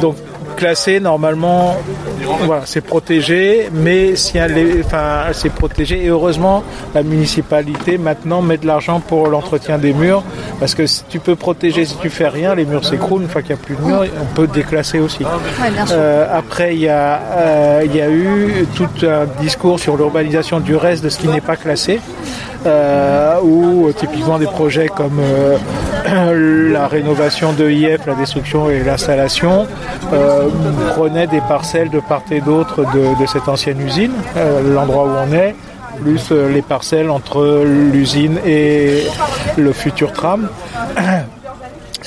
donc 0.00 0.16
classé 0.56 1.00
normalement, 1.00 1.76
voilà, 2.46 2.62
c'est 2.64 2.80
protégé, 2.80 3.68
mais 3.72 4.16
si 4.16 4.38
elle 4.38 4.56
est- 4.58 4.84
enfin, 4.84 5.24
c'est 5.32 5.50
protégé 5.52 6.04
et 6.04 6.08
heureusement 6.08 6.62
la 6.94 7.02
municipalité 7.02 7.98
maintenant 7.98 8.42
met 8.42 8.56
de 8.56 8.66
l'argent 8.66 9.00
pour 9.00 9.28
l'entretien 9.28 9.78
des 9.78 9.92
murs 9.92 10.22
parce 10.60 10.74
que 10.74 10.86
si 10.86 11.04
tu 11.08 11.18
peux 11.20 11.36
protéger 11.36 11.84
si 11.84 11.96
tu 11.96 12.10
fais 12.10 12.28
rien, 12.28 12.54
les 12.54 12.64
murs 12.64 12.84
s'écroulent 12.84 13.22
une 13.22 13.28
fois 13.28 13.42
qu'il 13.42 13.54
n'y 13.54 13.60
a 13.60 13.64
plus 13.64 13.76
de 13.76 13.82
murs, 13.82 14.04
on 14.20 14.34
peut 14.34 14.46
déclasser 14.46 14.98
aussi. 15.00 15.24
sûr. 15.86 15.96
Euh, 15.98 16.26
après, 16.38 16.74
il 16.74 16.80
y, 16.82 16.88
a, 16.88 17.20
euh, 17.36 17.82
il 17.84 17.94
y 17.96 18.00
a 18.00 18.08
eu 18.10 18.66
tout 18.74 18.88
un 19.06 19.26
discours 19.42 19.78
sur 19.78 19.96
l'urbanisation 19.96 20.60
du 20.60 20.76
reste 20.76 21.04
de 21.04 21.08
ce 21.08 21.18
qui 21.18 21.28
n'est 21.28 21.40
pas 21.40 21.56
classé, 21.56 22.00
euh, 22.66 23.34
où 23.42 23.88
euh, 23.88 23.92
typiquement 23.92 24.38
des 24.38 24.46
projets 24.46 24.88
comme 24.88 25.18
euh, 25.20 25.56
la 26.14 26.86
rénovation 26.86 27.52
de 27.52 27.68
IF, 27.68 28.06
la 28.06 28.14
destruction 28.14 28.70
et 28.70 28.82
l'installation, 28.82 29.66
euh, 30.12 30.48
prenaient 30.94 31.26
des 31.26 31.40
parcelles 31.40 31.90
de 31.90 32.00
part 32.00 32.22
et 32.30 32.40
d'autre 32.40 32.84
de, 32.94 33.26
cette 33.26 33.48
ancienne 33.48 33.80
usine, 33.80 34.12
euh, 34.36 34.74
l'endroit 34.74 35.04
où 35.04 35.28
on 35.28 35.32
est, 35.32 35.54
plus 36.00 36.28
euh, 36.30 36.52
les 36.52 36.62
parcelles 36.62 37.10
entre 37.10 37.64
l'usine 37.64 38.38
et 38.46 39.04
le 39.56 39.72
futur 39.72 40.12
tram. 40.12 40.48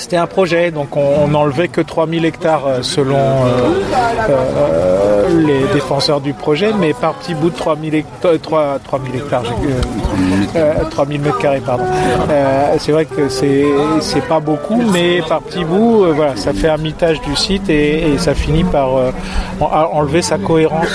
C'était 0.00 0.16
un 0.16 0.28
projet, 0.28 0.70
donc 0.70 0.96
on 0.96 1.26
n'enlevait 1.26 1.66
que 1.66 1.80
3000 1.80 2.24
hectares 2.24 2.66
euh, 2.68 2.78
selon 2.82 3.16
euh, 3.16 4.30
euh, 4.30 5.28
les 5.44 5.66
défenseurs 5.74 6.20
du 6.20 6.34
projet, 6.34 6.70
mais 6.78 6.94
par 6.94 7.14
petit 7.14 7.34
bout 7.34 7.50
de 7.50 7.56
3000 7.56 7.94
hectares, 7.96 8.32
3, 8.40 8.78
3000 8.84 9.16
hectares, 9.16 9.42
euh, 9.44 10.56
euh, 10.56 10.74
3000 10.88 11.20
mètres 11.20 11.38
carrés, 11.38 11.60
pardon. 11.66 11.82
Euh, 12.30 12.76
c'est 12.78 12.92
vrai 12.92 13.06
que 13.06 13.28
c'est 13.28 13.64
pas 14.28 14.38
beaucoup, 14.38 14.80
mais 14.92 15.20
par 15.28 15.40
petit 15.42 15.64
bout, 15.64 16.04
euh, 16.04 16.12
voilà, 16.14 16.36
ça 16.36 16.52
fait 16.52 16.68
un 16.68 16.76
mitage 16.78 17.20
du 17.22 17.34
site 17.34 17.68
et, 17.68 18.12
et 18.12 18.18
ça 18.18 18.34
finit 18.34 18.62
par 18.64 18.96
euh, 18.96 19.10
en- 19.60 19.66
enlever 19.98 20.22
sa 20.22 20.38
cohérence. 20.38 20.86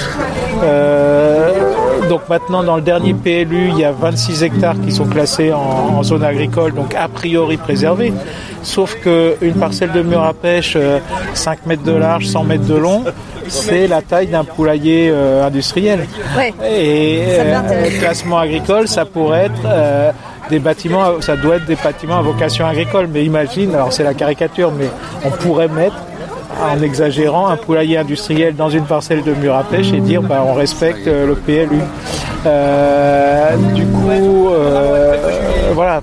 Euh, 2.04 2.10
donc 2.10 2.30
maintenant, 2.30 2.64
dans 2.64 2.76
le 2.76 2.82
dernier 2.82 3.14
PLU, 3.14 3.70
il 3.70 3.80
y 3.80 3.86
a 3.86 3.92
26 3.92 4.44
hectares 4.44 4.76
qui 4.84 4.92
sont 4.92 5.06
classés 5.06 5.52
en, 5.54 5.60
en 5.60 6.04
zone 6.04 6.24
agricole, 6.24 6.74
donc 6.74 6.96
a 6.96 7.08
priori 7.08 7.58
préservés. 7.58 8.14
Sauf 8.62 8.96
qu'une 9.02 9.54
parcelle 9.60 9.92
de 9.92 10.02
mur 10.02 10.24
à 10.24 10.34
pêche, 10.34 10.74
euh, 10.76 11.00
5 11.34 11.66
mètres 11.66 11.84
de 11.84 11.92
large, 11.92 12.28
100 12.28 12.44
mètres 12.44 12.66
de 12.66 12.76
long, 12.76 13.04
c'est 13.48 13.88
la 13.88 14.02
taille 14.02 14.28
d'un 14.28 14.44
poulailler 14.44 15.10
euh, 15.12 15.46
industriel. 15.46 16.08
Ouais. 16.38 16.54
Et 16.66 17.24
euh, 17.28 18.00
classement 18.00 18.40
agricole, 18.40 18.88
ça 18.88 19.06
pourrait 19.06 19.46
être 19.46 19.62
euh, 19.66 20.12
des 20.50 20.60
bâtiments, 20.60 21.22
ça 21.22 21.36
doit 21.36 21.58
être 21.58 21.66
des 21.66 21.76
bâtiments 21.76 22.18
à 22.18 22.22
vocation 22.22 22.66
agricole. 22.66 23.08
Mais 23.12 23.26
imagine, 23.26 23.74
alors 23.76 23.92
c'est 23.92 24.04
la 24.04 24.14
caricature, 24.14 24.72
mais 24.72 24.88
on 25.26 25.30
pourrait 25.30 25.68
mettre 25.68 25.96
en 26.64 26.82
exagérant 26.82 27.48
un 27.48 27.58
poulailler 27.58 27.98
industriel 27.98 28.56
dans 28.56 28.70
une 28.70 28.86
parcelle 28.86 29.24
de 29.24 29.34
mur 29.34 29.56
à 29.56 29.64
pêche 29.64 29.92
et 29.94 30.00
dire 30.00 30.22
bah, 30.22 30.44
on 30.46 30.54
respecte 30.54 31.08
euh, 31.08 31.28
le 31.28 31.36
PLU. 31.36 31.80
Euh, 32.46 33.56
du 33.74 33.86
coup, 33.86 34.50
euh, 34.50 35.72
voilà, 35.74 36.02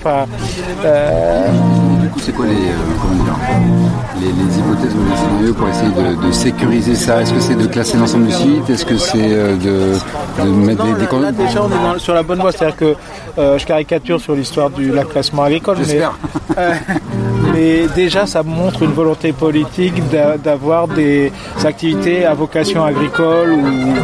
Du 2.00 2.08
coup, 2.08 2.20
c'est 2.20 2.32
quoi 2.32 2.46
les, 2.46 2.54
comment 3.00 3.89
les, 4.20 4.26
les 4.26 4.58
hypothèses 4.58 4.94
ou 4.94 5.10
les 5.10 5.16
scénarios 5.16 5.54
pour 5.54 5.68
essayer 5.68 5.90
de, 5.90 6.26
de 6.26 6.32
sécuriser 6.32 6.94
ça 6.94 7.20
Est-ce 7.22 7.32
que 7.32 7.40
c'est 7.40 7.54
de 7.56 7.66
classer 7.66 7.96
l'ensemble 7.98 8.26
du 8.26 8.32
site? 8.32 8.68
Est-ce 8.70 8.84
que 8.84 8.96
c'est 8.98 9.18
euh, 9.18 9.56
de, 9.56 10.44
de 10.44 10.48
mettre 10.50 10.84
des, 10.84 10.92
des 10.94 11.00
là, 11.00 11.06
con- 11.06 11.20
là, 11.20 11.32
déjà 11.32 11.62
on 11.62 11.68
est 11.68 11.82
dans- 11.94 11.98
sur 11.98 12.14
la 12.14 12.22
bonne 12.22 12.40
voie, 12.40 12.52
c'est-à-dire 12.52 12.76
que 12.76 12.94
euh, 13.38 13.58
je 13.58 13.66
caricature 13.66 14.20
sur 14.20 14.34
l'histoire 14.34 14.70
du 14.70 14.90
la 14.92 15.04
classement 15.04 15.44
agricole, 15.44 15.78
mais, 15.86 16.00
euh, 16.02 16.08
mais 16.56 17.50
mais 17.52 17.86
déjà 17.94 18.26
ça 18.26 18.42
montre 18.42 18.82
une 18.82 18.92
volonté 18.92 19.32
politique 19.32 20.02
d'avoir 20.44 20.88
des 20.88 21.32
activités 21.64 22.24
à 22.24 22.34
vocation 22.34 22.84
agricole. 22.84 23.50
Ou, 23.52 23.94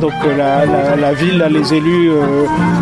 donc 0.00 0.12
la, 0.36 1.12
ville, 1.12 1.44
les 1.50 1.74
élus 1.74 2.10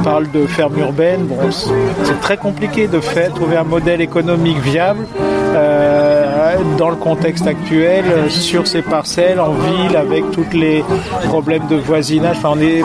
parlent 0.04 0.30
de 0.30 0.46
ferme 0.46 0.78
urbaine. 0.78 1.26
Bon, 1.26 1.36
c'est 1.50 2.20
très 2.20 2.36
compliqué 2.36 2.86
de 2.88 3.00
faire, 3.00 3.32
trouver 3.34 3.56
un 3.56 3.64
modèle 3.64 4.00
économique 4.00 4.58
viable. 4.60 5.00
Dans 6.78 6.90
le 6.90 6.96
contexte 6.96 7.46
actuel, 7.46 8.04
sur 8.30 8.66
ces 8.66 8.82
parcelles, 8.82 9.40
en 9.40 9.52
ville, 9.52 9.96
avec 9.96 10.30
tous 10.30 10.46
les 10.52 10.84
problèmes 11.24 11.66
de 11.68 11.76
voisinage. 11.76 12.36
Enfin, 12.38 12.52
on 12.54 12.60
est, 12.60 12.82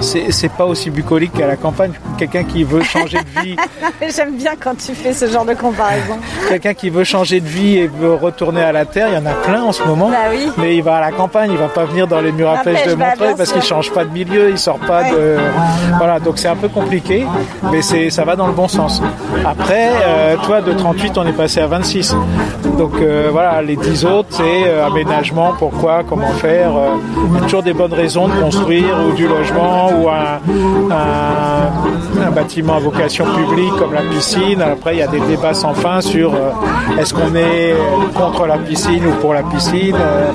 c'est 0.00 0.52
pas 0.52 0.64
aussi 0.64 0.90
bucolique 0.90 1.32
qu'à 1.32 1.46
la 1.46 1.56
campagne. 1.56 1.92
Quelqu'un 2.18 2.44
qui 2.44 2.64
veut 2.64 2.82
changer 2.82 3.18
de 3.18 3.40
vie. 3.40 3.56
J'aime 4.14 4.36
bien 4.36 4.52
quand 4.58 4.76
tu 4.76 4.94
fais 4.94 5.12
ce 5.12 5.26
genre 5.26 5.44
de 5.44 5.54
comparaison. 5.54 6.18
Quelqu'un 6.48 6.74
qui 6.74 6.90
veut 6.90 7.04
changer 7.04 7.40
de 7.40 7.46
vie 7.46 7.78
et 7.78 7.86
veut 7.86 8.14
retourner 8.14 8.62
à 8.62 8.72
la 8.72 8.84
terre, 8.84 9.08
il 9.08 9.14
y 9.14 9.18
en 9.18 9.26
a 9.26 9.34
plein 9.34 9.62
en 9.62 9.72
ce 9.72 9.82
moment. 9.84 10.10
Bah 10.10 10.30
oui. 10.30 10.48
Mais 10.58 10.76
il 10.76 10.82
va 10.82 10.96
à 10.96 11.00
la 11.00 11.12
campagne, 11.12 11.50
il 11.52 11.58
va 11.58 11.68
pas 11.68 11.84
venir 11.84 12.06
dans 12.06 12.20
les 12.20 12.32
murs 12.32 12.50
à 12.50 12.58
pêche 12.58 12.86
de 12.86 12.94
Montreuil 12.94 13.34
parce 13.36 13.52
qu'il 13.52 13.62
change 13.62 13.90
pas 13.92 14.04
de 14.04 14.10
milieu, 14.10 14.50
il 14.50 14.58
sort 14.58 14.78
pas 14.78 15.10
de. 15.10 15.38
Voilà, 15.98 16.20
donc 16.20 16.38
c'est 16.38 16.48
un 16.48 16.56
peu 16.56 16.68
compliqué, 16.68 17.26
mais 17.70 17.82
c'est 17.82 18.10
ça 18.10 18.24
va 18.24 18.36
dans 18.36 18.46
le 18.46 18.52
bon 18.52 18.68
sens. 18.68 19.02
Après, 19.44 19.90
euh, 20.04 20.36
toi 20.44 20.60
de 20.60 20.72
38, 20.72 21.18
on 21.18 21.26
est 21.26 21.32
passé 21.32 21.60
à 21.60 21.66
26. 21.66 22.14
Donc 22.78 22.92
euh, 23.00 23.28
voilà, 23.32 23.62
les 23.62 23.76
10 23.76 24.04
autres, 24.04 24.28
c'est 24.30 24.42
euh, 24.66 24.86
aménagement, 24.86 25.54
pourquoi, 25.58 26.02
comment 26.08 26.32
faire. 26.32 26.72
il 27.28 27.34
y 27.34 27.38
a 27.38 27.40
toujours 27.42 27.62
des 27.62 27.72
bonnes 27.72 27.94
raisons 27.94 28.28
de 28.28 28.34
construire 28.34 28.96
ou 29.08 29.12
du 29.14 29.26
logement 29.26 29.90
ou 30.00 30.08
un, 30.08 30.40
bâtiment 32.30 32.76
à 32.76 32.78
vocation 32.80 33.24
publique 33.26 33.72
comme 33.78 33.92
la 33.92 34.02
piscine. 34.02 34.60
Après, 34.60 34.96
il 34.96 34.98
y 34.98 35.02
a 35.02 35.06
des 35.06 35.20
débats 35.20 35.54
sans 35.54 35.74
fin 35.74 36.00
sur 36.00 36.34
euh, 36.34 36.50
est-ce 36.98 37.14
qu'on 37.14 37.34
est 37.34 37.74
contre 38.14 38.46
la 38.46 38.58
piscine 38.58 39.06
ou 39.06 39.12
pour 39.20 39.34
la 39.34 39.42
piscine. 39.44 39.96
Euh, 39.96 40.32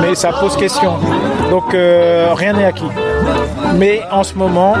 Mais 0.00 0.14
ça 0.14 0.30
pose 0.32 0.56
question. 0.56 0.92
Donc 1.50 1.74
euh, 1.74 2.28
rien 2.34 2.52
n'est 2.52 2.66
acquis. 2.66 2.90
Mais 3.74 4.02
en 4.10 4.22
ce 4.22 4.34
moment, 4.34 4.74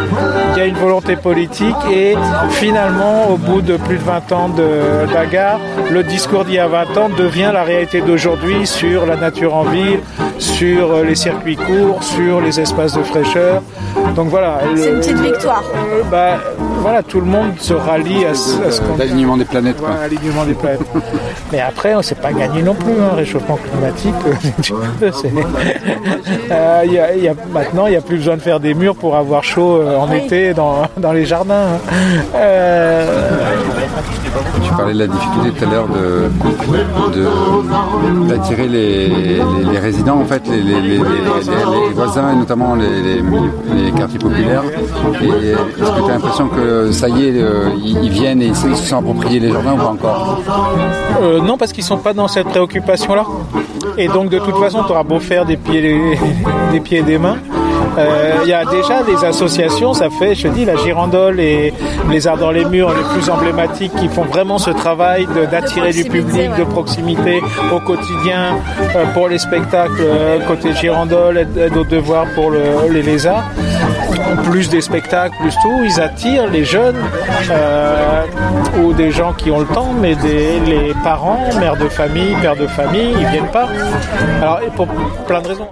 il 0.52 0.58
y 0.58 0.60
a 0.62 0.66
une 0.66 0.76
volonté 0.76 1.16
politique 1.16 1.76
et 1.92 2.14
finalement, 2.50 3.28
au 3.30 3.36
bout 3.36 3.60
de 3.60 3.76
plus 3.76 3.98
de 3.98 4.02
20 4.02 4.32
ans 4.32 4.48
de 4.48 5.12
bagarre, 5.12 5.60
le 5.90 6.02
discours 6.02 6.44
d'il 6.44 6.54
y 6.54 6.58
a 6.58 6.66
20 6.68 6.96
ans 6.96 7.08
devient 7.08 7.50
la 7.52 7.62
réalité 7.62 8.00
d'aujourd'hui 8.00 8.66
sur 8.66 9.06
la 9.06 9.16
nature 9.16 9.54
en 9.54 9.64
ville, 9.64 10.00
sur 10.38 11.02
les 11.02 11.14
circuits 11.14 11.56
courts, 11.56 12.02
sur 12.02 12.40
les 12.40 12.60
espaces 12.60 12.94
de 12.94 13.02
fraîcheur. 13.02 13.62
Donc 14.14 14.28
voilà. 14.28 14.60
C'est 14.76 14.90
une 14.90 14.96
petite 15.00 15.18
victoire. 15.18 15.64
Euh, 15.74 16.02
bah, 16.10 16.38
voilà, 16.80 17.02
tout 17.02 17.20
le 17.20 17.26
monde 17.26 17.52
se 17.58 17.74
rallie 17.74 18.24
à, 18.24 18.34
ce 18.34 18.80
qu'on. 18.80 18.96
L'alignement 18.96 19.36
des 19.36 19.44
planètes. 19.44 19.76
L'alignement 20.00 20.44
des 20.44 20.54
planètes. 20.54 20.80
Mais 21.52 21.60
après, 21.60 21.94
on 21.94 21.98
ne 21.98 22.02
s'est 22.02 22.14
pas 22.14 22.32
gagné 22.32 22.62
non 22.62 22.74
plus, 22.74 22.92
hein, 22.92 23.14
réchauffement 23.14 23.56
climatique. 23.56 24.14
euh, 26.50 26.82
y 26.86 27.28
a, 27.28 27.34
maintenant, 27.52 27.86
il 27.86 27.90
n'y 27.90 27.96
a 27.96 28.00
plus 28.00 28.16
besoin 28.16 28.36
de 28.36 28.42
faire 28.42 28.60
des 28.60 28.74
murs 28.74 28.85
pour 28.94 29.16
avoir 29.16 29.42
chaud 29.44 29.80
euh, 29.80 29.96
en 29.96 30.10
été 30.12 30.54
dans, 30.54 30.82
dans, 30.96 31.12
les 31.12 31.24
jardins. 31.24 31.66
Hein. 31.74 31.94
Euh, 32.34 33.30
tu 34.62 34.72
parlais 34.74 34.94
de 34.94 34.98
la 34.98 35.06
difficulté 35.06 35.50
tout 35.50 35.64
à 35.64 35.70
l'heure 35.70 35.88
de, 35.88 36.28
d'attirer 38.28 38.68
les, 38.68 39.08
les, 39.08 39.78
résidents, 39.78 40.20
en 40.20 40.24
fait, 40.24 40.42
les, 40.48 40.60
les, 40.60 40.98
voisins 41.94 42.32
et 42.32 42.36
notamment 42.36 42.74
les, 42.74 43.92
quartiers 43.96 44.18
populaires. 44.18 44.62
Et 45.22 45.50
est-ce 45.50 45.90
que 45.90 46.04
tu 46.04 46.10
as 46.10 46.14
l'impression 46.14 46.48
que 46.48 46.92
ça 46.92 47.08
y 47.08 47.28
est, 47.28 47.32
euh, 47.36 47.70
ils 47.82 48.10
viennent 48.10 48.42
et 48.42 48.46
ils 48.46 48.56
se 48.56 48.74
sont 48.74 48.98
appropriés 48.98 49.40
les 49.40 49.50
jardins 49.52 49.74
ou 49.74 49.78
pas 49.78 49.86
encore? 49.86 50.40
Euh, 51.22 51.40
Non, 51.40 51.56
parce 51.56 51.72
qu'ils 51.72 51.84
ne 51.84 51.88
sont 51.88 51.98
pas 51.98 52.12
dans 52.12 52.28
cette 52.28 52.48
préoccupation-là. 52.48 53.24
Et 53.98 54.08
donc 54.08 54.28
de 54.28 54.38
toute 54.38 54.56
façon, 54.56 54.82
tu 54.84 54.92
auras 54.92 55.04
beau 55.04 55.20
faire 55.20 55.46
des 55.46 55.56
pieds, 55.56 56.18
des 56.72 56.80
pieds 56.80 56.98
et 56.98 57.02
des 57.02 57.18
mains. 57.18 57.36
Euh, 57.98 58.34
il 58.42 58.48
y 58.48 58.52
a 58.52 58.64
déjà 58.64 59.02
des 59.02 59.24
associations, 59.24 59.94
ça 59.94 60.08
fait, 60.10 60.34
je 60.34 60.48
te 60.48 60.48
dis, 60.48 60.64
la 60.64 60.76
Girandole 60.76 61.40
et 61.40 61.72
les 62.10 62.26
Arts 62.26 62.36
dans 62.36 62.50
les 62.50 62.64
Murs, 62.64 62.90
les 62.90 63.18
plus 63.18 63.30
emblématiques, 63.30 63.94
qui 63.96 64.08
font 64.08 64.24
vraiment 64.24 64.58
ce 64.58 64.70
travail 64.70 65.26
d'attirer 65.50 65.92
du 65.92 66.04
public, 66.04 66.50
de 66.58 66.64
proximité 66.64 67.40
au 67.72 67.80
quotidien 67.80 68.58
euh, 68.94 69.04
pour 69.14 69.28
les 69.28 69.38
spectacles 69.38 70.00
euh, 70.00 70.38
côté 70.46 70.72
Girandole, 70.74 71.38
et 71.38 71.70
d'autres 71.70 71.90
devoirs 71.90 72.26
pour 72.34 72.50
les 72.90 73.02
lézards. 73.02 73.44
Plus 74.44 74.68
des 74.68 74.80
spectacles, 74.80 75.34
plus 75.40 75.54
tout, 75.62 75.82
ils 75.84 76.00
attirent 76.00 76.48
les 76.48 76.64
jeunes 76.64 76.96
ou 78.80 78.92
des 78.92 79.10
gens 79.10 79.32
qui 79.32 79.50
ont 79.50 79.60
le 79.60 79.66
temps, 79.66 79.92
mais 80.00 80.14
des, 80.16 80.60
les 80.66 80.94
parents, 81.02 81.38
mères 81.58 81.76
de 81.76 81.88
famille, 81.88 82.34
pères 82.40 82.56
de 82.56 82.66
famille, 82.66 83.14
ils 83.18 83.26
viennent 83.26 83.50
pas. 83.52 83.68
Alors, 84.40 84.60
pour 84.74 84.86
plein 85.26 85.40
de 85.40 85.48
raisons. 85.48 85.68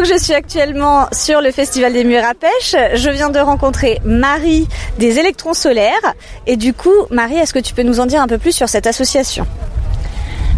Donc 0.00 0.08
je 0.08 0.18
suis 0.18 0.32
actuellement 0.32 1.08
sur 1.12 1.42
le 1.42 1.50
Festival 1.50 1.92
des 1.92 2.04
Murs 2.04 2.24
à 2.24 2.32
Pêche. 2.32 2.74
Je 2.94 3.10
viens 3.10 3.28
de 3.28 3.38
rencontrer 3.38 4.00
Marie 4.02 4.66
des 4.98 5.18
électrons 5.18 5.52
solaires. 5.52 6.14
Et 6.46 6.56
du 6.56 6.72
coup, 6.72 6.94
Marie, 7.10 7.36
est-ce 7.36 7.52
que 7.52 7.58
tu 7.58 7.74
peux 7.74 7.82
nous 7.82 8.00
en 8.00 8.06
dire 8.06 8.22
un 8.22 8.26
peu 8.26 8.38
plus 8.38 8.52
sur 8.52 8.66
cette 8.66 8.86
association? 8.86 9.46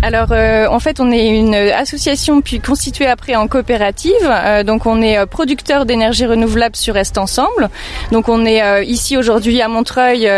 Alors 0.03 0.33
euh, 0.33 0.67
en 0.67 0.81
fait 0.81 0.99
on 0.99 1.13
est 1.13 1.29
une 1.29 1.55
association 1.55 2.41
puis 2.41 2.59
constituée 2.59 3.07
après 3.07 3.37
en 3.37 3.47
coopérative. 3.47 4.13
Euh, 4.29 4.65
donc 4.65 4.85
on 4.85 5.01
est 5.01 5.17
euh, 5.17 5.27
producteur 5.27 5.87
d'énergie 5.87 6.27
renouvelable 6.27 6.75
sur 6.75 6.97
Est 6.97 7.19
Ensemble. 7.19 7.71
Donc 8.11 8.29
on 8.29 8.45
est 8.45 8.85
ici 8.85 9.17
aujourd'hui 9.17 9.63
à 9.63 9.69
Montreuil 9.69 10.29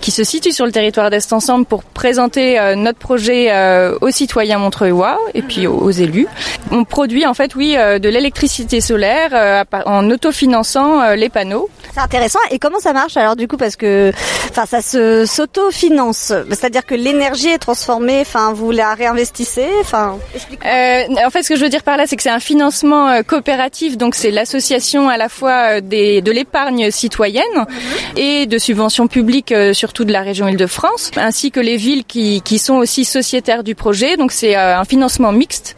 qui 0.00 0.10
se 0.10 0.24
situe 0.24 0.52
sur 0.52 0.64
le 0.64 0.72
territoire 0.72 1.10
d'Est 1.10 1.32
Ensemble 1.32 1.66
pour 1.66 1.82
présenter 1.82 2.58
notre 2.76 2.98
projet 2.98 3.52
aux 4.00 4.10
citoyens 4.10 4.58
montreuillois 4.58 5.18
et 5.34 5.42
puis 5.42 5.66
aux, 5.66 5.90
élus. 5.90 6.26
On 6.70 6.84
produit 6.84 7.26
en 7.26 7.34
fait 7.34 7.54
oui 7.54 7.74
de 7.76 8.08
l'électricité 8.08 8.80
solaire 8.80 9.64
en 9.86 10.10
autofinançant 10.10 11.12
les 11.14 11.28
panneaux. 11.28 11.68
C'est 11.94 12.00
intéressant. 12.00 12.38
Et 12.50 12.58
comment 12.58 12.80
ça 12.80 12.92
marche 12.92 13.16
alors 13.16 13.36
du 13.36 13.46
coup 13.48 13.56
parce 13.56 13.76
que 13.76 14.12
enfin 14.50 14.66
ça 14.66 14.80
se 14.80 15.26
s'autofinance, 15.26 16.32
c'est-à-dire 16.48 16.86
que 16.86 16.94
l'énergie 16.94 17.48
est 17.48 17.58
transformée, 17.58 18.20
enfin 18.20 18.52
vous 18.62 18.70
la 18.70 18.94
réinvestissez 18.94 19.66
Enfin, 19.80 20.18
euh, 20.64 21.26
en 21.26 21.30
fait, 21.30 21.42
ce 21.42 21.48
que 21.48 21.56
je 21.56 21.62
veux 21.62 21.68
dire 21.68 21.82
par 21.82 21.96
là, 21.96 22.06
c'est 22.06 22.16
que 22.16 22.22
c'est 22.22 22.30
un 22.30 22.38
financement 22.38 23.08
euh, 23.08 23.22
coopératif, 23.22 23.96
donc 23.96 24.14
c'est 24.14 24.30
l'association 24.30 25.08
à 25.08 25.16
la 25.16 25.28
fois 25.28 25.76
euh, 25.76 25.80
des, 25.80 26.22
de 26.22 26.30
l'épargne 26.30 26.90
citoyenne 26.90 27.42
mhm. 27.56 27.66
et 28.16 28.46
de 28.46 28.58
subventions 28.58 29.08
publiques, 29.08 29.52
surtout 29.72 30.04
de 30.04 30.12
la 30.12 30.22
région 30.22 30.46
Île-de-France, 30.46 31.10
ainsi 31.16 31.50
que 31.50 31.60
les 31.60 31.76
villes 31.76 32.04
qui, 32.04 32.40
qui 32.42 32.58
sont 32.58 32.76
aussi 32.76 33.04
sociétaires 33.04 33.64
du 33.64 33.74
projet. 33.74 34.16
Donc 34.16 34.30
c'est 34.30 34.54
un 34.54 34.84
financement 34.84 35.32
mixte. 35.32 35.76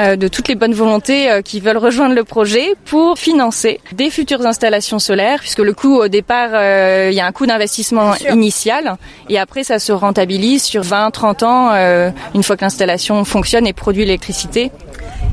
Euh, 0.00 0.16
de 0.16 0.28
toutes 0.28 0.48
les 0.48 0.54
bonnes 0.54 0.72
volontés 0.72 1.30
euh, 1.30 1.42
qui 1.42 1.60
veulent 1.60 1.76
rejoindre 1.76 2.14
le 2.14 2.24
projet 2.24 2.74
pour 2.86 3.18
financer 3.18 3.80
des 3.92 4.08
futures 4.08 4.46
installations 4.46 4.98
solaires, 4.98 5.40
puisque 5.40 5.58
le 5.58 5.74
coût 5.74 5.94
au 5.96 6.08
départ, 6.08 6.50
euh, 6.54 7.08
il 7.10 7.14
y 7.14 7.20
a 7.20 7.26
un 7.26 7.32
coût 7.32 7.44
d'investissement 7.44 8.14
initial, 8.32 8.96
et 9.28 9.38
après 9.38 9.62
ça 9.62 9.78
se 9.78 9.92
rentabilise 9.92 10.62
sur 10.62 10.82
20-30 10.82 11.44
ans, 11.44 12.12
une 12.34 12.42
fois 12.42 12.56
que 12.56 12.64
l'installation 12.64 13.24
fonctionne 13.24 13.66
et 13.66 13.72
produit 13.72 14.04
l'électricité. 14.04 14.70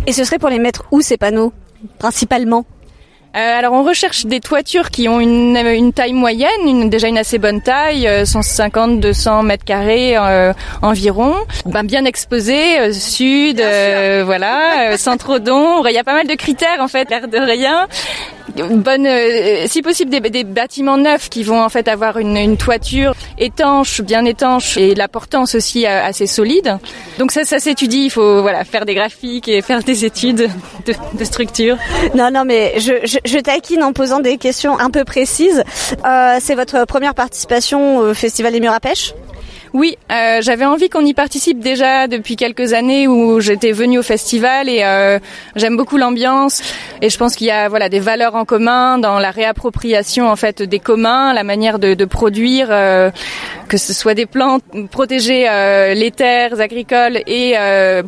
Et 0.05 0.11
ce 0.11 0.24
serait 0.24 0.39
pour 0.39 0.49
les 0.49 0.59
mettre 0.59 0.84
où 0.91 1.01
ces 1.01 1.18
panneaux, 1.18 1.53
principalement? 1.99 2.65
Alors 3.38 3.74
on 3.74 3.84
recherche 3.84 4.26
des 4.26 4.40
toitures 4.40 4.90
qui 4.90 5.08
ont 5.08 5.20
une, 5.20 5.58
une 5.58 5.94
taille 5.94 6.14
moyenne, 6.14 6.50
une, 6.66 6.90
déjà 6.90 7.08
une 7.08 7.18
assez 7.18 7.38
bonne 7.38 7.62
taille, 7.62 8.06
150-200 8.06 9.40
euh, 9.40 9.42
mètres 9.44 9.66
carrés 9.66 10.18
euh, 10.18 10.54
environ, 10.82 11.36
ben, 11.66 11.84
bien 11.84 12.06
exposées, 12.06 12.92
sud, 12.94 13.62
voilà, 14.26 14.98
sans 14.98 15.18
trop 15.18 15.40
d'ombre. 15.40 15.88
Il 15.90 15.94
y 15.94 16.00
a 16.00 16.04
pas 16.04 16.14
mal 16.14 16.28
de 16.28 16.36
critères 16.36 16.80
en 16.80 16.88
fait, 16.88 17.10
l'air 17.10 17.28
de 17.28 17.38
rien 17.38 17.88
bonne, 18.64 19.06
euh, 19.06 19.66
si 19.68 19.82
possible 19.82 20.12
des, 20.12 20.20
des, 20.20 20.44
bâtiments 20.44 20.98
neufs 20.98 21.30
qui 21.30 21.44
vont 21.44 21.62
en 21.62 21.70
fait 21.70 21.88
avoir 21.88 22.18
une, 22.18 22.38
une, 22.38 22.58
toiture 22.58 23.14
étanche, 23.38 24.02
bien 24.02 24.26
étanche 24.26 24.78
et 24.78 24.96
la 24.96 25.08
portance 25.08 25.56
aussi 25.56 25.86
euh, 25.86 26.04
assez 26.04 26.28
solide. 26.28 26.78
Donc 27.20 27.32
ça, 27.32 27.44
ça 27.44 27.60
s'étudie. 27.60 28.06
Il 28.06 28.10
faut 28.10 28.42
voilà 28.42 28.64
faire 28.64 28.86
des 28.86 28.96
graphiques 28.96 29.48
et 29.48 29.62
faire 29.62 29.84
des 29.84 30.06
études 30.06 30.50
de, 30.86 30.94
de 31.18 31.24
structure. 31.24 31.78
Non, 32.16 32.32
non, 32.32 32.46
mais 32.46 32.80
je, 32.80 32.94
je, 33.04 33.18
je, 33.28 33.39
taquine 33.39 33.84
en 33.84 33.93
posant 33.93 34.19
des 34.19 34.38
questions 34.38 34.80
un 34.80 34.89
peu 34.89 35.03
précises. 35.03 35.63
Euh, 36.05 36.38
c'est 36.39 36.55
votre 36.55 36.86
première 36.86 37.13
participation 37.13 37.97
au 37.97 38.13
Festival 38.13 38.53
des 38.53 38.59
Murs 38.59 38.73
à 38.73 38.80
Pêche? 38.80 39.13
Oui, 39.78 39.95
euh, 40.11 40.41
j'avais 40.41 40.65
envie 40.65 40.89
qu'on 40.89 41.05
y 41.05 41.13
participe 41.13 41.59
déjà 41.59 42.07
depuis 42.07 42.36
quelques 42.36 42.73
années 42.73 43.07
où 43.07 43.39
j'étais 43.41 43.71
venue 43.71 43.99
au 43.99 44.01
festival 44.01 44.69
et 44.69 44.80
euh, 44.84 45.19
j'aime 45.55 45.78
beaucoup 45.78 45.97
l'ambiance 45.97 46.63
et 47.03 47.11
je 47.11 47.17
pense 47.19 47.36
qu'il 47.36 47.45
y 47.45 47.51
a 47.51 47.69
voilà 47.69 47.88
des 47.88 47.99
valeurs 47.99 48.34
en 48.34 48.43
commun 48.43 48.97
dans 48.97 49.19
la 49.19 49.30
réappropriation 49.30 50.32
en 50.32 50.36
fait 50.36 50.63
des 50.63 50.80
communs, 50.80 51.32
la 51.32 51.43
manière 51.43 51.78
de, 51.78 51.93
de 51.93 52.05
produire, 52.05 52.69
euh, 52.71 53.11
que 53.67 53.78
ce 53.78 53.93
soit 53.93 54.15
des 54.15 54.25
plantes, 54.25 54.63
protéger 54.89 55.47
les 55.93 56.09
terres 56.09 56.59
agricoles 56.59 57.19
et 57.28 57.55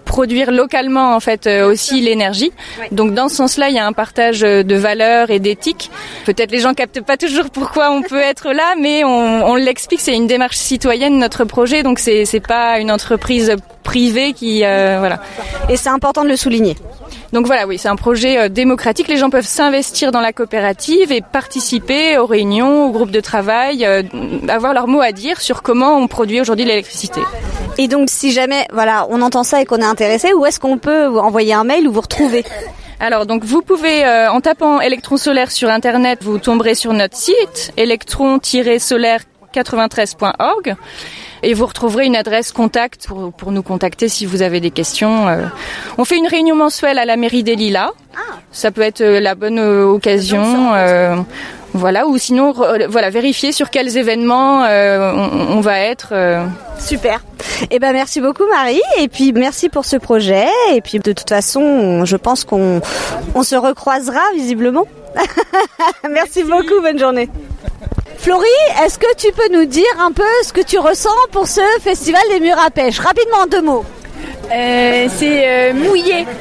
produire 0.05 0.51
localement 0.51 1.13
en 1.13 1.20
fait 1.20 1.47
aussi 1.47 2.01
l'énergie. 2.01 2.51
Donc 2.91 3.13
dans 3.13 3.28
ce 3.28 3.36
sens-là, 3.36 3.70
il 3.70 3.76
y 3.76 3.80
a 3.80 3.86
un 3.86 3.93
partage 3.93 4.39
de 4.39 4.76
valeurs 4.76 5.30
et 5.30 5.39
d'éthique. 5.39 5.91
Peut-être 6.26 6.51
les 6.51 6.59
gens 6.59 6.74
captent 6.74 7.01
pas 7.01 7.17
toujours 7.17 7.49
pourquoi 7.51 7.91
on 7.91 8.01
peut 8.01 8.22
être 8.22 8.53
là, 8.53 8.74
mais 8.80 9.03
on, 9.03 9.45
on 9.45 9.55
l'explique. 9.55 9.99
C'est 9.99 10.15
une 10.15 10.28
démarche 10.28 10.55
citoyenne 10.55 11.20
notre 11.20 11.43
projet, 11.43 11.59
donc 11.84 11.99
c'est 11.99 12.26
c'est 12.26 12.39
pas 12.39 12.80
une 12.80 12.91
entreprise 12.91 13.55
privée 13.84 14.34
qui 14.34 14.64
euh, 14.64 14.97
voilà. 14.99 15.20
Et 15.70 15.78
c'est 15.78 15.89
important 15.89 16.24
de 16.24 16.30
le 16.30 16.36
souligner. 16.36 16.76
Donc 17.34 17.45
voilà, 17.45 17.68
oui, 17.68 17.78
c'est 17.78 17.89
un 17.89 17.95
projet 17.95 18.38
euh, 18.38 18.49
démocratique. 18.49 19.07
Les 19.07 19.18
gens 19.18 19.30
peuvent 19.30 19.45
s'investir 19.45 20.12
dans 20.12 20.22
la 20.22 20.34
coopérative 20.34 21.12
et 21.12 21.22
participer 21.22 22.18
aux 22.18 22.26
réunions, 22.26 22.86
aux 22.88 22.91
groupes 22.91 23.12
de 23.12 23.20
travail, 23.20 23.86
euh, 23.86 24.01
avoir 24.47 24.74
leur 24.74 24.88
mot 24.88 25.01
à 25.01 25.12
dire 25.12 25.39
sur 25.41 25.62
comment 25.62 25.97
on 25.97 26.07
produit 26.07 26.41
aujourd'hui 26.41 26.66
l'électricité. 26.66 27.22
Et 27.78 27.88
donc, 27.88 28.10
si 28.10 28.32
jamais, 28.32 28.66
voilà, 28.74 29.05
on 29.10 29.22
entend 29.22 29.43
ça 29.43 29.62
et 29.62 29.66
qu'on 29.66 29.78
est 29.78 29.84
intéressé, 29.84 30.34
où 30.34 30.45
est-ce 30.45 30.60
qu'on 30.60 30.78
peut 30.78 31.05
vous 31.05 31.20
envoyer 31.20 31.53
un 31.53 31.64
mail 31.64 31.88
ou 31.88 31.91
vous 31.91 32.01
retrouver? 32.01 32.43
Alors 33.01 33.26
donc 33.26 33.45
vous 33.45 33.62
pouvez 33.62 34.03
euh, 34.03 34.30
en 34.30 34.41
tapant 34.41 34.82
électron 34.82 35.16
solaire 35.16 35.51
sur 35.51 35.70
internet, 35.70 36.20
vous 36.22 36.38
tomberez 36.38 36.76
sur 36.76 36.91
notre 36.91 37.16
site 37.16 37.72
électron-solaire93.org 39.56 40.76
et 41.43 41.54
vous 41.54 41.66
retrouverez 41.66 42.06
une 42.06 42.16
adresse 42.16 42.52
contact 42.52 43.08
pour, 43.08 43.32
pour 43.32 43.52
nous 43.52 43.64
contacter 43.64 44.10
si 44.10 44.26
vous 44.26 44.41
avez 44.41 44.60
des 44.60 44.72
questions. 44.72 45.28
euh. 45.28 45.45
On 45.97 46.06
fait 46.06 46.18
une 46.18 46.28
réunion 46.28 46.56
mensuelle 46.56 47.00
à 47.00 47.06
la 47.06 47.16
mairie 47.18 47.43
des 47.43 47.56
Lilas. 47.56 47.91
Ça 48.52 48.72
peut 48.72 48.82
être 48.82 49.02
euh, 49.02 49.20
la 49.20 49.36
bonne 49.36 49.60
euh, 49.60 49.86
occasion. 49.86 50.74
euh, 50.74 51.16
voilà, 51.74 52.08
ou 52.08 52.18
sinon, 52.18 52.52
voilà, 52.52 53.10
vérifier 53.12 53.52
sur 53.52 53.70
quels 53.70 53.95
événements 53.95 54.64
euh, 54.66 55.14
on, 55.14 55.58
on 55.58 55.62
va 55.62 55.80
être. 55.80 56.10
euh. 56.14 56.43
Super. 56.80 57.24
Eh 57.72 57.78
ben 57.80 57.91
merci 57.93 58.22
beaucoup 58.22 58.47
Marie 58.50 58.82
et 59.00 59.08
puis 59.08 59.34
merci 59.34 59.70
pour 59.70 59.86
ce 59.86 59.97
projet 59.97 60.47
et 60.74 60.82
puis 60.82 60.97
de 61.00 61.12
toute 61.12 61.30
façon 61.30 61.60
on- 61.62 62.06
je 62.06 62.16
pense 62.16 62.43
qu'on 62.45 62.82
on 63.36 63.43
se 63.43 63.56
recroisera 63.56 64.22
visiblement. 64.34 64.86
merci, 66.10 66.43
beaucoup, 66.43 66.82
bonne 66.82 66.97
journée. 67.00 67.30
Florie, 68.22 68.45
est-ce 68.84 68.99
que 68.99 69.15
tu 69.15 69.32
peux 69.32 69.47
nous 69.53 69.63
dire 69.63 69.86
un 69.97 70.11
peu 70.11 70.24
ce 70.43 70.51
que 70.51 70.59
tu 70.59 70.78
ressens 70.78 71.09
pour 71.32 71.47
ce 71.47 71.61
festival 71.82 72.22
des 72.30 72.41
murs 72.41 72.59
à 72.59 72.70
pêche? 72.70 72.99
Rapidement 72.99 73.38
en 73.43 73.47
deux 73.47 73.61
mots. 73.61 73.86
Euh, 74.52 75.08
c'est 75.16 75.43
euh, 75.45 75.74
mouillé. 75.74 76.26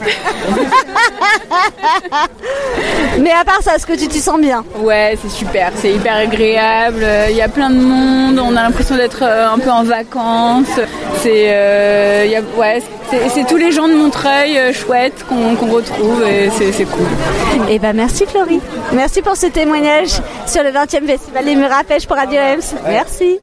Mais 3.21 3.33
à 3.33 3.45
part 3.45 3.63
ça, 3.63 3.75
est-ce 3.77 3.87
que 3.87 3.93
tu 3.99 4.09
t'y 4.09 4.21
sens 4.21 4.41
bien? 4.41 4.65
Ouais, 4.79 5.19
c'est 5.21 5.31
super, 5.31 5.73
c'est 5.77 5.93
hyper 5.93 6.15
agréable. 6.15 7.05
Il 7.29 7.37
y 7.37 7.43
a 7.43 7.49
plein 7.49 7.71
de 7.71 7.81
monde, 7.81 8.39
on 8.39 8.57
a 8.57 8.63
l'impression 8.63 8.97
d'être 8.97 9.23
euh, 9.23 9.51
un 9.51 9.59
peu 9.59 9.71
en 9.71 9.83
vacances. 9.83 10.81
C'est, 11.21 11.49
euh, 11.49 12.41
ouais, 12.57 12.83
c'est, 13.11 13.47
tous 13.47 13.57
les 13.57 13.73
gens 13.73 13.89
de 13.89 13.95
Montreuil 13.95 14.73
chouettes 14.73 15.25
qu'on, 15.29 15.55
retrouve 15.71 16.25
et 16.27 16.51
c'est, 16.51 16.85
cool. 16.85 17.07
Eh 17.69 17.79
ben 17.79 17.95
merci 17.95 18.25
Florie. 18.27 18.61
Merci 18.93 19.21
pour 19.23 19.37
ce 19.37 19.47
témoignage 19.47 20.11
sur 20.47 20.63
le 20.63 20.71
20e 20.71 21.07
festival 21.07 21.45
des 21.45 21.57
murs 21.57 21.73
à 21.73 21.85
pêche 21.85 22.07
pour 22.07 22.17
Radio 22.17 22.39
Ems. 22.39 22.75
Merci. 22.87 23.41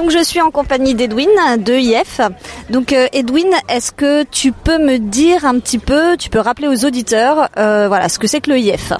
Donc 0.00 0.12
je 0.12 0.24
suis 0.24 0.40
en 0.40 0.50
compagnie 0.50 0.94
d'Edwin 0.94 1.28
de 1.58 1.74
IF. 1.74 2.22
Donc 2.70 2.94
euh, 2.94 3.06
Edwin, 3.12 3.48
est-ce 3.68 3.92
que 3.92 4.22
tu 4.22 4.50
peux 4.50 4.78
me 4.78 4.96
dire 4.96 5.44
un 5.44 5.58
petit 5.58 5.76
peu, 5.76 6.16
tu 6.16 6.30
peux 6.30 6.38
rappeler 6.38 6.68
aux 6.68 6.86
auditeurs, 6.86 7.50
euh, 7.58 7.86
voilà, 7.86 8.08
ce 8.08 8.18
que 8.18 8.26
c'est 8.26 8.40
que 8.40 8.48
le 8.48 8.58
IF 8.58 8.94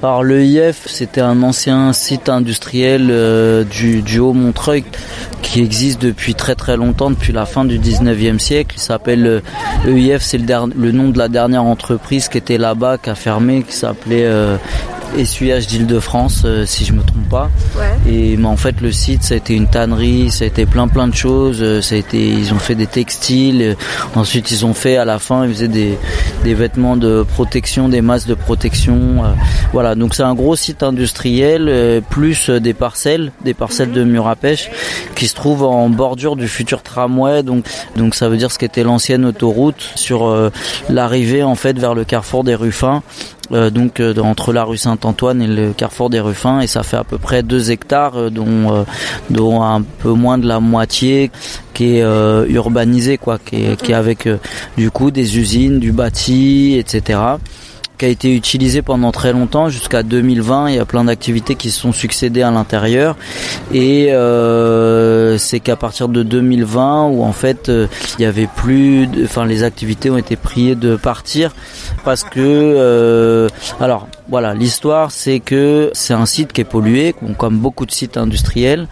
Alors 0.00 0.22
le 0.22 0.44
IF, 0.44 0.86
c'était 0.86 1.22
un 1.22 1.42
ancien 1.42 1.92
site 1.92 2.28
industriel 2.28 3.08
euh, 3.10 3.64
du, 3.64 4.00
du 4.02 4.20
Haut-Montreuil 4.20 4.84
qui 5.42 5.60
existe 5.60 6.00
depuis 6.00 6.36
très 6.36 6.54
très 6.54 6.76
longtemps, 6.76 7.10
depuis 7.10 7.32
la 7.32 7.44
fin 7.44 7.64
du 7.64 7.80
19e 7.80 8.38
siècle. 8.38 8.76
Il 8.78 8.80
s'appelle 8.80 9.42
EIF, 9.88 10.22
c'est 10.22 10.38
le, 10.38 10.92
nom 10.92 11.08
de 11.08 11.18
la 11.18 11.26
dernière 11.26 11.64
entreprise 11.64 12.28
qui 12.28 12.38
était 12.38 12.58
là-bas, 12.58 12.98
qui 12.98 13.10
a 13.10 13.16
fermé, 13.16 13.64
qui 13.64 13.74
s'appelait 13.74 14.24
Essuyage 15.16 15.66
d'Île-de-France, 15.66 16.42
euh, 16.44 16.64
si 16.66 16.84
je 16.84 16.92
me 16.92 17.02
trompe 17.02 17.28
pas. 17.28 17.50
Et 18.08 18.36
mais 18.36 18.46
en 18.46 18.56
fait 18.56 18.80
le 18.80 18.92
site 18.92 19.22
ça 19.22 19.34
a 19.34 19.36
été 19.36 19.54
une 19.54 19.66
tannerie, 19.66 20.30
ça 20.30 20.44
a 20.44 20.46
été 20.46 20.66
plein 20.66 20.88
plein 20.88 21.08
de 21.08 21.14
choses, 21.14 21.58
euh, 21.60 21.80
ça 21.80 21.94
a 21.94 21.98
été 21.98 22.28
ils 22.28 22.52
ont 22.52 22.58
fait 22.58 22.74
des 22.74 22.86
textiles, 22.86 23.62
euh, 23.62 23.74
ensuite 24.14 24.50
ils 24.50 24.64
ont 24.64 24.74
fait 24.74 24.96
à 24.96 25.04
la 25.04 25.18
fin 25.18 25.46
ils 25.46 25.52
faisaient 25.52 25.68
des, 25.68 25.98
des 26.44 26.54
vêtements 26.54 26.96
de 26.96 27.22
protection, 27.22 27.88
des 27.88 28.00
masques 28.00 28.28
de 28.28 28.34
protection, 28.34 29.24
euh, 29.24 29.28
voilà. 29.72 29.94
Donc 29.94 30.14
c'est 30.14 30.22
un 30.22 30.34
gros 30.34 30.56
site 30.56 30.82
industriel 30.82 31.66
euh, 31.68 32.00
plus 32.00 32.50
des 32.50 32.74
parcelles, 32.74 33.32
des 33.44 33.54
parcelles 33.54 33.92
de 33.92 34.04
mur 34.04 34.28
à 34.28 34.36
pêche 34.36 34.70
qui 35.14 35.26
se 35.26 35.34
trouvent 35.34 35.64
en 35.64 35.88
bordure 35.88 36.36
du 36.36 36.48
futur 36.48 36.82
tramway. 36.82 37.42
Donc 37.42 37.66
donc 37.96 38.14
ça 38.14 38.28
veut 38.28 38.36
dire 38.36 38.52
ce 38.52 38.58
qu'était 38.58 38.84
l'ancienne 38.84 39.24
autoroute 39.24 39.90
sur 39.94 40.26
euh, 40.26 40.50
l'arrivée 40.88 41.42
en 41.42 41.54
fait 41.54 41.78
vers 41.78 41.94
le 41.94 42.04
carrefour 42.04 42.44
des 42.44 42.54
Ruffins 42.54 43.02
euh, 43.52 43.70
donc 43.70 44.00
euh, 44.00 44.14
entre 44.18 44.52
la 44.52 44.64
rue 44.64 44.76
Saint-Antoine 44.76 45.40
et 45.40 45.46
le 45.46 45.72
carrefour 45.72 46.10
des 46.10 46.20
Ruffins 46.20 46.60
et 46.60 46.66
ça 46.66 46.82
fait 46.82 46.98
à 46.98 47.04
peu 47.04 47.18
près 47.18 47.42
2 47.42 47.70
hectares 47.70 48.16
euh, 48.16 48.30
dont 48.30 48.84
dont 49.30 49.62
un 49.62 49.82
peu 49.82 50.12
moins 50.12 50.36
de 50.38 50.46
la 50.46 50.60
moitié 50.60 51.30
qui 51.72 51.96
est 51.96 52.02
urbanisé 52.48 53.16
quoi 53.16 53.38
qui 53.38 53.64
est, 53.64 53.80
qui 53.80 53.92
est 53.92 53.94
avec 53.94 54.28
du 54.76 54.90
coup 54.90 55.10
des 55.10 55.38
usines 55.38 55.78
du 55.78 55.92
bâti 55.92 56.76
etc 56.78 57.20
qui 57.98 58.04
a 58.04 58.08
été 58.08 58.34
utilisé 58.34 58.80
pendant 58.82 59.10
très 59.12 59.32
longtemps 59.32 59.68
jusqu'à 59.68 60.02
2020 60.02 60.68
il 60.70 60.76
y 60.76 60.78
a 60.78 60.84
plein 60.84 61.04
d'activités 61.04 61.56
qui 61.56 61.70
se 61.70 61.80
sont 61.80 61.92
succédées 61.92 62.42
à 62.42 62.50
l'intérieur. 62.50 63.16
Et 63.74 64.12
euh, 64.12 65.36
c'est 65.38 65.60
qu'à 65.60 65.76
partir 65.76 66.08
de 66.08 66.22
2020 66.22 67.06
où 67.08 67.22
en 67.24 67.32
fait 67.32 67.68
euh, 67.68 67.86
il 68.18 68.22
y 68.22 68.24
avait 68.24 68.48
plus 68.54 69.06
de- 69.06 69.24
enfin 69.24 69.44
les 69.44 69.62
activités 69.64 70.10
ont 70.10 70.16
été 70.16 70.36
priées 70.36 70.74
de 70.76 70.96
partir 70.96 71.52
parce 72.04 72.22
que 72.24 72.38
euh, 72.38 73.48
alors 73.80 74.08
voilà 74.28 74.52
l'histoire 74.54 75.10
c'est 75.10 75.40
que 75.40 75.90
c'est 75.94 76.12
un 76.14 76.26
site 76.26 76.52
qui 76.52 76.60
est 76.60 76.64
pollué 76.64 77.14
comme 77.38 77.56
beaucoup 77.58 77.86
de 77.86 77.90
sites 77.90 78.16
industriels 78.18 78.86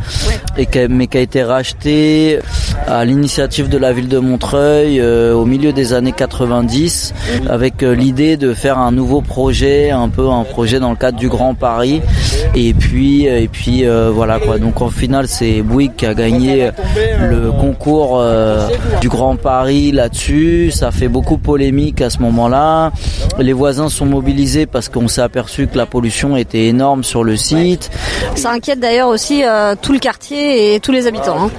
et 0.56 0.64
qui 0.66 0.78
a- 0.78 0.88
mais 0.88 1.06
qui 1.08 1.18
a 1.18 1.20
été 1.20 1.42
racheté 1.42 2.38
à 2.86 3.04
l'initiative 3.04 3.68
de 3.68 3.76
la 3.78 3.92
ville 3.92 4.08
de 4.08 4.18
Montreuil 4.18 4.98
euh, 5.00 5.34
au 5.34 5.44
milieu 5.44 5.72
des 5.72 5.92
années 5.92 6.12
90 6.12 7.12
avec 7.50 7.82
euh, 7.82 7.94
l'idée 7.94 8.36
de 8.36 8.54
faire 8.54 8.78
un 8.78 8.92
nouveau 8.92 9.20
projet 9.20 9.90
un 9.90 10.08
peu 10.08 10.28
un 10.30 10.44
projet 10.44 10.78
dans 10.80 10.90
le 10.90 10.96
cadre 10.96 11.18
du 11.18 11.28
Grand 11.28 11.54
Paris. 11.54 12.00
Et 12.54 12.72
puis 12.72 13.26
et 13.26 13.48
puis 13.48 13.86
euh, 13.86 14.10
voilà 14.10 14.38
quoi. 14.38 14.58
Donc 14.58 14.80
en 14.80 14.88
final 14.90 15.26
c'est 15.28 15.60
Bouygues 15.62 15.96
qui 15.96 16.06
a 16.06 16.14
gagné 16.14 16.70
le 17.20 17.50
concours 17.52 18.18
euh, 18.20 18.68
du 19.00 19.08
Grand 19.08 19.36
Paris 19.36 19.92
là-dessus. 19.92 20.70
Ça 20.70 20.90
fait 20.90 21.08
beaucoup 21.08 21.36
polémique 21.38 22.00
à 22.00 22.08
ce 22.10 22.20
moment-là. 22.20 22.92
Les 23.38 23.52
voisins 23.52 23.88
sont 23.90 24.06
mobilisés 24.06 24.64
parce 24.66 24.88
qu'on 24.88 25.08
s'est 25.08 25.25
aperçu 25.26 25.66
que 25.66 25.76
la 25.76 25.84
pollution 25.86 26.36
était 26.36 26.64
énorme 26.66 27.04
sur 27.04 27.22
le 27.22 27.36
site 27.36 27.90
Ça 28.34 28.50
inquiète 28.52 28.80
d'ailleurs 28.80 29.08
aussi 29.08 29.44
euh, 29.44 29.74
tout 29.80 29.92
le 29.92 29.98
quartier 29.98 30.74
et 30.74 30.80
tous 30.80 30.92
les 30.92 31.06
habitants. 31.06 31.36
hein. 31.46 31.50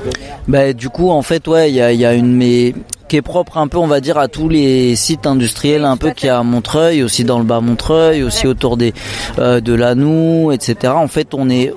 bah, 0.47 0.74
du 0.74 0.89
coup, 0.89 1.11
en 1.11 1.22
fait, 1.22 1.47
ouais, 1.47 1.70
il 1.70 1.76
y 1.76 1.82
a, 1.82 1.91
il 1.91 1.99
y 1.99 2.05
a 2.05 2.13
une 2.13 2.34
mais 2.36 2.74
qui 3.07 3.15
est 3.15 3.22
propre 3.22 3.57
un 3.57 3.68
peu, 3.70 3.78
on 3.78 3.88
va 3.88 4.01
dire, 4.01 4.18
à 4.18 4.28
tous 4.28 4.49
les 4.49 4.95
sites 4.97 5.26
industriels 5.28 5.86
un 5.86 5.95
peu 5.95 6.11
qu'il 6.11 6.28
y 6.28 6.30
a 6.30 6.39
à 6.39 6.43
Montreuil, 6.43 7.03
aussi 7.03 7.24
dans 7.24 7.38
le 7.39 7.45
bas 7.45 7.61
Montreuil, 7.61 8.22
aussi 8.24 8.47
autour 8.47 8.76
des 8.76 8.93
euh, 9.39 9.61
de 9.61 9.74
Lanou, 9.74 10.51
etc. 10.51 10.93
En 10.95 11.07
fait, 11.07 11.34
on 11.34 11.49
est 11.49 11.72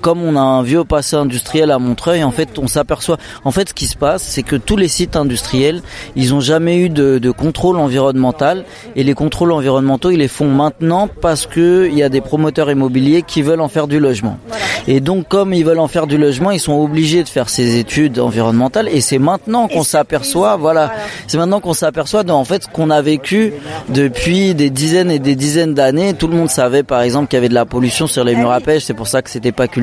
comme 0.00 0.22
on 0.22 0.36
a 0.36 0.40
un 0.40 0.62
vieux 0.62 0.84
passé 0.84 1.16
industriel 1.16 1.70
à 1.70 1.78
Montreuil, 1.78 2.22
en 2.24 2.30
fait, 2.30 2.58
on 2.58 2.66
s'aperçoit. 2.66 3.18
En 3.44 3.50
fait, 3.50 3.70
ce 3.70 3.74
qui 3.74 3.86
se 3.86 3.96
passe, 3.96 4.22
c'est 4.22 4.42
que 4.42 4.56
tous 4.56 4.76
les 4.76 4.88
sites 4.88 5.16
industriels, 5.16 5.82
ils 6.16 6.34
ont 6.34 6.40
jamais 6.40 6.78
eu 6.78 6.88
de, 6.88 7.18
de 7.18 7.30
contrôle 7.30 7.78
environnemental, 7.78 8.64
et 8.96 9.04
les 9.04 9.14
contrôles 9.14 9.52
environnementaux, 9.52 10.10
ils 10.10 10.18
les 10.18 10.28
font 10.28 10.48
maintenant 10.48 11.08
parce 11.20 11.46
que 11.46 11.88
il 11.90 11.96
y 11.96 12.02
a 12.02 12.08
des 12.08 12.20
promoteurs 12.20 12.70
immobiliers 12.70 13.22
qui 13.22 13.42
veulent 13.42 13.60
en 13.60 13.68
faire 13.68 13.86
du 13.86 13.98
logement. 13.98 14.38
Et 14.86 15.00
donc, 15.00 15.28
comme 15.28 15.52
ils 15.52 15.64
veulent 15.64 15.80
en 15.80 15.88
faire 15.88 16.06
du 16.06 16.16
logement, 16.16 16.50
ils 16.50 16.60
sont 16.60 16.80
obligés 16.80 17.22
de 17.22 17.28
faire 17.28 17.48
ces 17.48 17.78
études 17.78 18.18
environnementales, 18.18 18.88
et 18.88 19.00
c'est 19.00 19.18
maintenant 19.18 19.68
qu'on 19.68 19.82
s'aperçoit, 19.82 20.56
voilà, 20.56 20.92
c'est 21.26 21.36
maintenant 21.38 21.60
qu'on 21.60 21.74
s'aperçoit 21.74 22.28
en 22.30 22.44
fait 22.44 22.64
ce 22.64 22.68
qu'on 22.68 22.90
a 22.90 23.02
vécu 23.02 23.52
depuis 23.88 24.54
des 24.54 24.70
dizaines 24.70 25.10
et 25.10 25.18
des 25.18 25.34
dizaines 25.34 25.74
d'années. 25.74 26.14
Tout 26.14 26.28
le 26.28 26.36
monde 26.36 26.50
savait, 26.50 26.82
par 26.82 27.02
exemple, 27.02 27.28
qu'il 27.28 27.36
y 27.36 27.38
avait 27.38 27.48
de 27.48 27.54
la 27.54 27.64
pollution 27.64 28.06
sur 28.06 28.24
les 28.24 28.34
murs 28.34 28.50
à 28.50 28.60
pêche. 28.60 28.84
C'est 28.84 28.94
pour 28.94 29.06
ça 29.06 29.22
que 29.22 29.30
c'était 29.30 29.52
pas 29.52 29.68
que 29.68 29.77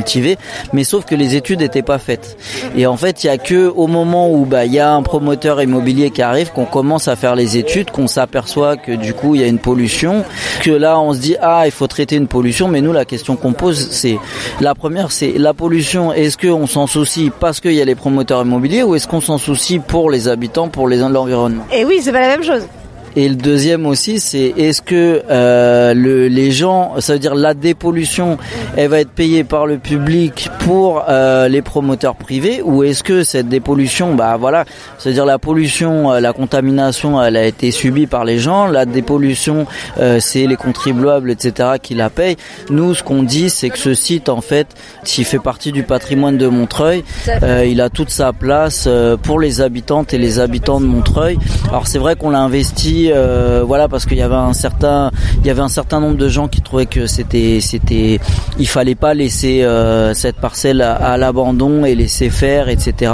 mais 0.73 0.83
sauf 0.83 1.05
que 1.05 1.15
les 1.15 1.35
études 1.35 1.59
n'étaient 1.59 1.81
pas 1.81 1.99
faites. 1.99 2.37
Et 2.75 2.85
en 2.85 2.97
fait, 2.97 3.23
il 3.23 3.27
y 3.27 3.29
a 3.29 3.37
que 3.37 3.67
au 3.67 3.87
moment 3.87 4.31
où 4.31 4.45
bah 4.45 4.65
il 4.65 4.73
y 4.73 4.79
a 4.79 4.91
un 4.91 5.03
promoteur 5.03 5.61
immobilier 5.61 6.11
qui 6.11 6.21
arrive 6.21 6.51
qu'on 6.51 6.65
commence 6.65 7.07
à 7.07 7.15
faire 7.15 7.35
les 7.35 7.57
études, 7.57 7.91
qu'on 7.91 8.07
s'aperçoit 8.07 8.77
que 8.77 8.91
du 8.91 9.13
coup 9.13 9.35
il 9.35 9.41
y 9.41 9.43
a 9.43 9.47
une 9.47 9.59
pollution, 9.59 10.23
que 10.61 10.71
là 10.71 10.99
on 10.99 11.13
se 11.13 11.19
dit 11.19 11.35
ah 11.41 11.63
il 11.65 11.71
faut 11.71 11.87
traiter 11.87 12.15
une 12.15 12.27
pollution, 12.27 12.67
mais 12.67 12.81
nous 12.81 12.93
la 12.93 13.05
question 13.05 13.35
qu'on 13.35 13.53
pose 13.53 13.89
c'est 13.91 14.17
la 14.59 14.75
première 14.75 15.11
c'est 15.11 15.33
la 15.37 15.53
pollution. 15.53 16.11
Est-ce 16.13 16.37
qu'on 16.37 16.67
s'en 16.67 16.87
soucie 16.87 17.31
parce 17.39 17.59
qu'il 17.59 17.73
y 17.73 17.81
a 17.81 17.85
les 17.85 17.95
promoteurs 17.95 18.41
immobiliers 18.41 18.83
ou 18.83 18.95
est-ce 18.95 19.07
qu'on 19.07 19.21
s'en 19.21 19.37
soucie 19.37 19.79
pour 19.79 20.09
les 20.09 20.27
habitants, 20.27 20.67
pour 20.67 20.87
les 20.87 21.05
l'environnement? 21.09 21.65
Et 21.71 21.85
oui, 21.85 21.99
c'est 22.01 22.11
pas 22.11 22.21
la 22.21 22.27
même 22.27 22.43
chose. 22.43 22.67
Et 23.15 23.29
le 23.29 23.35
deuxième 23.35 23.85
aussi, 23.85 24.19
c'est 24.19 24.53
est-ce 24.57 24.81
que 24.81 25.23
euh, 25.29 25.93
le, 25.93 26.27
les 26.27 26.51
gens, 26.51 26.95
ça 26.99 27.13
veut 27.13 27.19
dire 27.19 27.33
la 27.35 27.53
dépollution, 27.53 28.37
elle 28.75 28.89
va 28.89 28.99
être 28.99 29.11
payée 29.11 29.43
par 29.43 29.65
le 29.65 29.77
public 29.77 30.49
pour 30.59 31.03
euh, 31.07 31.47
les 31.47 31.61
promoteurs 31.61 32.15
privés, 32.15 32.61
ou 32.61 32.83
est-ce 32.83 33.03
que 33.03 33.23
cette 33.23 33.47
dépollution, 33.47 34.15
bah 34.15 34.35
voilà, 34.37 34.65
c'est-à-dire 34.97 35.25
la 35.25 35.39
pollution, 35.39 36.11
euh, 36.11 36.19
la 36.19 36.33
contamination, 36.33 37.21
elle 37.23 37.37
a 37.37 37.45
été 37.45 37.71
subie 37.71 38.07
par 38.07 38.25
les 38.25 38.39
gens, 38.39 38.67
la 38.67 38.85
dépollution, 38.85 39.65
euh, 39.99 40.19
c'est 40.19 40.45
les 40.45 40.57
contribuables, 40.57 41.31
etc., 41.31 41.69
qui 41.81 41.95
la 41.95 42.09
payent. 42.09 42.37
Nous, 42.69 42.95
ce 42.95 43.03
qu'on 43.03 43.23
dit, 43.23 43.49
c'est 43.49 43.69
que 43.69 43.77
ce 43.77 43.93
site, 43.93 44.27
en 44.27 44.41
fait, 44.41 44.67
s'il 45.03 45.23
fait 45.25 45.39
partie 45.39 45.71
du 45.71 45.83
patrimoine 45.83 46.37
de 46.37 46.47
Montreuil, 46.47 47.03
euh, 47.43 47.65
il 47.65 47.79
a 47.79 47.89
toute 47.89 48.09
sa 48.09 48.33
place 48.33 48.89
pour 49.23 49.39
les 49.39 49.61
habitantes 49.61 50.13
et 50.13 50.17
les 50.17 50.39
habitants 50.39 50.81
de 50.81 50.85
Montreuil. 50.85 51.37
Alors 51.69 51.87
c'est 51.87 51.99
vrai 51.99 52.15
qu'on 52.15 52.29
l'a 52.29 52.39
investi 52.39 53.04
euh, 53.11 53.63
voilà 53.65 53.87
parce 53.87 54.05
qu'il 54.05 54.17
y 54.17 54.21
avait 54.21 54.35
un 54.35 54.53
certain 54.53 55.11
il 55.41 55.47
y 55.47 55.49
avait 55.49 55.61
un 55.61 55.69
certain 55.69 55.99
nombre 55.99 56.17
de 56.17 56.27
gens 56.27 56.47
qui 56.47 56.61
trouvaient 56.61 56.85
que 56.85 57.07
c'était 57.07 57.59
c'était 57.61 58.19
il 58.59 58.67
fallait 58.67 58.95
pas 58.95 59.13
laisser 59.13 59.63
euh, 59.63 60.13
cette 60.13 60.37
parcelle 60.37 60.81
à, 60.81 61.17
l'abandon 61.17 61.85
et 61.85 61.95
laisser 61.95 62.29
faire 62.29 62.69
etc 62.69 63.13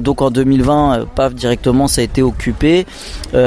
donc 0.00 0.22
en 0.22 0.30
2020 0.30 0.98
euh, 0.98 1.04
paf 1.14 1.34
directement 1.34 1.88
ça 1.88 2.00
a 2.00 2.04
été 2.04 2.22
occupé. 2.22 2.86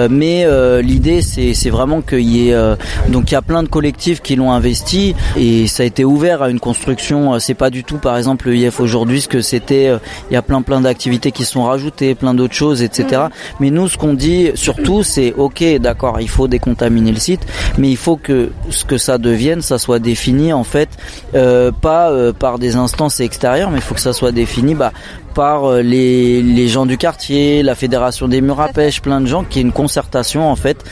Mais 0.09 0.45
l'idée 0.81 1.21
c'est 1.21 1.53
c'est 1.53 1.69
vraiment 1.69 2.01
qu'il 2.01 2.21
y 2.21 2.49
ait 2.49 2.75
donc 3.09 3.31
il 3.31 3.33
y 3.33 3.37
a 3.37 3.41
plein 3.41 3.61
de 3.61 3.67
collectifs 3.67 4.21
qui 4.21 4.35
l'ont 4.35 4.51
investi 4.51 5.15
et 5.37 5.67
ça 5.67 5.83
a 5.83 5.85
été 5.85 6.03
ouvert 6.03 6.41
à 6.41 6.49
une 6.49 6.59
construction. 6.59 7.39
C'est 7.39 7.53
pas 7.53 7.69
du 7.69 7.83
tout 7.83 7.97
par 7.97 8.17
exemple 8.17 8.47
le 8.47 8.55
IF 8.55 8.79
aujourd'hui 8.79 9.21
ce 9.21 9.27
que 9.27 9.41
c'était 9.41 9.93
il 10.29 10.33
y 10.33 10.37
a 10.37 10.41
plein 10.41 10.63
plein 10.63 10.81
d'activités 10.81 11.31
qui 11.31 11.45
sont 11.45 11.63
rajoutées 11.63 12.15
plein 12.15 12.33
d'autres 12.33 12.55
choses 12.55 12.81
etc 12.81 13.25
mais 13.59 13.69
nous 13.69 13.87
ce 13.87 13.97
qu'on 13.97 14.13
dit 14.13 14.51
surtout 14.55 15.03
c'est 15.03 15.33
ok 15.37 15.74
d'accord, 15.79 16.19
il 16.19 16.29
faut 16.29 16.47
décontaminer 16.47 17.11
le 17.11 17.19
site, 17.19 17.45
mais 17.77 17.89
il 17.89 17.97
faut 17.97 18.17
que 18.17 18.51
ce 18.69 18.85
que 18.85 18.97
ça 18.97 19.17
devienne, 19.17 19.61
ça 19.61 19.77
soit 19.77 19.99
défini 19.99 20.53
en 20.53 20.63
fait, 20.63 20.89
euh, 21.33 21.71
pas 21.71 22.11
euh, 22.11 22.33
par 22.33 22.59
des 22.59 22.75
instances 22.75 23.19
extérieures, 23.19 23.69
mais 23.69 23.77
il 23.77 23.83
faut 23.83 23.95
que 23.95 24.01
ça 24.01 24.13
soit 24.13 24.31
défini 24.31 24.75
bah, 24.75 24.91
par 25.35 25.65
euh, 25.65 25.81
les, 25.81 26.41
les 26.41 26.67
gens 26.67 26.87
du 26.87 26.97
quartier, 26.97 27.61
la 27.61 27.75
fédération 27.75 28.27
des 28.27 28.41
murs 28.41 28.61
à 28.61 28.69
pêche, 28.69 29.01
plein 29.01 29.21
de 29.21 29.27
gens, 29.27 29.43
qui 29.43 29.59
est 29.59 29.61
une 29.61 29.71
concertation 29.71 30.49
en 30.49 30.55
fait 30.55 30.83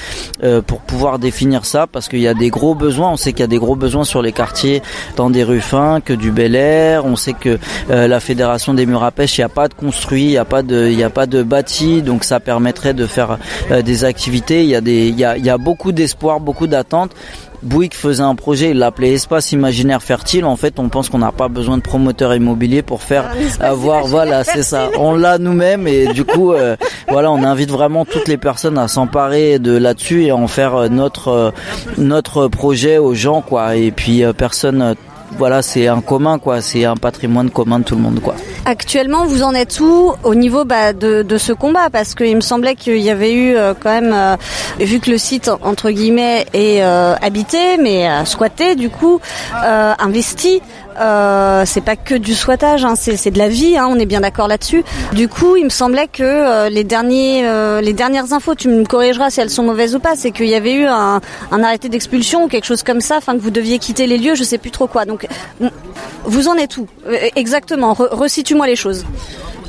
pour 0.68 0.82
pouvoir 0.82 1.18
définir 1.18 1.66
ça, 1.66 1.88
parce 1.88 2.10
qu'il 2.10 2.20
y 2.20 2.28
a 2.28 2.34
des 2.34 2.50
gros 2.50 2.76
besoins. 2.76 3.12
On 3.12 3.18
sait 3.18 3.32
qu'il 3.32 3.40
y 3.42 3.44
a 3.44 3.48
des 3.48 3.58
gros 3.58 3.76
besoins 3.76 4.04
sur 4.04 4.22
les 4.22 4.34
quartiers, 4.34 4.82
dans 5.16 5.30
des 5.30 5.44
rues 5.44 5.62
fins, 5.62 6.02
que 6.02 6.14
du 6.14 6.32
Bel 6.32 6.56
Air. 6.56 7.06
On 7.06 7.16
sait 7.16 7.34
que 7.34 7.58
la 7.90 8.20
fédération 8.20 8.74
des 8.74 8.86
murs 8.86 9.04
à 9.04 9.12
pêche, 9.12 9.38
il 9.38 9.42
n'y 9.42 9.46
a 9.46 9.50
pas 9.50 9.68
de 9.70 9.74
construit, 9.74 10.26
il 10.26 10.32
n'y 10.32 10.38
a 10.38 10.46
pas 10.46 10.62
de, 10.62 10.90
il 10.92 11.00
y 11.00 11.04
a 11.04 11.10
pas 11.10 11.26
de 11.26 11.42
bâti, 11.44 12.02
donc 12.02 12.24
ça 12.26 12.40
permettrait 12.40 12.94
de 12.94 13.06
faire 13.06 13.38
des 13.70 14.04
activités. 14.04 14.64
Il 14.64 14.70
y 14.70 14.76
a 14.76 14.82
des, 14.82 15.08
il 15.08 15.18
y 15.18 15.24
a, 15.24 15.38
il 15.38 15.46
y 15.46 15.50
a 15.50 15.58
beaucoup 15.58 15.94
d'espoir, 15.94 16.40
beaucoup 16.40 16.68
d'attentes. 16.68 17.12
Bouygues 17.64 17.94
faisait 17.94 18.24
un 18.24 18.36
projet, 18.36 18.72
il 18.72 18.78
l'appelait 18.78 19.14
Espace 19.14 19.52
Imaginaire 19.52 20.02
Fertile. 20.02 20.46
En 20.46 20.56
fait, 20.56 20.80
on 20.80 20.90
pense 20.90 21.10
qu'on 21.10 21.20
n'a 21.20 21.32
pas 21.32 21.48
besoin 21.48 21.78
de 21.78 21.82
promoteurs 21.82 22.36
immobiliers 22.36 22.82
pour 22.82 23.02
faire 23.02 23.34
avoir, 23.60 24.06
voilà, 24.06 24.44
c'est 24.44 24.64
ça. 24.64 24.90
On 25.00 25.16
l'a 25.16 25.38
nous-mêmes 25.38 25.88
et 25.88 26.08
du 26.08 26.26
coup, 26.26 26.54
euh, 26.54 26.76
voilà, 27.08 27.32
on 27.32 27.44
invite 27.44 27.72
vraiment 27.72 28.06
toutes 28.06 28.28
les 28.28 28.38
personnes 28.38 28.78
à 28.78 28.88
s'emparer 28.88 29.60
de 29.60 29.76
là-dessus 29.76 30.24
et 30.24 30.32
en 30.32 30.48
faire 30.48 30.76
euh, 30.76 30.90
notre 30.90 31.30
euh, 31.30 31.52
notre 31.98 32.48
projet 32.48 32.98
aux 32.98 33.14
gens, 33.14 33.42
quoi. 33.42 33.76
Et 33.76 33.92
puis 33.92 34.24
personne 34.38 34.96
voilà, 35.38 35.62
c'est 35.62 35.88
un 35.88 36.02
commun, 36.02 36.40
quoi. 36.40 36.62
C'est 36.62 36.86
un 36.86 36.96
patrimoine 36.96 37.50
commun 37.50 37.80
de 37.80 37.84
tout 37.84 37.96
le 37.96 38.02
monde, 38.02 38.20
quoi. 38.20 38.36
Actuellement, 38.66 39.26
vous 39.26 39.44
en 39.44 39.54
êtes 39.54 39.80
où 39.80 40.14
au 40.24 40.36
niveau 40.36 40.64
bah, 40.66 40.94
de, 40.94 41.22
de, 41.22 41.38
ce 41.38 41.54
combat? 41.54 41.90
Parce 41.92 42.16
qu'il 42.16 42.36
me 42.36 42.42
semblait 42.42 42.76
qu'il 42.76 43.00
y 43.00 43.10
avait 43.10 43.34
eu 43.34 43.56
euh, 43.56 43.74
quand 43.78 43.90
même, 43.90 44.14
euh, 44.14 44.36
vu 44.80 45.00
que 45.00 45.12
le 45.12 45.18
site 45.18 45.50
entre 45.62 45.92
guillemets 45.92 46.46
est 46.54 46.82
euh, 46.82 47.16
habité, 47.22 47.78
mais 47.78 48.08
squatté, 48.26 48.76
du 48.76 48.90
coup, 48.90 49.20
investi. 49.54 50.62
Euh, 51.00 51.64
c'est 51.66 51.82
pas 51.82 51.96
que 51.96 52.16
du 52.16 52.34
soitage, 52.34 52.86
hein, 52.86 52.96
c'est 52.96 53.32
de 53.32 53.38
la 53.38 53.50
vie, 53.50 53.78
hein, 53.78 53.88
on 53.90 53.98
est 53.98 54.06
bien 54.06 54.22
d'accord 54.22 54.48
là-dessus. 54.48 54.84
Du 55.14 55.28
coup, 55.28 55.56
il 55.56 55.66
me 55.66 55.70
semblait 55.70 56.08
que 56.08 56.24
euh, 56.24 56.70
les 56.70 56.84
derniers, 56.84 57.48
euh, 57.48 57.82
les 57.82 57.94
dernières 57.94 58.34
infos, 58.34 58.56
tu 58.56 58.68
me 58.68 58.86
corrigeras 58.86 59.30
si 59.30 59.42
elles 59.42 59.50
sont 59.50 59.64
mauvaises 59.64 59.96
ou 59.96 60.00
pas, 60.00 60.16
c'est 60.16 60.32
qu'il 60.32 60.48
y 60.48 60.56
avait 60.56 60.74
eu 60.74 60.86
un, 60.86 61.22
arrêté 61.52 61.90
d'expulsion 61.90 62.44
ou 62.44 62.48
quelque 62.48 62.66
chose 62.66 62.84
comme 62.84 63.02
ça, 63.02 63.18
enfin 63.18 63.34
que 63.34 63.42
vous 63.42 63.52
deviez 63.52 63.80
quitter 63.80 64.08
les 64.08 64.18
lieux, 64.18 64.36
je 64.36 64.44
sais 64.44 64.58
plus 64.58 64.72
trop 64.72 64.88
quoi. 64.88 65.06
Donc, 65.06 65.28
vous 66.26 66.48
en 66.48 66.56
êtes 66.56 66.78
où? 66.78 66.88
Exactement 67.36 67.94
Resitue-moi 67.94 68.68
les 68.68 68.76
choses. 68.76 69.06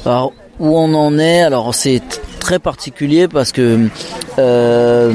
Alors, 0.05 0.33
où 0.61 0.77
on 0.77 0.93
en 0.95 1.19
est 1.19 1.43
Alors, 1.43 1.75
c'est 1.75 2.03
très 2.45 2.59
particulier 2.59 3.27
parce 3.27 3.53
que 3.53 3.89
euh, 4.39 5.13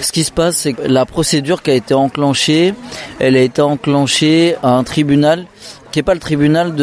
ce 0.00 0.12
qui 0.12 0.22
se 0.22 0.30
passe, 0.30 0.56
c'est 0.58 0.74
que 0.74 0.82
la 0.82 1.04
procédure 1.04 1.62
qui 1.62 1.72
a 1.72 1.74
été 1.74 1.94
enclenchée, 1.94 2.74
elle 3.18 3.36
a 3.36 3.40
été 3.40 3.60
enclenchée 3.60 4.54
à 4.62 4.70
un 4.70 4.84
tribunal 4.84 5.46
qui 5.94 6.00
n'est 6.00 6.02
pas 6.02 6.14
le 6.14 6.18
tribunal 6.20 6.74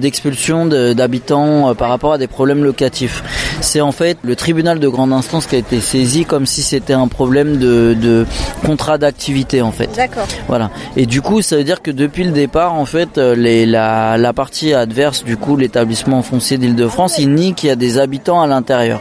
d'expulsion 0.00 0.66
d'habitants 0.66 1.70
euh, 1.70 1.74
par 1.74 1.90
rapport 1.90 2.14
à 2.14 2.18
des 2.18 2.26
problèmes 2.26 2.64
locatifs. 2.64 3.22
C'est 3.60 3.80
en 3.80 3.92
fait 3.92 4.18
le 4.24 4.34
tribunal 4.34 4.80
de 4.80 4.88
grande 4.88 5.12
instance 5.12 5.46
qui 5.46 5.54
a 5.54 5.58
été 5.58 5.78
saisi 5.78 6.24
comme 6.24 6.44
si 6.44 6.62
c'était 6.62 6.92
un 6.92 7.06
problème 7.06 7.58
de, 7.58 7.94
de 7.94 8.26
contrat 8.66 8.98
d'activité 8.98 9.62
en 9.62 9.70
fait. 9.70 9.88
D'accord. 9.94 10.26
Voilà. 10.48 10.72
Et 10.96 11.06
du 11.06 11.22
coup, 11.22 11.40
ça 11.40 11.56
veut 11.56 11.62
dire 11.62 11.82
que 11.82 11.92
depuis 11.92 12.24
le 12.24 12.32
départ, 12.32 12.74
en 12.74 12.84
fait, 12.84 13.16
euh, 13.16 13.36
les, 13.36 13.64
la, 13.64 14.18
la 14.18 14.32
partie 14.32 14.74
adverse, 14.74 15.22
du 15.22 15.36
coup, 15.36 15.56
l'établissement 15.56 16.20
foncier 16.22 16.58
d'Île-de-France, 16.58 17.18
il 17.20 17.32
nie 17.34 17.54
qu'il 17.54 17.68
y 17.68 17.72
a 17.72 17.76
des 17.76 17.96
habitants 17.96 18.42
à 18.42 18.48
l'intérieur. 18.48 19.00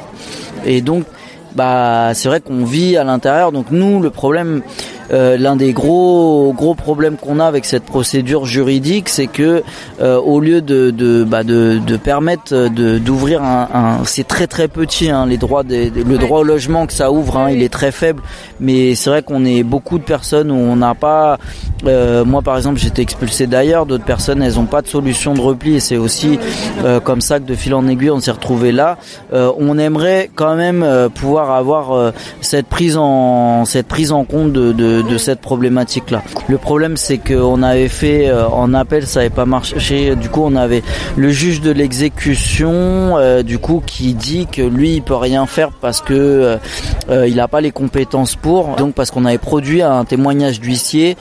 Et 0.68 0.82
donc, 0.82 1.04
bah, 1.56 2.12
c'est 2.14 2.28
vrai 2.30 2.42
qu'on 2.42 2.64
vit 2.64 2.96
à 2.96 3.04
l'intérieur. 3.04 3.52
Donc 3.52 3.72
nous, 3.72 4.00
le 4.04 4.12
problème, 4.12 4.62
euh, 5.12 5.38
l'un 5.38 5.56
des 5.56 5.74
gros 5.74 6.54
gros 6.56 6.76
problèmes 6.76 7.18
qu'on 7.18 7.40
a 7.40 7.46
avec 7.46 7.66
cette 7.66 7.84
procédure 7.84 8.46
juridique, 8.46 9.10
c'est 9.10 9.28
que 9.28 9.64
euh, 10.02 10.18
au 10.18 10.40
lieu 10.40 10.62
de 10.62 10.92
de, 10.92 11.24
bah 11.24 11.44
de, 11.44 11.80
de 11.86 11.98
permettre 11.98 12.70
de 12.70 12.98
d'ouvrir 12.98 13.42
un, 13.42 13.68
un 13.74 14.06
c'est 14.06 14.28
très 14.28 14.48
très 14.48 14.68
petit 14.68 15.10
hein, 15.10 15.26
les 15.26 15.38
droits 15.38 15.64
des, 15.64 15.90
le 15.90 16.18
droit 16.18 16.40
au 16.40 16.44
logement 16.44 16.86
que 16.86 16.94
ça 16.94 17.12
ouvre, 17.12 17.38
hein, 17.38 17.50
il 17.52 17.64
est 17.64 17.72
très 17.72 17.92
faible. 17.92 18.22
Mais 18.60 18.96
c'est 18.96 19.10
vrai 19.10 19.22
qu'on 19.22 19.46
est 19.46 19.64
beaucoup 19.64 19.98
de 19.98 20.04
personnes 20.04 20.52
où 20.52 20.56
on 20.56 20.76
n'a 20.76 20.96
pas. 20.96 21.38
Euh, 21.86 22.26
moi 22.26 22.42
par 22.42 22.58
exemple, 22.58 22.80
j'étais 22.80 23.02
expulsé 23.02 23.48
d'ailleurs. 23.48 23.86
D'autres 23.86 24.06
personnes, 24.06 24.42
elles 24.42 24.60
ont 24.60 24.66
pas 24.66 24.82
de 24.82 24.88
solution 24.88 25.34
de 25.34 25.42
repli 25.42 25.76
et 25.76 25.80
c'est 25.80 25.98
aussi 25.98 26.40
euh, 26.84 27.00
comme 27.00 27.22
ça 27.22 27.40
que 27.40 27.46
de 27.46 27.56
fil 27.56 27.74
en 27.74 27.88
aiguille, 27.88 28.12
on 28.12 28.20
s'est 28.20 28.32
retrouvé 28.32 28.72
là. 28.72 28.98
on 29.32 29.78
aimerait 29.78 30.30
quand 30.36 30.56
même 30.56 30.86
pouvoir 31.14 31.52
avoir 31.52 32.14
cette 32.42 32.68
prise 32.68 32.98
en 32.98 33.66
cette 33.66 33.88
prise 33.88 34.12
en 34.12 34.24
compte 34.26 34.52
de, 34.52 34.72
de 34.72 34.97
de, 35.02 35.18
cette 35.18 35.42
problématique-là. 35.42 36.22
Le 36.48 36.58
problème, 36.58 36.98
c'est 36.98 37.18
qu'on 37.18 37.64
avait 37.64 37.88
fait 37.88 38.30
euh, 38.30 38.48
en 38.48 38.74
appel, 38.74 39.08
ça 39.08 39.20
n'avait 39.20 39.30
pas 39.30 39.46
marché. 39.46 40.16
Du 40.16 40.30
coup, 40.30 40.42
on 40.44 40.56
avait 40.56 40.84
le 41.16 41.30
juge 41.30 41.62
de 41.62 41.72
l'exécution, 41.72 43.18
euh, 43.18 43.44
du 43.44 43.60
coup, 43.60 43.82
qui 43.86 44.14
dit 44.14 44.48
que 44.52 44.62
lui, 44.62 44.96
il 44.96 45.02
peut 45.02 45.16
rien 45.16 45.46
faire 45.46 45.72
parce 45.72 46.02
que 46.02 46.58
euh, 47.10 47.28
il 47.28 47.36
n'a 47.36 47.48
pas 47.48 47.62
les 47.62 47.72
compétences 47.72 48.36
pour. 48.36 48.76
Donc, 48.76 48.94
parce 48.94 49.12
qu'on 49.12 49.26
avait 49.26 49.38
produit 49.38 49.82
un 49.82 50.06
témoignage 50.06 50.60
d'huissier, 50.60 51.18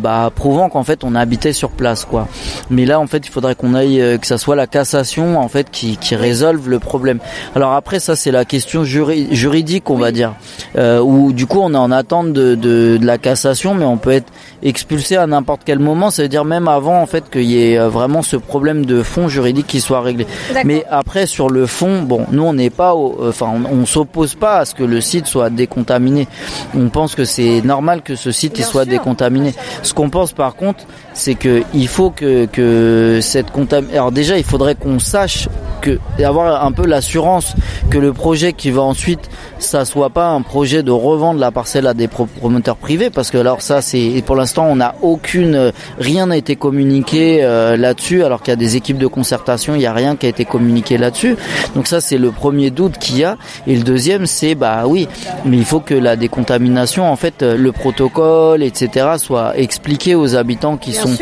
bah, 0.00 0.30
prouvant 0.34 0.68
qu'en 0.68 0.84
fait, 0.84 1.04
on 1.04 1.14
habitait 1.14 1.52
sur 1.52 1.70
place, 1.70 2.04
quoi. 2.04 2.28
Mais 2.70 2.86
là, 2.86 3.00
en 3.00 3.06
fait, 3.06 3.26
il 3.26 3.30
faudrait 3.30 3.54
qu'on 3.54 3.74
aille, 3.74 4.18
que 4.20 4.26
ça 4.26 4.38
soit 4.38 4.56
la 4.56 4.66
cassation, 4.66 5.38
en 5.38 5.48
fait, 5.48 5.70
qui, 5.70 5.96
qui 5.96 6.16
résolve 6.16 6.68
le 6.68 6.78
problème. 6.78 7.18
Alors 7.54 7.72
après, 7.72 8.00
ça, 8.00 8.16
c'est 8.16 8.30
la 8.30 8.44
question 8.44 8.84
juridique, 8.84 9.90
on 9.90 9.96
va 9.96 10.12
dire, 10.12 10.34
où 10.76 11.32
du 11.32 11.46
coup, 11.46 11.60
on 11.60 11.74
est 11.74 11.76
en 11.76 11.90
attente 11.90 12.32
de, 12.32 12.54
de, 12.54 12.96
de 12.96 13.05
la 13.06 13.18
cassation, 13.18 13.74
mais 13.74 13.84
on 13.84 13.96
peut 13.96 14.10
être 14.10 14.32
expulsé 14.62 15.16
à 15.16 15.26
n'importe 15.26 15.62
quel 15.64 15.78
moment. 15.78 16.10
Ça 16.10 16.22
veut 16.22 16.28
dire 16.28 16.44
même 16.44 16.68
avant 16.68 17.00
en 17.00 17.06
fait 17.06 17.30
qu'il 17.30 17.44
y 17.44 17.62
ait 17.62 17.78
euh, 17.78 17.88
vraiment 17.88 18.22
ce 18.22 18.36
problème 18.36 18.84
de 18.84 19.02
fond 19.02 19.28
juridique 19.28 19.66
qui 19.66 19.80
soit 19.80 20.00
réglé. 20.00 20.26
Mais 20.64 20.84
après 20.90 21.26
sur 21.26 21.48
le 21.48 21.66
fond, 21.66 22.02
bon, 22.02 22.26
nous 22.30 22.42
on 22.42 22.52
n'est 22.52 22.70
pas, 22.70 22.92
euh, 22.94 23.28
enfin 23.28 23.52
on, 23.70 23.86
s'oppose 23.86 24.34
pas 24.34 24.58
à 24.58 24.64
ce 24.64 24.74
que 24.74 24.82
le 24.82 25.00
site 25.00 25.26
soit 25.26 25.48
décontaminé. 25.50 26.28
On 26.76 26.88
pense 26.88 27.14
que 27.14 27.24
c'est 27.24 27.62
normal 27.62 28.02
que 28.02 28.16
ce 28.16 28.30
site 28.30 28.58
il 28.58 28.64
soit 28.64 28.84
décontaminé. 28.84 29.54
Ce 29.82 29.94
qu'on 29.94 30.10
pense 30.10 30.32
par 30.32 30.56
contre, 30.56 30.84
c'est 31.14 31.34
que 31.34 31.62
il 31.72 31.88
faut 31.88 32.10
que 32.10 32.46
que 32.46 33.20
cette 33.22 33.50
contamination. 33.50 33.98
Alors 33.98 34.12
déjà, 34.12 34.36
il 34.36 34.44
faudrait 34.44 34.74
qu'on 34.74 34.98
sache 34.98 35.48
que 35.80 35.98
avoir 36.22 36.64
un 36.64 36.72
peu 36.72 36.86
l'assurance 36.86 37.54
que 37.90 37.98
le 37.98 38.12
projet 38.12 38.52
qui 38.52 38.70
va 38.70 38.82
ensuite, 38.82 39.30
ça 39.58 39.84
soit 39.84 40.10
pas 40.10 40.28
un 40.28 40.42
projet 40.42 40.82
de 40.82 40.90
revendre 40.90 41.38
la 41.40 41.50
parcelle 41.50 41.86
à 41.86 41.94
des 41.94 42.08
promoteurs 42.08 42.76
privés, 42.76 43.10
parce 43.10 43.30
que 43.30 43.38
alors 43.38 43.62
ça 43.62 43.80
c'est 43.82 44.22
pour 44.26 44.36
l'instant 44.36 44.66
on 44.66 44.76
n'a 44.76 44.94
aucune, 45.02 45.72
rien 45.98 46.26
n'a 46.26 46.36
été 46.36 46.56
communiqué 46.56 47.40
euh, 47.42 47.76
là-dessus, 47.76 48.24
alors 48.24 48.42
qu'il 48.42 48.52
y 48.52 48.52
a 48.52 48.56
des 48.56 48.76
équipes 48.76 48.98
de 48.98 49.06
concertation, 49.06 49.74
il 49.74 49.82
y 49.82 49.86
a 49.86 49.92
rien 49.92 50.16
qui 50.16 50.26
a 50.26 50.28
été 50.28 50.44
communiqué 50.44 50.98
là-dessus. 50.98 51.36
Donc 51.74 51.86
ça 51.86 52.00
c'est 52.00 52.18
le 52.18 52.30
premier 52.30 52.70
doute 52.70 52.98
qu'il 52.98 53.18
y 53.18 53.24
a, 53.24 53.36
et 53.66 53.76
le 53.76 53.82
deuxième 53.82 54.26
c'est 54.26 54.54
bah 54.54 54.84
oui, 54.86 55.08
mais 55.44 55.56
il 55.56 55.64
faut 55.64 55.80
que 55.80 55.94
la 55.94 56.16
décontamination, 56.16 57.10
en 57.10 57.16
fait, 57.16 57.42
le 57.42 57.72
protocole, 57.72 58.62
etc., 58.62 59.06
soit 59.18 59.56
expliqué 59.58 60.14
aux 60.14 60.34
habitants 60.36 60.76
qui 60.76 60.92
sont 60.92 61.14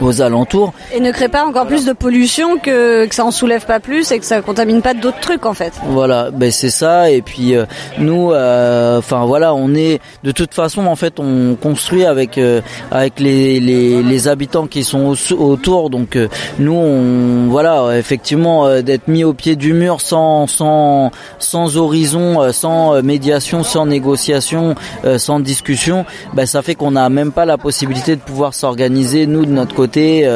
aux 0.00 0.22
alentours. 0.22 0.72
Et 0.92 1.00
ne 1.00 1.10
crée 1.12 1.28
pas 1.28 1.44
encore 1.44 1.66
plus 1.66 1.84
de 1.84 1.92
pollution 1.92 2.58
que, 2.58 3.06
que 3.06 3.14
ça 3.14 3.24
en 3.24 3.30
soulève 3.30 3.65
pas 3.66 3.80
plus 3.80 4.10
et 4.12 4.18
que 4.18 4.24
ça 4.24 4.40
contamine 4.40 4.80
pas 4.80 4.94
d'autres 4.94 5.20
trucs 5.20 5.44
en 5.44 5.54
fait. 5.54 5.72
Voilà, 5.88 6.30
ben 6.30 6.50
c'est 6.50 6.70
ça. 6.70 7.10
Et 7.10 7.22
puis 7.22 7.54
euh, 7.54 7.66
nous, 7.98 8.32
euh, 8.32 8.98
enfin 8.98 9.24
voilà, 9.26 9.54
on 9.54 9.74
est 9.74 10.00
de 10.22 10.30
toute 10.32 10.54
façon 10.54 10.86
en 10.86 10.96
fait 10.96 11.18
on 11.18 11.56
construit 11.60 12.04
avec 12.04 12.38
euh, 12.38 12.60
avec 12.90 13.20
les, 13.20 13.60
les, 13.60 14.28
habitants 14.28 14.66
qui 14.66 14.82
sont 14.82 15.14
autour. 15.38 15.90
Donc 15.90 16.18
nous 16.58 16.72
on 16.72 17.48
voilà 17.48 17.96
effectivement 17.98 18.80
d'être 18.80 19.08
mis 19.08 19.24
au 19.24 19.34
pied 19.34 19.56
du 19.56 19.72
mur 19.72 20.00
sans 20.00 20.46
sans 20.46 21.10
sans 21.38 21.76
horizon, 21.76 22.52
sans 22.52 23.02
médiation, 23.02 23.62
sans 23.62 23.86
négociation, 23.86 24.74
sans 25.18 25.38
discussion, 25.40 26.04
ben 26.32 26.46
ça 26.46 26.62
fait 26.62 26.74
qu'on 26.74 26.92
n'a 26.92 27.08
même 27.08 27.30
pas 27.30 27.44
la 27.44 27.58
possibilité 27.58 28.16
de 28.16 28.20
pouvoir 28.20 28.54
s'organiser 28.54 29.26
nous 29.26 29.44
de 29.44 29.50
notre 29.50 29.74
côté 29.74 30.28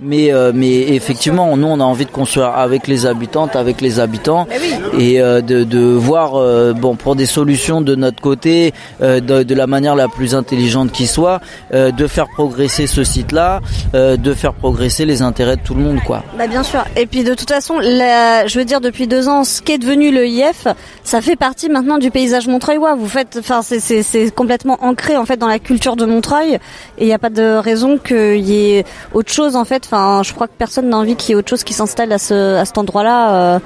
mais 0.00 0.30
mais 0.54 0.80
effectivement, 0.94 1.56
nous 1.56 1.66
on 1.66 1.80
a 1.80 1.84
envie 1.84 2.06
de 2.06 2.10
construire 2.10 2.55
avec 2.56 2.88
les 2.88 3.06
habitantes, 3.06 3.56
avec 3.56 3.80
les 3.80 4.00
habitants, 4.00 4.46
et 4.98 5.20
euh, 5.20 5.40
de, 5.40 5.64
de 5.64 5.78
voir 5.78 6.32
bon 6.74 6.96
pour 6.96 7.16
des 7.16 7.26
solutions 7.26 7.80
de 7.80 7.94
notre 7.94 8.20
côté, 8.20 8.72
de, 9.00 9.20
de, 9.20 9.54
la 9.54 9.66
manière 9.66 9.94
la 9.94 10.08
plus 10.08 10.34
intelligente 10.34 10.92
qui 10.92 11.06
soit, 11.06 11.40
de 11.72 12.06
faire 12.06 12.28
progresser 12.28 12.86
ce 12.86 13.04
site-là, 13.04 13.60
de 13.92 14.34
faire 14.34 14.54
progresser 14.54 15.04
les 15.04 15.22
intérêts 15.22 15.56
de 15.56 15.62
tout 15.62 15.74
le 15.74 15.82
monde, 15.82 16.00
quoi. 16.04 16.22
Bah 16.38 16.46
bien 16.46 16.62
sûr. 16.62 16.84
Et 16.96 17.06
puis 17.06 17.24
de 17.24 17.34
toute 17.34 17.50
façon, 17.50 17.78
la, 17.78 18.46
je 18.46 18.58
veux 18.58 18.64
dire 18.64 18.80
depuis 18.80 19.06
deux 19.06 19.28
ans, 19.28 19.44
ce 19.44 19.62
qui 19.62 19.72
est 19.72 19.78
devenu 19.78 20.10
le 20.10 20.26
IF, 20.26 20.66
ça 21.04 21.20
fait 21.20 21.36
partie 21.36 21.68
maintenant 21.68 21.98
du 21.98 22.10
paysage 22.10 22.48
montreuillois. 22.48 22.94
Vous 22.94 23.08
faites, 23.08 23.38
enfin 23.38 23.60
c'est 23.62 24.34
complètement 24.34 24.78
ancré 24.82 25.16
en 25.16 25.24
fait 25.24 25.36
dans 25.36 25.48
la 25.48 25.58
culture 25.58 25.96
de 25.96 26.04
Montreuil, 26.06 26.54
et 26.54 26.60
il 27.04 27.06
n'y 27.06 27.12
a 27.12 27.18
pas 27.18 27.30
de 27.30 27.56
raison 27.58 27.98
qu'il 27.98 28.40
y 28.40 28.76
ait 28.76 28.84
autre 29.12 29.32
chose 29.32 29.56
en 29.56 29.64
fait. 29.64 29.82
Enfin, 29.86 30.22
je 30.24 30.32
crois 30.32 30.46
que 30.46 30.52
personne 30.56 30.88
n'a 30.88 30.96
envie 30.96 31.16
qu'il 31.16 31.30
y 31.30 31.32
ait 31.32 31.36
autre 31.36 31.50
chose 31.50 31.64
qui 31.64 31.72
s'installe 31.74 32.12
à 32.12 32.18
ce 32.18 32.45
à 32.54 32.64
cet 32.64 32.78
endroit-là, 32.78 33.34
euh, 33.34 33.58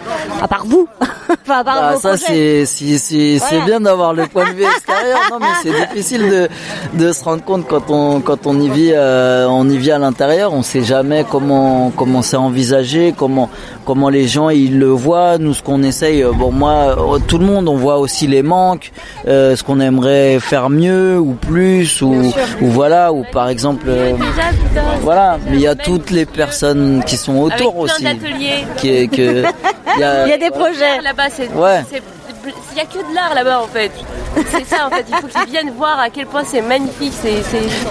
à 0.43 0.49
part 0.49 0.64
vous. 0.66 0.89
enfin, 1.43 1.61
à 1.61 1.64
part 1.64 1.81
bah, 1.81 1.97
ça 1.97 2.16
c'est 2.16 2.64
c'est 2.66 3.61
bien 3.64 3.81
d'avoir 3.81 4.12
le 4.14 4.26
point 4.26 4.51
de 4.51 4.57
vue 4.57 4.64
extérieur. 4.64 5.18
Non, 5.31 5.39
mais 5.41 5.47
c'est 5.62 5.87
difficile 5.89 6.28
de 6.28 6.49
de 6.95 7.12
se 7.12 7.24
rendre 7.24 7.45
compte 7.45 7.66
quand 7.68 7.91
on 7.91 8.20
quand 8.20 8.47
on 8.47 8.59
y 8.61 8.68
vit 8.68 8.93
euh, 8.95 9.47
on 9.49 9.68
y 9.68 9.76
vit 9.76 9.93
à 9.93 9.99
l'intérieur. 9.99 10.53
On 10.53 10.62
sait 10.62 10.83
jamais 10.83 11.24
comment 11.28 11.93
comment 11.97 12.22
c'est 12.22 12.37
envisagé, 12.37 13.14
comment 13.16 13.51
comment 13.85 14.09
les 14.09 14.28
gens 14.28 14.51
ils 14.51 14.78
le 14.78 14.89
voient. 14.89 15.39
Nous, 15.39 15.55
ce 15.55 15.62
qu'on 15.62 15.83
essaye, 15.83 16.22
euh, 16.22 16.33
bon 16.33 16.53
moi, 16.53 16.97
tout 17.28 17.39
le 17.39 17.47
monde, 17.47 17.68
on 17.68 17.76
voit 17.76 17.99
aussi 17.99 18.26
les 18.26 18.43
manques, 18.43 18.93
ce 19.26 19.62
qu'on 19.62 19.81
aimerait 19.81 20.39
faire 20.41 20.70
mieux 20.70 21.18
ou 21.18 21.33
plus 21.35 22.03
ou 22.03 22.33
ou 22.61 22.66
voilà 22.66 23.12
ou 23.12 23.24
par 23.33 23.49
exemple. 23.49 23.89
Voilà, 25.03 25.39
mais 25.49 25.57
il 25.57 25.61
y 25.61 25.66
a 25.66 25.74
toutes 25.74 26.11
les 26.11 26.26
personnes 26.26 27.03
qui 27.07 27.16
sont 27.16 27.39
autour 27.39 27.78
aussi. 27.78 28.05
Qui 28.77 29.09
que 29.09 29.45
il 29.97 30.01
y 30.01 30.05
a, 30.05 30.39
des 30.39 30.51
projets 30.51 31.01
là-bas. 31.03 31.29
Ouais. 31.55 31.85
Il 32.47 32.75
n'y 32.75 32.81
a 32.81 32.85
que 32.85 32.99
de 32.99 33.14
l'art 33.14 33.35
là-bas 33.35 33.61
en 33.61 33.66
fait. 33.66 33.91
C'est 34.51 34.64
ça 34.64 34.87
en 34.87 34.91
fait. 34.91 35.05
Il 35.09 35.14
faut 35.16 35.27
qu'ils 35.27 35.51
viennent 35.51 35.73
voir 35.73 35.99
à 35.99 36.09
quel 36.09 36.27
point 36.27 36.43
c'est 36.45 36.62
magnifique. 36.62 37.12
C'est, 37.21 37.43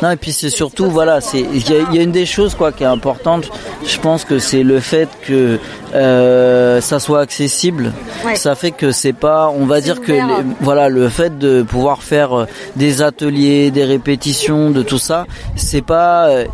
Non 0.01 0.11
et 0.11 0.15
puis 0.15 0.31
c'est 0.31 0.49
surtout 0.49 0.89
voilà, 0.89 1.21
c'est 1.21 1.39
il 1.39 1.69
y, 1.69 1.99
a 1.99 2.01
une 2.01 2.11
des 2.11 2.25
choses 2.25 2.55
quoi 2.55 2.71
qui 2.71 2.83
est 2.83 2.87
importante. 2.87 3.51
Je 3.85 3.99
pense 3.99 4.23
que 4.23 4.39
c'est 4.39 4.63
le 4.63 4.79
fait 4.79 5.09
que 5.27 5.59
euh, 5.93 6.81
ça 6.81 6.99
soit 6.99 7.19
accessible. 7.21 7.91
Ça 8.35 8.55
fait 8.55 8.71
que 8.71 8.91
c'est 8.91 9.13
pas, 9.13 9.49
on 9.49 9.65
va 9.65 9.81
dire 9.81 10.01
que 10.01 10.13
voilà 10.61 10.89
le 10.89 11.09
fait 11.09 11.37
de 11.37 11.61
pouvoir 11.61 12.01
faire 12.01 12.47
des 12.75 13.01
ateliers, 13.01 13.71
des 13.71 13.85
répétitions, 13.85 14.71
de 14.71 14.81
tout 14.81 14.99
ça, 14.99 15.25
c'est 15.55 15.81
pas 15.81 16.27
euh, 16.27 16.45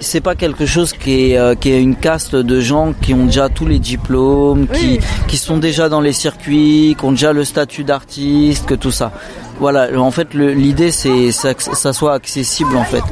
c'est 0.00 0.20
pas 0.20 0.34
quelque 0.34 0.66
chose 0.66 0.92
qui 0.92 1.32
est, 1.32 1.38
euh, 1.38 1.54
qui 1.54 1.70
est 1.70 1.82
une 1.82 1.96
caste 1.96 2.36
de 2.36 2.60
gens 2.60 2.92
qui 3.00 3.14
ont 3.14 3.26
déjà 3.26 3.48
tous 3.48 3.66
les 3.66 3.78
diplômes, 3.78 4.66
qui, 4.68 5.00
qui 5.26 5.36
sont 5.36 5.58
déjà 5.58 5.88
dans 5.88 6.00
les 6.00 6.12
circuits, 6.12 6.96
qui 6.98 7.04
ont 7.04 7.12
déjà 7.12 7.32
le 7.32 7.44
statut 7.44 7.84
d'artiste, 7.84 8.66
que 8.66 8.74
tout 8.74 8.90
ça 8.92 9.12
voilà, 9.60 9.88
en 9.98 10.10
fait, 10.10 10.34
l'idée 10.34 10.90
c'est 10.90 11.30
que 11.54 11.76
ça 11.76 11.92
soit 11.92 12.14
accessible 12.14 12.76
en 12.76 12.84
fait. 12.84 13.02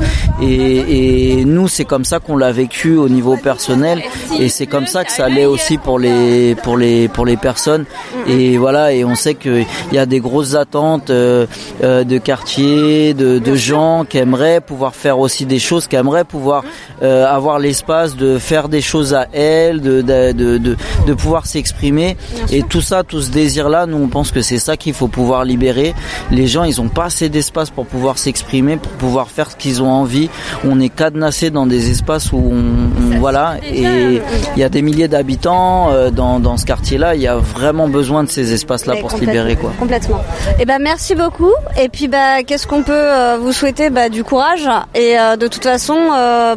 Et, 0.42 1.38
et 1.40 1.44
nous, 1.44 1.68
c'est 1.68 1.84
comme 1.84 2.05
ça 2.05 2.18
qu'on 2.18 2.36
l'a 2.36 2.53
vécu 2.53 2.97
au 2.97 3.09
niveau 3.09 3.36
personnel, 3.36 4.03
et 4.38 4.49
c'est 4.49 4.66
comme 4.66 4.86
ça 4.86 5.05
que 5.05 5.12
ça 5.12 5.28
l'est 5.28 5.47
aussi 5.47 5.78
pour 5.78 5.99
les 5.99 6.55
pour 6.57 6.76
les 6.76 7.09
pour 7.09 7.24
les 7.26 7.36
personnes. 7.36 7.84
Et 8.28 8.59
voilà, 8.59 8.92
et 8.92 9.05
on 9.05 9.14
sait 9.14 9.34
qu'il 9.34 9.66
y 9.92 9.99
a 9.99 10.07
des 10.07 10.20
grosses 10.20 10.55
attentes 10.55 11.11
euh, 11.11 11.47
euh, 11.82 12.05
de 12.05 12.18
quartiers, 12.18 13.14
de, 13.14 13.38
de 13.38 13.55
gens 13.55 14.05
qui 14.05 14.18
aimeraient 14.18 14.61
pouvoir 14.61 14.94
faire 14.94 15.18
aussi 15.18 15.47
des 15.47 15.59
choses, 15.59 15.86
qui 15.86 15.97
aimeraient 15.97 16.24
pouvoir 16.24 16.64
euh, 17.03 17.26
avoir 17.26 17.59
l'espace 17.59 18.16
de 18.16 18.38
faire 18.38 18.68
des 18.68 18.80
choses 18.80 19.14
à 19.14 19.26
elles, 19.32 19.80
de 19.80 20.03
de 20.03 20.32
de, 20.32 20.59
de, 20.59 20.76
de 21.07 21.14
pouvoir 21.14 21.47
s'exprimer. 21.47 22.16
Et 22.51 22.62
tout 22.62 22.80
ça, 22.80 23.03
tout 23.03 23.20
ce 23.22 23.30
désir-là, 23.30 23.86
nous 23.86 23.99
on 23.99 24.09
pense 24.09 24.30
que 24.32 24.42
c'est 24.42 24.59
ça 24.59 24.76
qu'il 24.76 24.94
faut 24.94 25.09
pouvoir 25.09 25.44
libérer 25.44 25.94
les 26.37 26.47
gens, 26.47 26.64
ils 26.64 26.80
ont 26.80 26.89
pas 26.89 27.07
assez 27.07 27.28
d'espace 27.28 27.70
pour 27.70 27.87
pouvoir 27.87 28.18
s'exprimer, 28.18 28.76
pour 28.76 28.93
pouvoir 28.93 29.28
faire 29.28 29.51
ce 29.51 29.57
qu'ils 29.57 29.82
ont 29.82 29.91
envie. 29.91 30.28
On 30.64 30.78
est 30.80 30.91
cadenassé 30.91 31.51
dans 31.51 31.66
des 31.66 31.91
espaces 31.91 32.30
où 32.32 32.37
on, 32.37 33.18
voilà, 33.18 33.57
et 33.64 34.20
il 34.55 34.61
y 34.61 34.62
a 34.62 34.68
des 34.68 34.82
milliers 34.82 35.09
d'habitants 35.09 35.91
euh, 35.91 36.11
dans, 36.11 36.39
dans 36.39 36.57
ce 36.57 36.66
quartier-là. 36.66 37.14
Il 37.14 37.22
y 37.22 37.26
a 37.26 37.37
vraiment 37.37 37.89
besoin 37.89 38.22
de 38.22 38.28
ces 38.28 38.53
espaces-là 38.53 38.97
pour 39.01 39.11
se 39.11 39.16
libérer, 39.16 39.57
quoi. 39.57 39.72
Complètement. 39.78 40.22
Et 40.59 40.62
eh 40.62 40.64
ben 40.66 40.78
merci 40.78 41.14
beaucoup. 41.14 41.53
Et 41.80 41.89
puis 41.89 42.09
bah 42.09 42.43
qu'est-ce 42.47 42.66
qu'on 42.66 42.82
peut 42.82 42.93
euh, 42.93 43.39
vous 43.41 43.53
souhaiter? 43.53 43.91
Bah, 43.91 44.09
du 44.09 44.22
courage. 44.22 44.68
Et 44.95 45.18
euh, 45.18 45.37
de 45.37 45.47
toute 45.47 45.64
façon, 45.64 45.97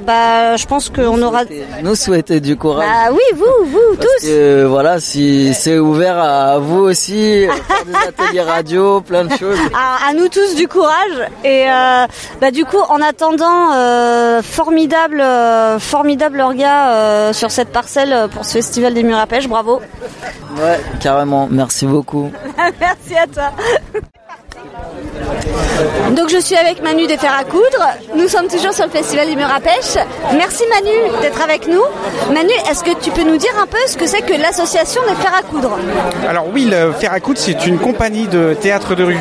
bah 0.06 0.58
je 0.58 0.66
pense 0.66 0.90
qu'on 0.90 1.22
aura. 1.22 1.44
Nous 1.84 1.96
souhaiter 1.96 2.42
du 2.42 2.58
courage. 2.58 2.86
Bah 2.86 3.14
oui, 3.14 3.38
vous, 3.38 3.66
vous 3.72 3.96
tous. 3.96 4.28
Que, 4.28 4.66
voilà, 4.66 5.00
si 5.00 5.54
c'est 5.54 5.80
ouvert 5.80 6.18
à 6.18 6.60
vous 6.60 6.80
aussi, 6.80 7.46
faire 7.46 7.86
des 7.86 7.96
ateliers 8.08 8.42
radio, 8.42 9.02
plein 9.02 9.26
de 9.26 9.32
choses 9.38 9.60
à, 9.74 10.14
nous 10.14 10.28
tous 10.30 10.56
du 10.56 10.68
courage. 10.68 11.28
Et 11.44 11.66
euh, 11.70 12.06
bah, 12.42 12.52
du 12.52 12.66
coup, 12.66 12.80
en 12.90 13.02
attendant, 13.02 13.74
euh, 13.74 14.42
formidable, 14.42 15.22
euh, 15.22 15.80
formidable 15.80 16.40
orga 16.40 17.34
sur 17.34 17.52
cette 17.52 17.70
parcelle 17.70 18.28
pour 18.30 18.46
ce 18.46 18.54
festival 18.54 18.94
des 18.94 19.04
murs 19.04 19.18
à 19.18 19.28
pêche. 19.28 19.48
Bravo. 19.48 19.82
Ouais, 20.58 20.80
carrément. 21.00 21.48
Merci 21.50 21.86
beaucoup. 21.86 22.32
Merci 22.80 23.18
à 23.18 23.28
toi. 23.28 23.52
Donc 26.16 26.30
je 26.30 26.38
suis 26.38 26.56
avec 26.56 26.84
Manu 26.84 27.08
des 27.08 27.18
Fers 27.18 27.34
à 27.40 27.44
coudre. 27.44 27.64
Nous 28.16 28.28
sommes 28.28 28.48
toujours 28.48 28.74
sur 28.74 28.86
le 28.86 28.92
festival 28.92 29.28
des 29.28 29.36
murs 29.36 29.52
à 29.54 29.60
pêche. 29.60 29.96
Merci 30.36 30.64
Manu 30.70 31.22
d'être 31.22 31.42
avec 31.42 31.68
nous. 31.68 31.84
Manu, 32.34 32.52
est-ce 32.70 32.84
que 32.84 32.92
tu 33.00 33.12
peux 33.12 33.24
nous 33.24 33.38
dire 33.38 33.54
un 33.62 33.68
peu 33.68 33.78
ce 33.88 33.96
que 33.96 34.06
c'est 34.06 34.22
que 34.22 34.34
l'association 34.34 35.02
des 35.08 35.16
Fers 35.16 35.34
à 35.38 35.44
coudre? 35.44 35.78
Alors 36.28 36.46
oui, 36.54 36.70
le 36.70 36.92
Fer 36.94 37.14
à 37.14 37.20
coudre 37.20 37.40
c'est 37.40 37.66
une 37.66 37.78
compagnie 37.78 38.28
de 38.28 38.56
théâtre 38.60 38.96
de 38.96 39.04
rue. 39.04 39.20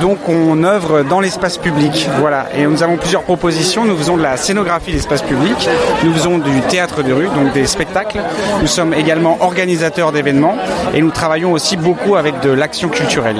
Donc 0.00 0.28
on 0.28 0.64
œuvre 0.64 1.02
dans 1.02 1.20
l'espace 1.20 1.58
public. 1.58 2.08
Voilà. 2.18 2.46
Et 2.56 2.64
nous 2.64 2.82
avons 2.82 2.96
plusieurs 2.96 3.22
propositions. 3.22 3.84
Nous 3.84 3.96
faisons 3.96 4.16
de 4.16 4.22
la 4.22 4.36
scénographie 4.36 4.92
d'espace 4.92 5.22
public. 5.22 5.68
Nous 6.02 6.12
faisons 6.14 6.38
du 6.38 6.60
théâtre 6.62 7.02
de 7.02 7.12
rue, 7.12 7.28
donc 7.28 7.52
des 7.52 7.66
spectacles. 7.66 8.20
Nous 8.60 8.66
sommes 8.66 8.94
également 8.94 9.36
organisateurs 9.40 10.12
d'événements 10.12 10.56
et 10.94 11.00
nous 11.00 11.10
travaillons 11.10 11.52
aussi 11.52 11.76
beaucoup 11.76 12.16
avec 12.16 12.40
de 12.40 12.50
l'action 12.50 12.88
culturelle. 12.88 13.36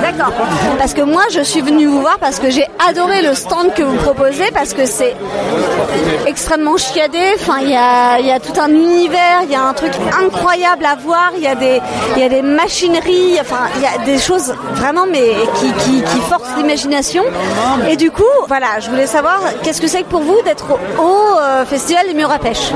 D'accord. 0.00 0.32
Parce 0.82 0.94
que 0.94 1.02
moi 1.02 1.22
je 1.30 1.42
suis 1.42 1.60
venue 1.60 1.86
vous 1.86 2.00
voir 2.00 2.18
parce 2.18 2.40
que 2.40 2.50
j'ai 2.50 2.66
adoré 2.88 3.22
le 3.22 3.36
stand 3.36 3.72
que 3.72 3.84
vous 3.84 3.94
proposez 3.98 4.50
parce 4.52 4.74
que 4.74 4.84
c'est 4.84 5.14
extrêmement 6.26 6.76
chiadé. 6.76 7.20
Enfin, 7.36 7.58
il 7.62 7.70
y 7.70 7.76
a, 7.76 8.40
tout 8.40 8.60
un 8.60 8.68
univers, 8.68 9.42
il 9.44 9.50
y 9.50 9.54
a 9.54 9.62
un 9.62 9.74
truc 9.74 9.92
incroyable 10.20 10.84
à 10.84 10.96
voir. 10.96 11.30
Il 11.36 11.42
y 11.42 11.46
a 11.46 11.54
des, 11.54 12.42
machineries. 12.42 13.38
Enfin, 13.40 13.68
il 13.76 13.82
y 13.82 13.86
a 13.86 14.04
des 14.04 14.18
choses 14.18 14.54
vraiment 14.74 15.06
mais 15.10 15.30
qui, 15.60 16.02
qui, 16.02 16.20
forcent 16.28 16.56
l'imagination. 16.56 17.22
Et 17.88 17.96
du 17.96 18.10
coup, 18.10 18.22
voilà, 18.48 18.80
je 18.80 18.90
voulais 18.90 19.06
savoir 19.06 19.40
qu'est-ce 19.62 19.80
que 19.80 19.86
c'est 19.86 20.02
que 20.02 20.08
pour 20.08 20.22
vous 20.22 20.42
d'être 20.44 20.66
au, 20.98 21.38
euh, 21.40 21.64
festival 21.64 22.06
des 22.08 22.14
murs 22.14 22.32
à 22.32 22.40
pêche? 22.40 22.72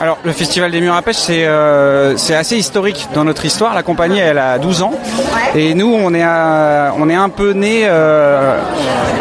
Alors, 0.00 0.16
le 0.24 0.32
festival 0.32 0.70
des 0.70 0.80
murs 0.80 0.94
à 0.94 1.02
pêche, 1.02 1.16
c'est 1.16 1.44
euh, 1.44 2.16
c'est 2.16 2.34
assez 2.34 2.56
historique 2.56 3.08
dans 3.12 3.24
notre 3.24 3.44
histoire. 3.44 3.74
La 3.74 3.82
compagnie, 3.82 4.18
elle 4.18 4.38
a 4.38 4.58
12 4.58 4.82
ans, 4.82 4.92
et 5.54 5.74
nous, 5.74 5.92
on 5.92 6.14
est 6.14 6.24
on 6.24 7.08
est 7.10 7.16
un 7.24 7.30
peu 7.30 7.52
né 7.52 7.84
euh, 7.84 8.60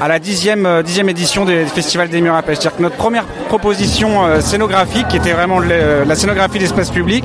à 0.01 0.10
la 0.10 0.20
dixième, 0.20 0.66
euh, 0.66 0.84
dixième 0.84 1.08
édition 1.08 1.45
des 1.45 1.66
festivals 1.66 2.10
des 2.10 2.20
murs 2.20 2.36
à 2.36 2.41
pêche. 2.41 2.58
C'est-à-dire 2.60 2.78
que 2.78 2.84
notre 2.84 2.97
première 2.97 3.24
proposition 3.47 4.26
euh, 4.26 4.41
scénographique, 4.41 5.08
qui 5.08 5.16
était 5.16 5.32
vraiment 5.32 5.60
la 5.60 6.16
scénographie 6.16 6.60
d'espace 6.60 6.89
public, 6.89 7.24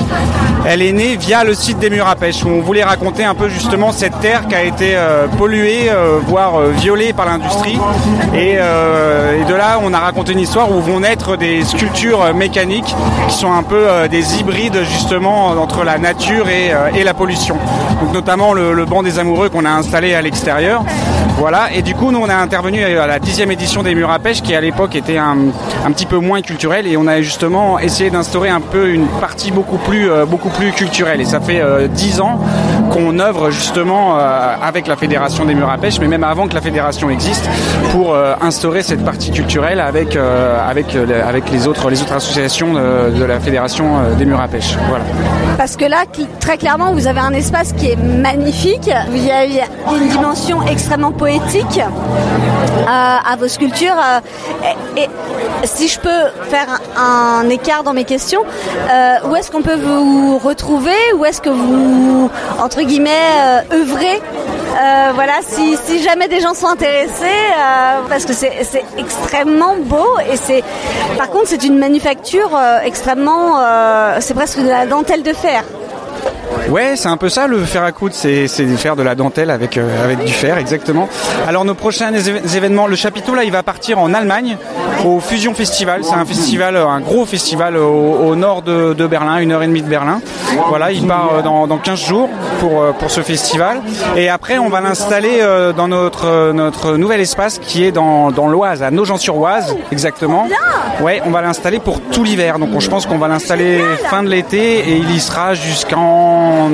elle 0.66 0.82
est 0.82 0.92
née 0.92 1.16
via 1.16 1.42
le 1.42 1.54
site 1.54 1.80
des 1.80 1.90
murs 1.90 2.06
à 2.06 2.14
pêche, 2.14 2.44
où 2.44 2.48
on 2.48 2.60
voulait 2.60 2.84
raconter 2.84 3.24
un 3.24 3.34
peu 3.34 3.48
justement 3.48 3.90
cette 3.90 4.20
terre 4.20 4.46
qui 4.46 4.54
a 4.54 4.62
été 4.62 4.96
polluée, 5.36 5.90
voire 6.26 6.60
violée 6.68 7.12
par 7.12 7.26
l'industrie. 7.26 7.78
Et, 8.34 8.56
de 8.56 9.54
là, 9.54 9.78
on 9.82 9.92
a 9.94 9.98
raconté 9.98 10.32
une 10.32 10.40
histoire 10.40 10.70
où 10.70 10.80
vont 10.80 11.00
naître 11.00 11.36
des 11.36 11.64
sculptures 11.64 12.34
mécaniques 12.34 12.94
qui 13.28 13.34
sont 13.34 13.52
un 13.52 13.62
peu 13.62 14.08
des 14.10 14.38
hybrides 14.38 14.82
justement 14.84 15.48
entre 15.48 15.84
la 15.84 15.98
nature 15.98 16.48
et 16.48 17.02
la 17.02 17.14
pollution. 17.14 17.56
Donc 18.00 18.12
notamment 18.12 18.54
le, 18.54 18.74
le 18.74 18.84
banc 18.84 19.02
des 19.02 19.18
amoureux 19.18 19.48
qu'on 19.48 19.64
a 19.64 19.70
installé 19.70 20.14
à 20.14 20.22
l'extérieur. 20.22 20.84
Voilà. 21.38 21.72
Et 21.72 21.82
du 21.82 21.94
coup, 21.94 22.10
nous, 22.10 22.18
on 22.18 22.28
a 22.28 22.34
intervenu 22.34 22.82
à 22.82 23.06
la 23.06 23.20
dixième 23.20 23.52
édition 23.52 23.84
des 23.84 23.94
murs 23.94 24.10
à 24.10 24.18
pêche, 24.18 24.42
qui 24.42 24.56
à 24.56 24.60
l'époque 24.60 24.96
était 24.96 25.18
un, 25.18 25.36
un 25.86 25.92
petit 25.92 26.04
peu 26.04 26.18
moins 26.18 26.42
culturel, 26.42 26.86
et 26.88 26.96
on 26.96 27.06
a 27.06 27.22
justement 27.22 27.78
essayé 27.78 28.10
d'instaurer 28.10 28.48
un 28.48 28.60
peu 28.60 28.90
une 28.90 29.06
partie 29.06 29.52
beaucoup 29.52 29.78
plus, 29.78 30.10
euh, 30.10 30.26
beaucoup 30.26 30.48
plus 30.48 30.72
culturelle. 30.72 31.20
Et 31.20 31.24
ça 31.24 31.40
fait 31.40 31.60
euh, 31.60 31.86
dix 31.86 32.20
ans 32.20 32.40
qu'on 32.90 33.20
œuvre 33.20 33.50
justement 33.50 34.18
euh, 34.18 34.54
avec 34.60 34.88
la 34.88 34.96
fédération 34.96 35.44
des 35.44 35.54
murs 35.54 35.70
à 35.70 35.78
pêche, 35.78 36.00
mais 36.00 36.08
même 36.08 36.24
avant 36.24 36.48
que 36.48 36.54
la 36.54 36.60
fédération 36.60 37.08
existe, 37.08 37.48
pour 37.92 38.14
euh, 38.14 38.34
instaurer 38.40 38.82
cette 38.82 39.04
partie 39.04 39.30
culturelle 39.30 39.80
avec 39.80 40.16
euh, 40.16 40.58
avec 40.68 40.94
euh, 40.94 41.28
avec 41.28 41.50
les 41.50 41.66
autres 41.66 41.90
les 41.90 42.02
autres 42.02 42.14
associations 42.14 42.74
de, 42.74 43.24
la 43.24 43.40
fédération 43.40 43.98
euh, 43.98 44.14
des 44.14 44.24
murs 44.24 44.40
à 44.40 44.48
pêche. 44.48 44.76
Voilà. 44.88 45.04
Parce 45.56 45.76
que 45.76 45.84
là, 45.84 46.04
très 46.40 46.56
clairement, 46.56 46.92
vous 46.92 47.06
avez 47.06 47.20
un 47.20 47.32
espace 47.32 47.72
qui 47.72 47.90
est 47.90 47.96
magnifique. 47.96 48.90
Il 49.14 49.24
y 49.24 49.30
a, 49.30 49.44
il 49.44 49.54
y 49.54 49.60
a 49.60 49.66
une 49.96 50.08
dimension 50.08 50.62
extrêmement 50.66 51.12
euh, 51.28 52.86
à 52.86 53.36
vos 53.38 53.48
sculptures. 53.48 53.96
euh, 53.96 55.00
et, 55.00 55.08
si 55.64 55.88
je 55.88 56.00
peux 56.00 56.48
faire 56.48 56.80
un, 56.96 57.48
écart 57.50 57.82
dans 57.82 57.92
mes 57.92 58.04
questions, 58.04 58.42
euh, 58.90 59.16
où 59.28 59.36
est-ce 59.36 59.50
qu'on 59.50 59.62
peut 59.62 59.76
vous 59.76 60.38
retrouver 60.38 60.96
Où 61.16 61.24
est-ce 61.24 61.40
que 61.40 61.50
vous, 61.50 62.30
entre 62.58 62.82
guillemets, 62.82 63.62
œuvrez 63.72 64.22
voilà, 65.14 65.40
si, 65.42 66.02
jamais 66.02 66.28
des 66.28 66.40
gens 66.40 66.54
sont 66.54 66.68
intéressés, 66.68 67.24
parce 68.08 68.24
que 68.24 68.32
c'est 68.32 68.84
extrêmement 68.96 69.74
beau 69.76 70.06
et 70.30 70.36
c'est, 70.36 70.62
par 71.16 71.30
contre, 71.30 71.48
c'est 71.48 71.64
une 71.64 71.78
manufacture 71.78 72.56
extrêmement, 72.84 73.58
c'est 74.20 74.34
presque 74.34 74.60
de 74.60 74.68
la 74.68 74.86
dentelle 74.86 75.24
de 75.24 75.32
fer. 75.32 75.64
Ouais, 76.70 76.96
c'est 76.96 77.08
un 77.08 77.16
peu 77.16 77.28
ça 77.30 77.46
le 77.46 77.58
fer 77.64 77.82
à 77.82 77.92
coudre, 77.92 78.14
c'est 78.14 78.46
faire 78.48 78.94
de 78.94 79.02
la 79.02 79.14
dentelle 79.14 79.50
avec 79.50 79.78
euh, 79.78 80.04
avec 80.04 80.22
du 80.24 80.32
fer, 80.32 80.58
exactement. 80.58 81.08
Alors 81.46 81.64
nos 81.64 81.74
prochains 81.74 82.12
événements, 82.12 82.86
le 82.86 82.96
chapiteau 82.96 83.34
là, 83.34 83.44
il 83.44 83.52
va 83.52 83.62
partir 83.62 83.98
en 83.98 84.12
Allemagne 84.12 84.58
au 85.04 85.18
Fusion 85.20 85.54
Festival. 85.54 86.02
C'est 86.04 86.14
un 86.14 86.26
festival, 86.26 86.76
euh, 86.76 86.86
un 86.86 87.00
gros 87.00 87.24
festival 87.24 87.76
au, 87.76 88.18
au 88.26 88.36
nord 88.36 88.60
de, 88.62 88.92
de 88.92 89.06
Berlin, 89.06 89.38
une 89.38 89.52
heure 89.52 89.62
et 89.62 89.66
demie 89.66 89.80
de 89.82 89.88
Berlin. 89.88 90.20
Voilà, 90.68 90.90
il 90.92 91.06
part 91.06 91.30
euh, 91.38 91.42
dans, 91.42 91.66
dans 91.66 91.78
15 91.78 91.98
jours 91.98 92.28
pour 92.60 92.82
euh, 92.82 92.92
pour 92.92 93.10
ce 93.10 93.22
festival. 93.22 93.80
Et 94.16 94.28
après, 94.28 94.58
on 94.58 94.68
va 94.68 94.80
l'installer 94.82 95.38
euh, 95.40 95.72
dans 95.72 95.88
notre 95.88 96.26
euh, 96.26 96.52
notre 96.52 96.96
nouvel 96.96 97.20
espace 97.20 97.58
qui 97.60 97.84
est 97.84 97.92
dans 97.92 98.30
dans 98.30 98.48
l'Oise, 98.48 98.82
à 98.82 98.90
Nogent-sur-Oise, 98.90 99.74
exactement. 99.90 100.46
Ouais, 101.00 101.22
on 101.24 101.30
va 101.30 101.40
l'installer 101.40 101.78
pour 101.78 102.00
tout 102.00 102.24
l'hiver. 102.24 102.58
Donc 102.58 102.70
on- 102.74 102.80
je 102.80 102.90
pense 102.90 103.06
qu'on 103.06 103.18
va 103.18 103.28
l'installer 103.28 103.80
fin 104.10 104.22
de 104.22 104.28
l'été 104.28 104.78
et 104.90 104.96
il 104.96 105.10
y 105.14 105.20
sera 105.20 105.54
jusqu'en 105.54 106.07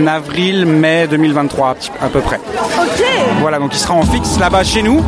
avril, 0.07 0.67
mai 0.67 1.07
2023 1.09 1.77
à 2.01 2.09
peu 2.09 2.21
près. 2.21 2.37
Ok. 2.37 3.05
Voilà, 3.41 3.59
donc 3.59 3.71
il 3.75 3.79
sera 3.79 3.95
en 3.95 4.03
fixe 4.03 4.39
là-bas 4.39 4.65
chez 4.65 4.83
nous 4.83 5.03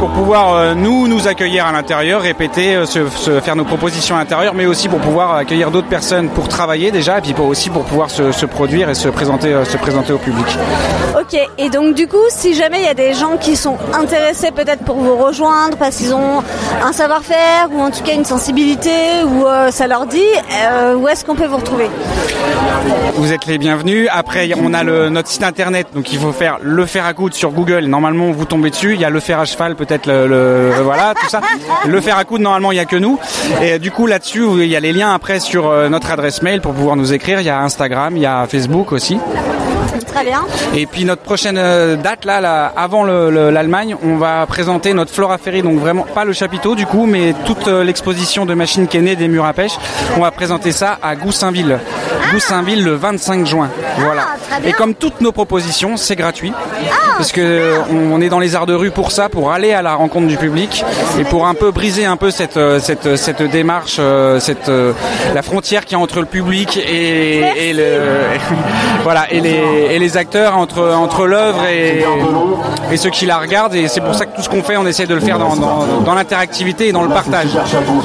pour 0.00 0.08
pouvoir 0.10 0.54
euh, 0.54 0.74
nous 0.74 1.06
nous 1.08 1.28
accueillir 1.28 1.66
à 1.66 1.72
l'intérieur, 1.72 2.22
répéter, 2.22 2.74
euh, 2.74 2.86
se, 2.86 3.08
se 3.10 3.40
faire 3.40 3.54
nos 3.54 3.64
propositions 3.64 4.16
à 4.16 4.20
l'intérieur, 4.20 4.54
mais 4.54 4.64
aussi 4.64 4.88
pour 4.88 4.98
pouvoir 4.98 5.34
accueillir 5.34 5.70
d'autres 5.70 5.88
personnes 5.88 6.30
pour 6.30 6.48
travailler 6.48 6.90
déjà 6.90 7.18
et 7.18 7.20
puis 7.20 7.34
pour, 7.34 7.46
aussi 7.46 7.68
pour 7.68 7.84
pouvoir 7.84 8.10
se, 8.10 8.32
se 8.32 8.46
produire 8.46 8.88
et 8.88 8.94
se 8.94 9.08
présenter 9.08 9.52
euh, 9.52 9.64
se 9.64 9.76
présenter 9.76 10.12
au 10.12 10.18
public. 10.18 10.46
Ok, 11.20 11.38
et 11.58 11.68
donc 11.68 11.94
du 11.94 12.06
coup, 12.06 12.16
si 12.30 12.54
jamais 12.54 12.78
il 12.80 12.84
y 12.84 12.88
a 12.88 12.94
des 12.94 13.12
gens 13.12 13.36
qui 13.38 13.56
sont 13.56 13.76
intéressés 13.92 14.50
peut-être 14.52 14.84
pour 14.84 14.96
vous 14.96 15.16
rejoindre 15.16 15.76
parce 15.76 15.96
qu'ils 15.96 16.14
ont 16.14 16.42
un 16.82 16.92
savoir-faire 16.92 17.68
ou 17.72 17.80
en 17.82 17.90
tout 17.90 18.02
cas 18.02 18.14
une 18.14 18.24
sensibilité 18.24 18.90
ou 19.24 19.44
ça 19.70 19.86
leur 19.86 20.06
dit, 20.06 20.18
où 20.96 21.08
est-ce 21.08 21.24
qu'on 21.24 21.34
peut 21.34 21.46
vous 21.46 21.56
retrouver? 21.58 21.90
Vous 23.14 23.32
êtes 23.32 23.46
les 23.46 23.58
bienvenus. 23.58 23.69
Après, 24.12 24.46
y 24.48 24.52
a- 24.52 24.56
on 24.62 24.74
a 24.74 24.82
le, 24.84 25.08
notre 25.08 25.28
site 25.28 25.42
internet, 25.42 25.88
donc 25.94 26.12
il 26.12 26.18
faut 26.18 26.32
faire 26.32 26.58
le 26.62 26.86
fer 26.86 27.04
à 27.06 27.12
coudre 27.14 27.34
sur 27.34 27.50
Google. 27.50 27.84
Normalement, 27.86 28.30
vous 28.30 28.44
tombez 28.44 28.70
dessus. 28.70 28.94
Il 28.94 29.00
y 29.00 29.04
a 29.04 29.10
le 29.10 29.20
fer 29.20 29.38
à 29.38 29.44
cheval, 29.44 29.76
peut-être 29.76 30.06
le, 30.06 30.26
le- 30.26 30.72
voilà, 30.82 31.14
tout 31.20 31.28
ça. 31.28 31.40
Le 31.86 32.00
fer 32.00 32.16
à 32.18 32.24
coudre, 32.24 32.42
normalement, 32.44 32.72
il 32.72 32.76
y 32.76 32.80
a 32.80 32.84
que 32.84 32.96
nous. 32.96 33.18
Et 33.62 33.78
du 33.78 33.90
coup, 33.90 34.06
là-dessus, 34.06 34.44
il 34.58 34.66
y 34.68 34.76
a 34.76 34.80
les 34.80 34.92
liens 34.92 35.12
après 35.14 35.40
sur 35.40 35.68
euh, 35.68 35.88
notre 35.88 36.10
adresse 36.10 36.42
mail 36.42 36.60
pour 36.60 36.72
pouvoir 36.74 36.96
nous 36.96 37.12
écrire. 37.12 37.40
Il 37.40 37.46
y 37.46 37.50
a 37.50 37.60
Instagram, 37.60 38.16
il 38.16 38.22
y 38.22 38.26
a 38.26 38.46
Facebook 38.46 38.92
aussi. 38.92 39.18
Très 40.06 40.24
bien. 40.24 40.40
Et 40.74 40.86
puis 40.86 41.04
notre 41.04 41.22
prochaine 41.22 41.56
euh, 41.58 41.94
date 41.96 42.24
là, 42.24 42.40
là, 42.40 42.72
avant 42.76 43.04
le- 43.04 43.30
le- 43.30 43.50
l'Allemagne, 43.50 43.94
on 44.02 44.16
va 44.16 44.44
présenter 44.46 44.92
notre 44.92 45.12
Flora 45.12 45.38
Ferry, 45.38 45.62
donc 45.62 45.78
vraiment 45.78 46.02
pas 46.02 46.24
le 46.24 46.32
chapiteau 46.32 46.74
du 46.74 46.84
coup, 46.86 47.06
mais 47.06 47.32
toute 47.44 47.68
euh, 47.68 47.84
l'exposition 47.84 48.44
de 48.44 48.54
machines 48.54 48.88
qui 48.88 48.96
est 48.96 49.02
née 49.02 49.14
des 49.16 49.28
murs 49.28 49.44
à 49.44 49.52
pêche. 49.52 49.72
On 50.16 50.20
va 50.20 50.30
présenter 50.32 50.72
ça 50.72 50.98
à 51.02 51.14
Goussainville. 51.14 51.78
Goussainville 52.32 52.84
le 52.84 52.94
25 52.94 53.46
juin. 53.46 53.70
Voilà. 53.98 54.28
Et 54.64 54.72
comme 54.72 54.94
toutes 54.94 55.20
nos 55.20 55.32
propositions, 55.32 55.96
c'est 55.96 56.16
gratuit. 56.16 56.52
parce 57.16 57.32
que 57.32 57.40
euh, 57.40 57.78
on, 57.90 58.20
est 58.20 58.28
dans 58.28 58.38
les 58.38 58.54
arts 58.54 58.66
de 58.66 58.74
rue 58.74 58.90
pour 58.90 59.12
ça, 59.12 59.28
pour 59.28 59.52
aller 59.52 59.72
à 59.72 59.82
la 59.82 59.94
rencontre 59.94 60.26
du 60.26 60.36
public 60.36 60.84
et 61.18 61.24
pour 61.24 61.46
un 61.46 61.54
peu 61.54 61.70
briser 61.70 62.04
un 62.06 62.16
peu 62.16 62.30
cette 62.30 62.56
euh, 62.56 62.78
cette 62.80 63.16
cette 63.16 63.42
démarche, 63.42 63.96
euh, 63.98 64.40
cette 64.40 64.68
euh, 64.68 64.92
la 65.34 65.42
frontière 65.42 65.84
qui 65.84 65.94
est 65.94 65.98
entre 65.98 66.20
le 66.20 66.26
public 66.26 66.76
et, 66.76 67.68
et 67.68 67.72
le 67.72 67.98
voilà 69.02 69.30
et 69.30 69.40
les 69.40 69.60
et 69.90 69.98
les 69.98 70.16
acteurs 70.16 70.56
entre 70.56 70.92
entre 70.94 71.26
l'œuvre 71.26 71.64
et 71.66 72.04
et 72.90 72.96
ceux 72.96 73.10
qui 73.10 73.26
la 73.26 73.38
regardent 73.38 73.74
et 73.74 73.88
c'est 73.88 74.00
pour 74.00 74.14
ça 74.14 74.26
que 74.26 74.36
tout 74.36 74.42
ce 74.42 74.48
qu'on 74.48 74.62
fait, 74.62 74.76
on 74.76 74.86
essaie 74.86 75.06
de 75.06 75.14
le 75.14 75.20
faire 75.20 75.38
dans 75.38 75.56
dans, 75.56 76.00
dans 76.00 76.14
l'interactivité 76.14 76.88
et 76.88 76.92
dans 76.92 77.02
le 77.02 77.08
partage. 77.08 77.54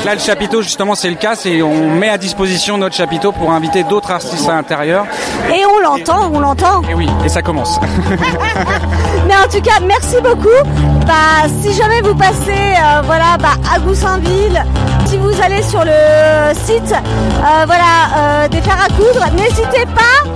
Là, 0.05 0.13
le 0.13 0.19
chapiteau 0.19 0.61
justement, 0.61 0.95
c'est 0.95 1.09
le 1.09 1.15
cas, 1.15 1.35
c'est 1.35 1.61
on 1.61 1.89
met 1.89 2.09
à 2.09 2.17
disposition 2.17 2.77
notre 2.77 2.95
chapiteau 2.95 3.31
pour 3.31 3.51
inviter 3.51 3.83
d'autres 3.83 4.11
artistes 4.15 4.49
à 4.49 4.53
l'intérieur. 4.53 5.05
Et 5.53 5.63
on 5.65 5.79
l'entend, 5.79 6.31
on 6.33 6.39
l'entend. 6.39 6.81
Et 6.89 6.93
oui, 6.93 7.07
et 7.23 7.29
ça 7.29 7.41
commence. 7.41 7.79
Mais 9.27 9.35
en 9.35 9.47
tout 9.49 9.61
cas, 9.61 9.79
merci 9.85 10.15
beaucoup. 10.23 10.69
Bah, 11.05 11.47
si 11.61 11.73
jamais 11.73 12.01
vous 12.01 12.15
passez 12.15 12.51
euh, 12.51 13.01
voilà, 13.05 13.37
bah, 13.39 13.53
à 13.73 13.79
Goussainville, 13.79 14.63
si 15.05 15.17
vous 15.17 15.41
allez 15.41 15.61
sur 15.61 15.83
le 15.83 16.53
site 16.65 16.93
euh, 16.93 17.65
voilà, 17.65 17.83
euh, 18.17 18.47
des 18.47 18.61
fers 18.61 18.77
à 18.81 18.87
coudre, 18.87 19.25
n'hésitez 19.35 19.85
pas. 19.93 20.34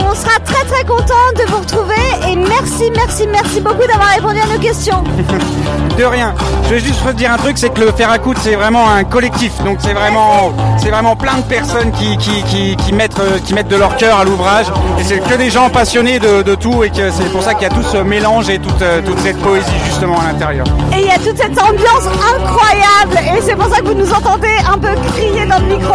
On 0.00 0.14
sera 0.14 0.38
très 0.44 0.64
très 0.64 0.84
content 0.84 1.14
de 1.36 1.50
vous 1.50 1.58
retrouver 1.58 1.94
et 2.28 2.36
merci, 2.36 2.90
merci, 2.94 3.26
merci 3.30 3.60
beaucoup 3.60 3.86
d'avoir 3.86 4.08
répondu 4.08 4.38
à 4.40 4.46
nos 4.46 4.60
questions. 4.60 5.02
De 5.98 6.04
rien. 6.04 6.32
Je 6.64 6.74
vais 6.74 6.80
juste 6.80 7.04
te 7.04 7.10
dire 7.12 7.32
un 7.32 7.36
truc, 7.38 7.58
c'est 7.58 7.70
que 7.70 7.80
le 7.80 7.90
fer 7.90 8.08
à 8.08 8.18
c'est 8.40 8.54
vraiment 8.54 8.88
un 8.88 9.02
collectif. 9.02 9.52
Donc 9.64 9.78
c'est 9.80 9.94
vraiment, 9.94 10.52
c'est 10.76 10.90
vraiment 10.90 11.16
plein 11.16 11.38
de 11.38 11.42
personnes 11.42 11.90
qui, 11.90 12.16
qui, 12.18 12.42
qui, 12.44 12.76
qui 12.76 12.92
mettent, 12.92 13.18
euh, 13.18 13.38
qui 13.44 13.52
mettent 13.52 13.68
de 13.68 13.76
leur 13.76 13.96
cœur 13.96 14.18
à 14.18 14.24
l'ouvrage. 14.24 14.66
Et 15.00 15.02
c'est 15.04 15.18
que 15.18 15.34
des 15.34 15.50
gens 15.50 15.70
passionnés 15.70 16.20
de, 16.20 16.42
de 16.42 16.54
tout 16.54 16.84
et 16.84 16.90
que 16.90 17.10
c'est 17.10 17.30
pour 17.32 17.42
ça 17.42 17.54
qu'il 17.54 17.64
y 17.64 17.70
a 17.70 17.74
tout 17.74 17.82
ce 17.82 17.96
mélange 17.96 18.48
et 18.48 18.60
toute, 18.60 18.80
euh, 18.82 19.00
toute 19.04 19.18
cette 19.18 19.38
poésie 19.38 19.66
justement 19.86 20.20
à 20.20 20.32
l'intérieur. 20.32 20.66
Et 20.96 21.00
il 21.00 21.06
y 21.06 21.10
a 21.10 21.18
toute 21.18 21.36
cette 21.36 21.58
ambiance 21.58 22.06
incroyable 22.06 23.36
et 23.36 23.42
c'est 23.42 23.56
pour 23.56 23.66
ça 23.68 23.80
que 23.80 23.86
vous 23.86 23.94
nous 23.94 24.12
entendez 24.12 24.56
un 24.72 24.78
peu 24.78 24.88
crier 25.14 25.46
dans 25.46 25.58
le 25.58 25.66
micro. 25.66 25.94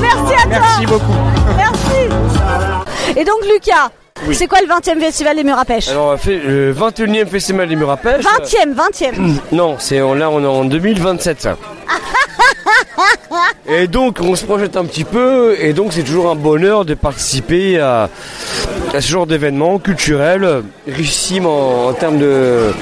Merci 0.00 0.34
à 0.34 0.48
toi. 0.48 0.58
Merci 0.60 0.86
beaucoup. 0.86 1.14
Et 3.16 3.24
donc 3.24 3.36
Lucas, 3.52 3.90
Oui. 4.26 4.34
c'est 4.34 4.46
quoi 4.46 4.58
le 4.60 4.66
20e 4.68 5.00
festival 5.00 5.36
des 5.36 5.44
murs 5.44 5.58
à 5.58 5.64
pêche 5.64 5.88
Alors, 5.88 6.06
on 6.08 6.10
a 6.12 6.16
fait 6.16 6.38
le 6.38 6.72
21e 6.74 7.26
festival 7.26 7.68
des 7.68 7.76
murs 7.76 7.90
à 7.90 7.96
pêche. 7.96 8.24
20e, 8.24 8.74
20e. 8.74 9.36
Non, 9.52 9.76
c'est 9.78 9.98
là 9.98 10.30
on 10.30 10.42
est 10.42 10.46
en 10.46 10.64
2027. 10.64 11.48
Et 13.68 13.86
donc 13.86 14.18
on 14.20 14.34
se 14.36 14.44
projette 14.44 14.76
un 14.76 14.84
petit 14.84 15.04
peu 15.04 15.56
et 15.58 15.72
donc 15.72 15.92
c'est 15.92 16.02
toujours 16.02 16.30
un 16.30 16.34
bonheur 16.34 16.84
de 16.84 16.94
participer 16.94 17.78
à, 17.78 18.10
à 18.92 19.00
ce 19.00 19.08
genre 19.08 19.26
d'événement 19.26 19.78
culturel 19.78 20.62
richissime 20.86 21.46
en, 21.46 21.88
en 21.88 21.92
termes 21.94 22.18
de, 22.18 22.72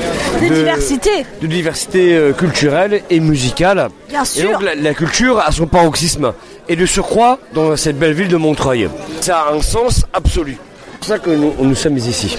De 0.41 0.49
diversité. 0.55 1.11
de 1.41 1.47
diversité 1.47 2.15
euh, 2.17 2.33
culturelle 2.33 3.03
et 3.11 3.21
musicale. 3.21 3.89
Bien 4.09 4.23
Et 4.23 4.27
sûr. 4.27 4.53
donc 4.53 4.63
la, 4.63 4.75
la 4.75 4.95
culture 4.95 5.39
a 5.39 5.53
son 5.53 5.67
paroxysme 5.67 6.33
et 6.69 6.77
de 6.77 6.87
surcroît 6.87 7.39
dans 7.55 7.77
cette 7.77 7.99
belle 7.99 8.15
ville 8.15 8.29
de 8.29 8.37
Montreuil. 8.37 8.89
Ça 9.21 9.41
a 9.43 9.53
un 9.55 9.63
sens 9.63 10.05
absolu. 10.13 10.57
C'est 10.93 10.99
pour 10.99 11.07
ça 11.09 11.19
que 11.19 11.31
nous, 11.31 11.55
nous 11.61 11.75
sommes 11.75 11.97
ici. 11.99 12.37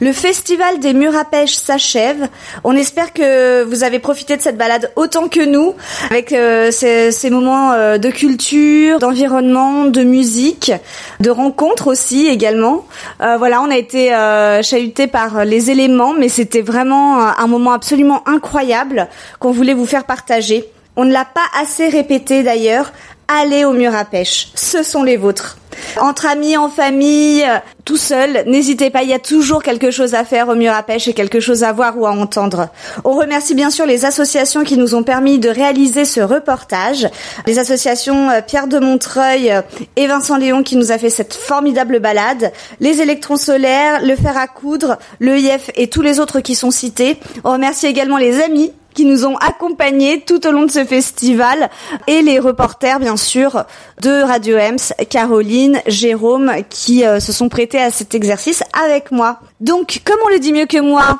Le 0.00 0.12
festival 0.12 0.80
des 0.80 0.94
murs 0.94 1.16
à 1.16 1.24
pêche 1.24 1.54
s'achève. 1.54 2.28
On 2.64 2.74
espère 2.76 3.12
que 3.12 3.62
vous 3.62 3.84
avez 3.84 3.98
profité 3.98 4.36
de 4.36 4.42
cette 4.42 4.56
balade 4.56 4.90
autant 4.96 5.28
que 5.28 5.44
nous, 5.44 5.74
avec 6.10 6.32
euh, 6.32 6.70
ces, 6.70 7.12
ces, 7.12 7.30
moments 7.30 7.72
euh, 7.72 7.98
de 7.98 8.08
culture, 8.10 8.98
d'environnement, 8.98 9.84
de 9.84 10.02
musique, 10.02 10.72
de 11.20 11.30
rencontres 11.30 11.86
aussi 11.86 12.26
également. 12.26 12.84
Euh, 13.20 13.36
voilà, 13.36 13.62
on 13.62 13.70
a 13.70 13.76
été 13.76 14.14
euh, 14.14 14.62
chahuté 14.62 15.06
par 15.06 15.44
les 15.44 15.70
éléments, 15.70 16.14
mais 16.14 16.28
c'était 16.28 16.62
vraiment 16.62 17.18
un 17.20 17.46
moment 17.46 17.72
absolument 17.72 18.22
incroyable 18.26 19.08
qu'on 19.38 19.52
voulait 19.52 19.74
vous 19.74 19.86
faire 19.86 20.04
partager. 20.04 20.64
On 20.96 21.04
ne 21.04 21.12
l'a 21.12 21.24
pas 21.24 21.40
assez 21.58 21.88
répété 21.88 22.42
d'ailleurs. 22.42 22.92
Allez 23.34 23.64
au 23.64 23.72
mur 23.72 23.94
à 23.94 24.04
pêche. 24.04 24.48
Ce 24.54 24.82
sont 24.82 25.02
les 25.02 25.16
vôtres. 25.16 25.56
Entre 25.98 26.26
amis, 26.26 26.58
en 26.58 26.68
famille, 26.68 27.42
tout 27.86 27.96
seul, 27.96 28.44
n'hésitez 28.46 28.90
pas, 28.90 29.04
il 29.04 29.08
y 29.08 29.14
a 29.14 29.18
toujours 29.18 29.62
quelque 29.62 29.90
chose 29.90 30.12
à 30.12 30.24
faire 30.24 30.48
au 30.50 30.54
mur 30.54 30.72
à 30.72 30.82
pêche 30.82 31.08
et 31.08 31.14
quelque 31.14 31.40
chose 31.40 31.64
à 31.64 31.72
voir 31.72 31.98
ou 31.98 32.06
à 32.06 32.10
entendre. 32.10 32.68
On 33.04 33.12
remercie 33.12 33.54
bien 33.54 33.70
sûr 33.70 33.86
les 33.86 34.04
associations 34.04 34.64
qui 34.64 34.76
nous 34.76 34.94
ont 34.94 35.02
permis 35.02 35.38
de 35.38 35.48
réaliser 35.48 36.04
ce 36.04 36.20
reportage. 36.20 37.08
Les 37.46 37.58
associations 37.58 38.28
euh, 38.28 38.42
Pierre 38.42 38.66
de 38.66 38.78
Montreuil 38.78 39.50
euh, 39.50 39.62
et 39.96 40.06
Vincent 40.06 40.36
Léon 40.36 40.62
qui 40.62 40.76
nous 40.76 40.92
a 40.92 40.98
fait 40.98 41.10
cette 41.10 41.32
formidable 41.32 42.00
balade. 42.00 42.52
Les 42.80 43.00
électrons 43.00 43.36
solaires, 43.36 44.04
le 44.04 44.14
fer 44.14 44.36
à 44.36 44.46
coudre, 44.46 44.98
le 45.20 45.38
IF 45.38 45.70
et 45.74 45.88
tous 45.88 46.02
les 46.02 46.20
autres 46.20 46.40
qui 46.40 46.54
sont 46.54 46.70
cités. 46.70 47.18
On 47.44 47.52
remercie 47.52 47.86
également 47.86 48.18
les 48.18 48.42
amis 48.42 48.72
qui 48.94 49.04
nous 49.04 49.24
ont 49.24 49.36
accompagnés 49.36 50.20
tout 50.20 50.46
au 50.46 50.52
long 50.52 50.66
de 50.66 50.70
ce 50.70 50.84
festival 50.84 51.70
et 52.06 52.22
les 52.22 52.38
reporters 52.38 53.00
bien 53.00 53.16
sûr 53.16 53.64
de 54.00 54.22
Radio 54.22 54.56
Ems, 54.56 54.92
Caroline, 55.08 55.80
Jérôme 55.86 56.52
qui 56.68 57.04
euh, 57.04 57.20
se 57.20 57.32
sont 57.32 57.48
prêtés 57.48 57.80
à 57.80 57.90
cet 57.90 58.14
exercice 58.14 58.62
avec 58.84 59.10
moi. 59.10 59.40
Donc 59.60 60.00
comme 60.04 60.18
on 60.24 60.28
le 60.28 60.38
dit 60.38 60.52
mieux 60.52 60.66
que 60.66 60.80
moi, 60.80 61.18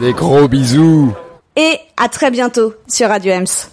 des 0.00 0.12
gros 0.12 0.48
bisous 0.48 1.12
et 1.56 1.78
à 1.96 2.08
très 2.08 2.30
bientôt 2.30 2.74
sur 2.86 3.08
Radio 3.08 3.32
Ems. 3.32 3.70